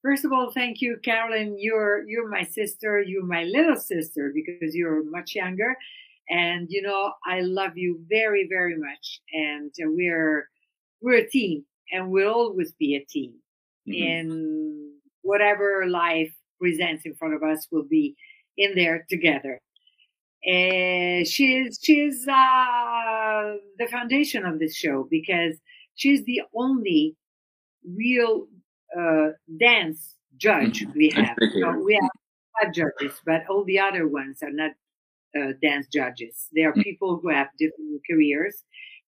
First 0.03 0.25
of 0.25 0.31
all, 0.31 0.51
thank 0.51 0.81
you, 0.81 0.97
Carolyn. 1.03 1.57
You're 1.59 2.07
you're 2.07 2.29
my 2.29 2.43
sister. 2.43 3.01
You're 3.01 3.25
my 3.25 3.43
little 3.43 3.75
sister 3.75 4.31
because 4.33 4.75
you're 4.75 5.03
much 5.09 5.35
younger, 5.35 5.75
and 6.29 6.67
you 6.69 6.81
know 6.81 7.13
I 7.25 7.41
love 7.41 7.77
you 7.77 7.99
very 8.09 8.47
very 8.47 8.77
much. 8.77 9.21
And 9.33 9.71
we're 9.79 10.49
we're 11.01 11.17
a 11.17 11.29
team, 11.29 11.65
and 11.91 12.09
we'll 12.09 12.33
always 12.33 12.73
be 12.73 12.95
a 12.95 13.05
team. 13.05 13.33
Mm-hmm. 13.87 14.03
And 14.03 14.91
whatever 15.21 15.85
life 15.87 16.33
presents 16.59 17.05
in 17.05 17.15
front 17.15 17.33
of 17.33 17.43
us, 17.43 17.67
we'll 17.71 17.83
be 17.83 18.15
in 18.57 18.75
there 18.75 19.05
together. 19.09 19.61
And 20.45 21.27
she's 21.27 21.79
she's 21.81 22.27
uh, 22.27 23.55
the 23.79 23.87
foundation 23.89 24.45
of 24.45 24.59
this 24.59 24.75
show 24.75 25.07
because 25.09 25.55
she's 25.95 26.23
the 26.25 26.41
only 26.55 27.15
real 27.95 28.47
uh, 28.97 29.29
dance 29.59 30.15
judge 30.37 30.81
mm-hmm. 30.81 30.97
we 30.97 31.09
have. 31.09 31.35
So 31.39 31.83
we 31.83 31.95
have 31.95 32.09
five 32.61 32.73
judges, 32.73 33.19
but 33.25 33.43
all 33.49 33.63
the 33.65 33.79
other 33.79 34.07
ones 34.07 34.41
are 34.43 34.51
not 34.51 34.71
uh, 35.37 35.53
dance 35.61 35.87
judges. 35.91 36.47
They 36.55 36.63
are 36.63 36.71
mm-hmm. 36.71 36.81
people 36.81 37.19
who 37.21 37.29
have 37.29 37.47
different 37.57 38.01
careers 38.09 38.63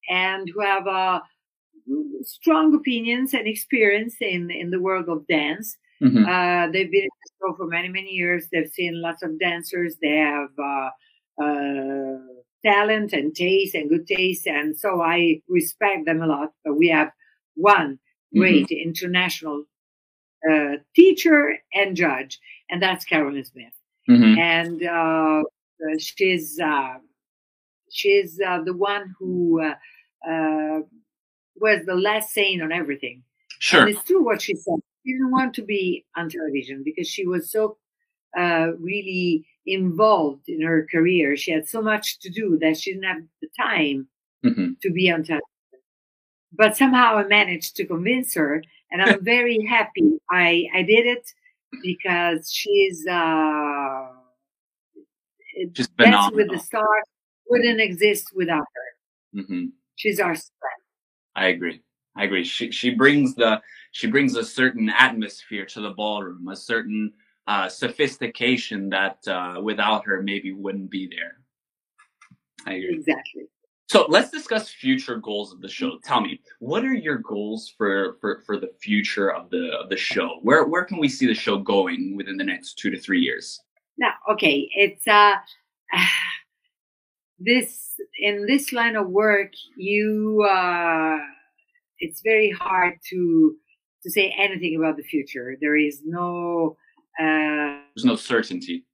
and 0.10 0.50
who 0.54 0.62
have 0.62 0.88
uh, 0.88 1.20
strong 2.24 2.74
opinions 2.76 3.34
and 3.34 3.48
experience 3.48 4.16
in 4.22 4.52
in 4.52 4.72
the 4.72 4.80
world 4.80 5.10
of 5.10 5.28
dance. 5.28 5.78
Mm-hmm. 6.02 6.26
Uh, 6.26 6.72
they've 6.72 6.92
been 6.92 7.04
in 7.04 7.18
the 7.24 7.32
show 7.40 7.56
for 7.56 7.68
many 7.68 7.90
many 7.90 8.12
years. 8.12 8.48
They've 8.52 8.70
seen 8.70 9.02
lots 9.02 9.22
of 9.24 9.40
dancers. 9.40 9.96
They 10.02 10.18
have 10.18 10.50
uh, 10.58 10.90
uh, 11.44 12.18
talent 12.66 13.14
and 13.14 13.36
taste 13.36 13.76
and 13.76 13.90
good 13.90 14.08
taste, 14.08 14.48
and 14.48 14.78
so 14.78 15.02
I 15.02 15.42
respect 15.48 16.06
them 16.06 16.22
a 16.22 16.28
lot. 16.28 16.52
But 16.64 16.76
we 16.76 16.90
have 16.90 17.12
one 17.56 18.00
great 18.34 18.68
mm-hmm. 18.68 18.90
international 18.90 19.66
uh, 20.50 20.78
teacher 20.96 21.58
and 21.74 21.96
judge, 21.96 22.40
and 22.70 22.82
that's 22.82 23.06
Carolyn 23.06 23.46
Smith. 23.46 23.74
Mm-hmm. 24.10 24.40
And 24.40 24.84
uh, 24.86 25.44
she's 26.00 26.60
uh, 26.60 26.98
she's 27.92 28.40
uh, 28.46 28.62
the 28.64 28.76
one 28.76 29.14
who 29.20 29.62
uh, 29.62 29.76
uh, 30.30 30.82
was 31.60 31.86
the 31.86 31.96
last 31.96 32.34
saying 32.34 32.62
on 32.62 32.72
everything. 32.72 33.24
Sure, 33.60 33.82
and 33.82 33.90
it's 33.90 34.04
true 34.04 34.24
what 34.24 34.42
she 34.42 34.56
said. 34.56 34.80
She 35.06 35.14
didn't 35.14 35.32
want 35.32 35.54
to 35.56 35.64
be 35.64 36.06
on 36.16 36.30
television 36.30 36.84
because 36.84 37.08
she 37.08 37.26
was 37.26 37.52
so 37.52 37.78
really 38.36 39.46
involved 39.66 40.48
in 40.48 40.62
her 40.62 40.88
career. 40.92 41.36
She 41.36 41.52
had 41.52 41.68
so 41.68 41.82
much 41.82 42.20
to 42.20 42.30
do 42.30 42.58
that 42.62 42.78
she 42.78 42.94
didn't 42.94 43.06
have 43.06 43.24
the 43.42 43.48
time 43.60 44.08
mm-hmm. 44.44 44.72
to 44.82 44.92
be 44.92 45.12
on 45.12 45.24
television 45.24 45.44
but 46.52 46.76
somehow 46.76 47.18
I 47.18 47.26
managed 47.26 47.76
to 47.78 47.86
convince 47.86 48.34
her, 48.36 48.64
and 48.92 49.02
I'm 49.02 49.24
very 49.24 49.66
happy 49.66 50.20
I 50.32 50.66
I 50.74 50.84
did 50.84 51.06
it 51.06 51.32
because 51.84 52.52
she's 52.52 53.06
uh, 53.08 54.08
just 55.72 55.96
Dancing 55.98 56.36
with 56.36 56.50
the 56.50 56.60
Stars 56.60 57.06
wouldn't 57.48 57.82
exist 57.82 58.32
without 58.36 58.66
her. 58.76 59.42
Mm-hmm. 59.42 59.66
She's 59.96 60.20
our 60.20 60.36
strength. 60.36 60.79
I 61.40 61.48
agree. 61.48 61.82
I 62.18 62.26
agree. 62.26 62.44
She 62.44 62.70
she 62.72 62.90
brings 62.90 63.34
the 63.34 63.62
she 63.92 64.08
brings 64.08 64.36
a 64.36 64.44
certain 64.44 64.90
atmosphere 64.90 65.66
to 65.68 65.80
the 65.80 65.92
ballroom, 65.92 66.50
a 66.50 66.56
certain 66.56 67.14
uh, 67.48 67.70
sophistication 67.70 68.90
that 68.90 69.26
uh, 69.26 69.62
without 69.64 70.06
her 70.06 70.22
maybe 70.22 70.52
wouldn't 70.52 70.92
be 70.92 71.08
there. 71.08 71.38
I 72.66 72.74
agree. 72.74 72.96
Exactly. 72.96 73.44
So 73.88 74.06
let's 74.10 74.30
discuss 74.30 74.70
future 74.70 75.16
goals 75.16 75.54
of 75.54 75.62
the 75.62 75.70
show. 75.70 75.98
Tell 76.04 76.22
me, 76.22 76.42
what 76.60 76.84
are 76.84 76.94
your 76.94 77.18
goals 77.18 77.74
for, 77.76 78.18
for, 78.22 78.44
for 78.46 78.60
the 78.60 78.70
future 78.80 79.34
of 79.34 79.50
the 79.50 79.72
of 79.82 79.90
the 79.90 79.98
show? 79.98 80.40
Where 80.42 80.66
where 80.68 80.84
can 80.84 80.98
we 80.98 81.08
see 81.08 81.26
the 81.26 81.34
show 81.34 81.58
going 81.58 82.18
within 82.18 82.36
the 82.36 82.44
next 82.44 82.78
two 82.78 82.92
to 82.92 83.00
three 83.00 83.22
years? 83.22 83.62
Now, 83.98 84.12
okay, 84.34 84.70
it's 84.76 85.08
uh 85.08 85.36
this 87.40 88.00
in 88.20 88.46
this 88.46 88.72
line 88.72 88.96
of 88.96 89.10
work, 89.10 89.52
you 89.76 90.46
uh 90.50 91.18
it's 92.00 92.22
very 92.22 92.52
hard 92.52 92.94
to 93.10 93.56
to 94.04 94.12
say 94.12 94.34
anything 94.38 94.76
about 94.78 94.98
the 94.98 95.04
future. 95.04 95.58
There 95.60 95.76
is 95.76 96.02
no 96.06 96.78
uh 97.20 97.82
there's 97.96 98.06
no 98.06 98.16
certainty 98.16 98.86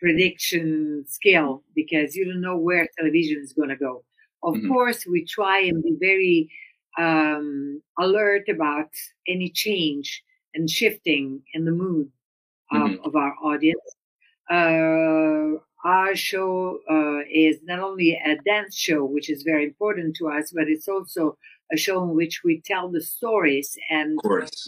prediction 0.00 1.04
skill 1.06 1.62
because 1.74 2.14
you 2.14 2.24
don't 2.24 2.40
know 2.40 2.56
where 2.56 2.88
television 2.98 3.40
is 3.42 3.52
going 3.52 3.68
to 3.68 3.76
go. 3.76 4.04
Of 4.42 4.54
mm-hmm. 4.54 4.68
course, 4.68 5.04
we 5.06 5.24
try 5.24 5.60
and 5.60 5.82
be 5.82 5.96
very 5.98 6.50
um, 6.98 7.82
alert 7.98 8.48
about 8.48 8.90
any 9.26 9.50
change 9.50 10.22
and 10.54 10.70
shifting 10.70 11.42
in 11.54 11.64
the 11.64 11.72
mood 11.72 12.10
of, 12.72 12.78
mm-hmm. 12.78 13.04
of 13.04 13.16
our 13.16 13.34
audience. 13.42 13.80
Uh, 14.50 15.60
our 15.88 16.14
show 16.14 16.80
uh, 16.90 17.20
is 17.30 17.56
not 17.64 17.80
only 17.80 18.10
a 18.12 18.36
dance 18.52 18.76
show, 18.76 19.04
which 19.04 19.28
is 19.30 19.42
very 19.42 19.64
important 19.64 20.16
to 20.16 20.28
us, 20.28 20.52
but 20.54 20.68
it's 20.68 20.88
also 20.88 21.36
a 21.72 21.76
show 21.76 22.02
in 22.02 22.10
which 22.20 22.42
we 22.44 22.60
tell 22.60 22.90
the 22.90 23.00
stories 23.00 23.76
and 23.90 24.18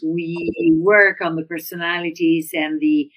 we 0.04 0.52
work 0.76 1.20
on 1.20 1.36
the 1.36 1.44
personalities 1.44 2.50
and 2.54 2.80
the 2.80 3.10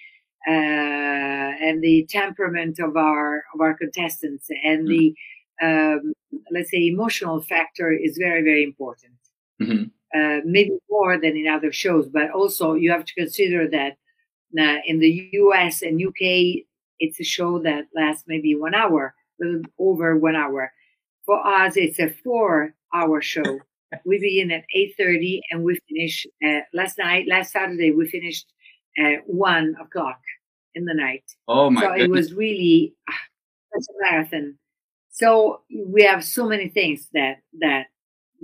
uh, 0.46 1.52
and 1.66 1.82
the 1.82 2.06
temperament 2.10 2.78
of 2.80 2.98
our 2.98 3.44
of 3.54 3.62
our 3.62 3.74
contestants 3.74 4.48
and 4.64 4.80
mm-hmm. 4.82 4.92
the 4.92 5.16
um, 5.62 6.14
let's 6.52 6.72
say, 6.72 6.88
emotional 6.88 7.42
factor 7.42 7.92
is 7.92 8.18
very, 8.18 8.42
very 8.42 8.64
important. 8.64 9.14
Mm-hmm. 9.62 9.84
Uh, 10.16 10.42
maybe 10.46 10.72
more 10.90 11.18
than 11.20 11.36
in 11.36 11.48
other 11.48 11.72
shows, 11.72 12.08
but 12.08 12.30
also 12.32 12.74
you 12.74 12.92
have 12.92 13.06
to 13.06 13.14
consider 13.16 13.68
that 13.70 13.94
uh, 14.60 14.80
in 14.86 15.00
the 15.00 15.30
US 15.34 15.82
and 15.82 16.02
UK, 16.02 16.66
it's 17.00 17.20
a 17.20 17.24
show 17.24 17.60
that 17.60 17.86
lasts 17.96 18.24
maybe 18.28 18.56
one 18.56 18.76
hour, 18.76 19.14
a 19.42 19.46
little 19.46 19.62
over 19.80 20.18
one 20.18 20.36
hour. 20.36 20.72
For 21.26 21.46
us, 21.46 21.78
it's 21.78 22.00
a 22.00 22.10
four-hour 22.24 23.22
show. 23.22 23.60
we 24.06 24.20
begin 24.20 24.52
at 24.52 24.64
eight 24.76 24.96
thirty 24.98 25.42
and 25.52 25.64
we 25.64 25.80
finish 25.90 26.26
uh, 26.46 26.62
last 26.74 26.98
night. 26.98 27.28
Last 27.28 27.52
Saturday, 27.52 27.92
we 27.92 28.08
finished 28.08 28.52
at 28.98 29.22
one 29.26 29.76
o'clock 29.82 30.20
in 30.76 30.86
the 30.86 30.94
night. 30.94 31.24
Oh 31.48 31.70
my! 31.70 31.82
So 31.82 31.88
goodness. 31.90 32.06
it 32.06 32.12
was 32.12 32.34
really 32.34 32.96
uh, 33.10 33.78
a 33.78 33.80
marathon. 34.02 34.58
So 35.14 35.62
we 35.72 36.04
have 36.04 36.24
so 36.24 36.48
many 36.48 36.70
things 36.70 37.08
that, 37.14 37.38
that 37.60 37.86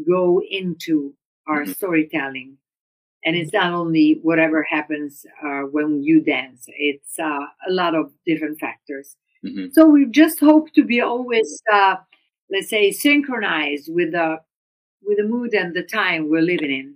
go 0.07 0.39
into 0.47 1.15
our 1.47 1.63
mm-hmm. 1.63 1.71
storytelling. 1.71 2.57
And 3.25 3.35
it's 3.35 3.51
not 3.53 3.73
only 3.73 4.19
whatever 4.21 4.63
happens 4.63 5.25
uh, 5.43 5.61
when 5.61 6.01
you 6.03 6.21
dance, 6.21 6.65
it's 6.67 7.19
uh, 7.19 7.45
a 7.67 7.71
lot 7.71 7.93
of 7.93 8.11
different 8.25 8.59
factors. 8.59 9.17
Mm-hmm. 9.45 9.67
So 9.73 9.85
we 9.87 10.05
just 10.05 10.39
hope 10.39 10.71
to 10.73 10.83
be 10.83 11.01
always, 11.01 11.61
uh, 11.71 11.95
let's 12.49 12.69
say, 12.69 12.91
synchronized 12.91 13.93
with 13.93 14.13
the, 14.13 14.37
with 15.03 15.17
the 15.17 15.23
mood 15.23 15.53
and 15.53 15.75
the 15.75 15.83
time 15.83 16.29
we're 16.29 16.41
living 16.41 16.71
in. 16.71 16.95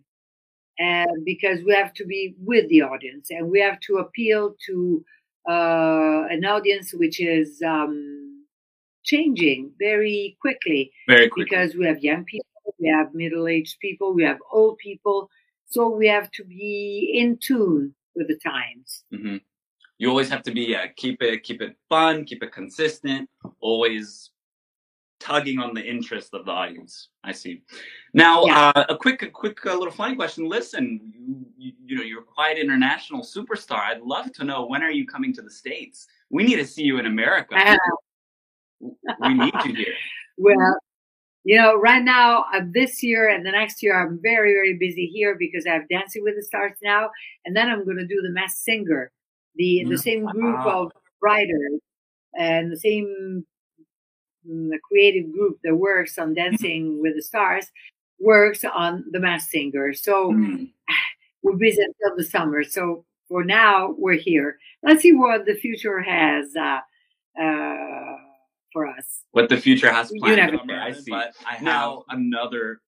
And 0.80 1.26
because 1.26 1.60
we 1.66 1.74
have 1.74 1.94
to 1.96 2.06
be 2.06 2.36
with 2.40 2.68
the 2.70 2.82
audience 2.82 3.28
and 3.30 3.50
we 3.50 3.60
have 3.60 3.80
to 3.82 3.98
appeal 3.98 4.56
to 4.68 5.06
uh, 5.48 6.24
an 6.30 6.46
audience 6.46 6.94
which 6.94 7.20
is 7.20 7.62
um, 7.66 8.46
changing 9.04 9.72
very 9.78 10.38
quickly 10.40 10.92
Very 11.08 11.28
quickly. 11.28 11.44
because 11.44 11.76
we 11.76 11.86
have 11.86 12.04
young 12.04 12.24
people, 12.24 12.76
we 12.80 12.88
have 12.88 13.14
middle-aged 13.14 13.78
people, 13.80 14.14
we 14.14 14.24
have 14.24 14.40
old 14.52 14.78
people, 14.78 15.30
so 15.74 15.90
we 15.90 16.08
have 16.08 16.30
to 16.32 16.44
be 16.44 17.12
in 17.16 17.38
tune 17.38 17.96
with 18.16 18.28
the 18.28 18.38
times. 18.38 19.04
hmm 19.12 19.38
You 19.98 20.10
always 20.10 20.30
have 20.30 20.44
to 20.44 20.52
be 20.52 20.76
uh, 20.76 20.88
keep 20.96 21.22
it 21.24 21.42
keep 21.44 21.60
it 21.62 21.76
fun, 21.90 22.26
keep 22.26 22.44
it 22.44 22.52
consistent, 22.52 23.28
always 23.60 24.30
tugging 25.20 25.58
on 25.60 25.74
the 25.74 25.82
interest 25.96 26.30
of 26.34 26.46
the 26.46 26.52
audience. 26.52 26.94
I 27.24 27.32
see. 27.32 27.64
Now, 28.14 28.46
Yeah. 28.46 28.72
uh, 28.76 28.86
a 28.90 28.98
quick 28.98 29.20
a 29.24 29.30
quick 29.42 29.58
uh, 29.66 29.74
little 29.74 29.98
funny 30.02 30.16
question. 30.16 30.42
Listen, 30.58 30.86
you, 31.26 31.46
you 31.58 31.72
you 31.88 31.96
know 31.98 32.04
you're 32.04 32.28
quite 32.38 32.56
international 32.60 33.22
superstar. 33.36 33.82
I'd 33.92 34.02
love 34.16 34.32
to 34.38 34.44
know 34.44 34.60
when 34.72 34.82
are 34.84 34.92
you 35.00 35.06
coming 35.08 35.32
to 35.38 35.42
the 35.42 35.54
states? 35.62 35.98
We 36.30 36.44
need 36.44 36.58
to 36.58 36.68
see 36.74 36.84
you 36.90 36.96
in 37.02 37.06
America. 37.08 37.56
Uh, 37.56 37.78
we 39.28 39.34
need 39.34 39.54
you 39.66 39.74
here. 39.84 39.98
Well, 40.46 40.74
you 41.44 41.58
know, 41.58 41.76
right 41.76 42.04
now, 42.04 42.46
uh, 42.54 42.62
this 42.72 43.04
year 43.04 43.30
and 43.30 43.46
the 43.46 43.52
next 43.52 43.84
year, 43.84 44.00
I'm 44.00 44.20
very, 44.22 44.54
very 44.54 44.78
busy 44.78 45.08
here 45.08 45.36
because 45.38 45.66
I 45.68 45.72
have 45.74 45.90
Dancing 45.90 46.24
with 46.24 46.36
the 46.36 46.44
Stars 46.44 46.78
now, 46.84 47.10
and 47.46 47.56
then 47.56 47.70
I'm 47.70 47.84
going 47.86 47.98
to 47.98 48.08
do 48.08 48.22
the 48.22 48.30
Masked 48.32 48.60
Singer, 48.64 49.12
the 49.56 49.86
the 49.90 49.96
Mm, 49.96 50.04
same 50.04 50.30
group 50.30 50.66
wow. 50.66 50.86
of 50.86 50.92
writers 51.22 51.80
and 52.38 52.72
the 52.72 52.78
same 52.78 53.46
mm, 54.48 54.70
the 54.70 54.80
creative 54.90 55.32
group 55.32 55.60
that 55.64 55.76
works 55.76 56.18
on 56.18 56.34
Dancing 56.34 57.02
with 57.02 57.16
the 57.16 57.22
Stars 57.22 57.68
works 58.20 58.64
on 58.66 59.06
the 59.12 59.20
Masked 59.20 59.52
Singer. 59.52 59.94
So 59.94 60.32
Mm. 60.32 60.72
we're 61.44 61.58
busy 61.58 61.82
until 61.84 62.16
the 62.18 62.24
summer. 62.24 62.64
So 62.64 63.06
for 63.28 63.44
now, 63.44 63.96
we're 63.98 64.14
here. 64.18 64.58
Let's 64.84 65.02
see 65.02 65.14
what 65.14 65.46
the 65.46 65.56
future 65.56 66.02
has 66.02 66.56
uh, 66.56 66.80
uh, 67.42 68.18
for 68.74 68.88
us. 68.88 69.22
What 69.32 69.50
the 69.50 69.58
future 69.58 69.92
has 69.92 70.12
planned. 70.20 70.38
never 70.38 70.58
for 70.58 70.74
I 70.74 70.92
see. 70.92 71.10
But 71.12 71.34
I 71.48 71.54
have 71.54 71.62
now 71.62 72.04
another 72.10 72.82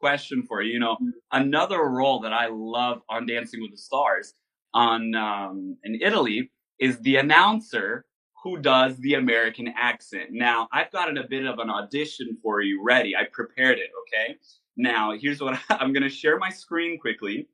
question 0.00 0.42
for 0.42 0.62
you. 0.62 0.72
You 0.72 0.80
know, 0.80 0.96
another 1.32 1.84
role 1.84 2.20
that 2.20 2.32
I 2.32 2.46
love 2.46 3.02
on 3.08 3.26
Dancing 3.26 3.60
with 3.62 3.70
the 3.70 3.76
Stars 3.76 4.34
on 4.74 5.14
um, 5.14 5.76
in 5.84 6.00
Italy 6.00 6.50
is 6.78 6.98
the 7.00 7.16
announcer 7.16 8.06
who 8.42 8.58
does 8.58 8.96
the 8.98 9.14
American 9.14 9.72
accent. 9.76 10.30
Now, 10.30 10.68
I've 10.72 10.92
gotten 10.92 11.18
a 11.18 11.26
bit 11.26 11.44
of 11.44 11.58
an 11.58 11.70
audition 11.70 12.36
for 12.42 12.60
you 12.60 12.82
ready. 12.82 13.16
I 13.16 13.24
prepared 13.32 13.78
it. 13.78 13.90
Okay. 14.02 14.36
Now, 14.76 15.12
here's 15.18 15.40
what 15.40 15.58
I'm 15.70 15.92
going 15.92 16.04
to 16.04 16.08
share 16.08 16.38
my 16.38 16.50
screen 16.50 16.98
quickly, 16.98 17.48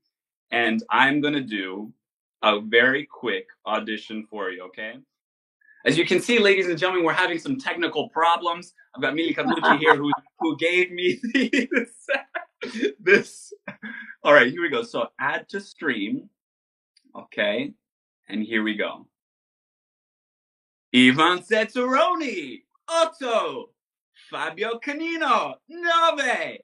and 0.51 0.83
I'm 0.91 1.21
going 1.21 1.35
to 1.35 1.41
do 1.41 1.93
a 2.43 2.61
very 2.61 3.07
quick 3.07 3.47
audition 3.67 4.27
for 4.29 4.51
you. 4.51 4.65
Okay. 4.65 4.95
As 5.85 5.99
you 5.99 6.07
can 6.07 6.21
see, 6.21 6.39
ladies 6.39 6.69
and 6.69 6.79
gentlemen, 6.79 7.05
we're 7.05 7.13
having 7.13 7.39
some 7.39 7.59
technical 7.59 8.09
problems. 8.09 8.73
I've 8.95 9.03
got 9.03 9.15
Milly 9.15 9.35
Carlucci 9.35 9.79
here 9.81 9.95
who, 9.97 10.11
who 10.41 10.57
gave 10.57 10.91
me 10.91 11.21
this, 11.35 12.95
this. 12.99 13.53
All 14.23 14.33
right, 14.33 14.51
here 14.51 14.63
we 14.63 14.71
go. 14.71 14.83
So 14.83 15.09
add 15.21 15.47
to 15.51 15.61
stream. 15.61 16.31
Okay. 17.15 17.75
And 18.29 18.43
here 18.43 18.63
we 18.63 18.77
go. 18.77 19.07
Ivan 20.95 21.41
Zazzaroni, 21.41 22.63
Otto, 22.89 23.71
Fabio 24.31 24.79
Canino, 24.79 25.57
Nove, 25.71 26.59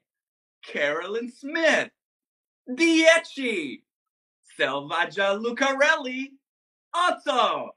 Carolyn 0.64 1.31
Smith, 1.31 1.91
Dieci, 2.75 3.83
Selvaggia 4.59 5.39
Lucarelli, 5.39 6.29
Otto, 6.95 7.73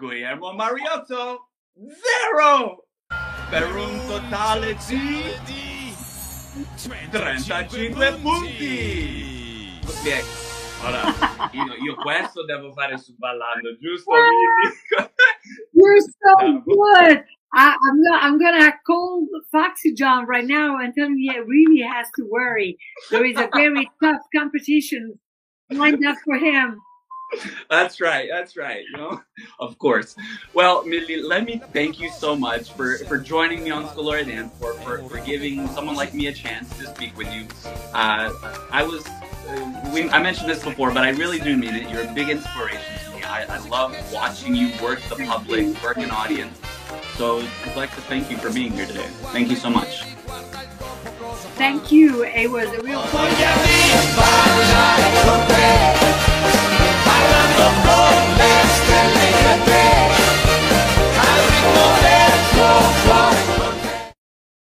Guillermo 0.00 0.52
Mariotto, 0.54 1.50
zero! 1.76 2.86
Per 3.50 3.76
un 3.76 4.00
totale 4.06 4.74
di 4.86 5.92
35 7.10 8.18
punti! 8.22 9.78
Beh, 10.02 10.22
ora, 10.86 11.50
io, 11.52 11.74
io 11.84 11.94
questo 11.96 12.46
devo 12.46 12.72
fare 12.72 12.96
su 12.96 13.14
ballando, 13.18 13.76
giusto? 13.78 14.10
You're 15.72 16.00
so 16.00 16.46
Yeah. 16.46 16.62
good. 16.64 17.24
I, 17.52 17.74
I'm 17.74 18.00
not, 18.00 18.22
I'm 18.22 18.38
gonna 18.38 18.72
call 18.86 19.26
Foxy 19.50 19.92
John 19.92 20.24
right 20.24 20.46
now 20.46 20.78
and 20.78 20.94
tell 20.94 21.08
him 21.08 21.16
he 21.18 21.28
really 21.40 21.82
has 21.82 22.08
to 22.16 22.24
worry. 22.24 22.78
There 23.10 23.24
is 23.26 23.36
a 23.36 23.50
very 23.52 23.90
tough 24.02 24.22
competition 24.34 25.18
lined 25.68 26.06
up 26.06 26.16
for 26.24 26.38
him. 26.38 26.80
That's 27.68 28.00
right. 28.00 28.28
That's 28.30 28.56
right. 28.56 28.84
You 28.90 28.96
know, 28.96 29.20
of 29.58 29.78
course. 29.78 30.16
Well, 30.54 30.84
Milly, 30.84 31.22
let 31.22 31.44
me 31.44 31.60
thank 31.72 32.00
you 32.00 32.10
so 32.10 32.34
much 32.34 32.72
for, 32.72 32.98
for 32.98 33.18
joining 33.18 33.62
me 33.64 33.70
on 33.70 33.86
Scalora 33.86 34.26
Dance, 34.26 34.52
for, 34.58 34.74
for, 34.74 34.98
for 35.08 35.18
giving 35.20 35.68
someone 35.68 35.96
like 35.96 36.12
me 36.14 36.26
a 36.26 36.32
chance 36.32 36.76
to 36.78 36.86
speak 36.86 37.16
with 37.16 37.32
you. 37.32 37.46
Uh, 37.92 38.32
I 38.72 38.82
was, 38.82 39.06
uh, 39.06 39.90
we, 39.92 40.10
I 40.10 40.20
mentioned 40.22 40.48
this 40.50 40.62
before, 40.64 40.90
but 40.92 41.04
I 41.04 41.10
really 41.10 41.38
do 41.38 41.56
mean 41.56 41.74
it. 41.74 41.88
You're 41.90 42.02
a 42.08 42.12
big 42.12 42.28
inspiration 42.28 42.98
to 43.04 43.16
me. 43.16 43.22
I, 43.22 43.44
I 43.44 43.58
love 43.68 43.96
watching 44.12 44.54
you 44.54 44.72
work 44.82 45.00
the 45.02 45.16
public, 45.24 45.82
work 45.82 45.98
an 45.98 46.10
audience. 46.10 46.58
So 47.16 47.46
I'd 47.64 47.76
like 47.76 47.94
to 47.94 48.00
thank 48.02 48.30
you 48.30 48.36
for 48.38 48.52
being 48.52 48.72
here 48.72 48.86
today. 48.86 49.06
Thank 49.32 49.50
you 49.50 49.56
so 49.56 49.70
much. 49.70 50.04
Thank 51.56 51.92
you. 51.92 52.24
It 52.24 52.50
was 52.50 52.68
a 52.72 52.80
real 52.82 53.02
pleasure. 53.02 53.36
Oh, 57.62 57.66
heart. 57.84 58.19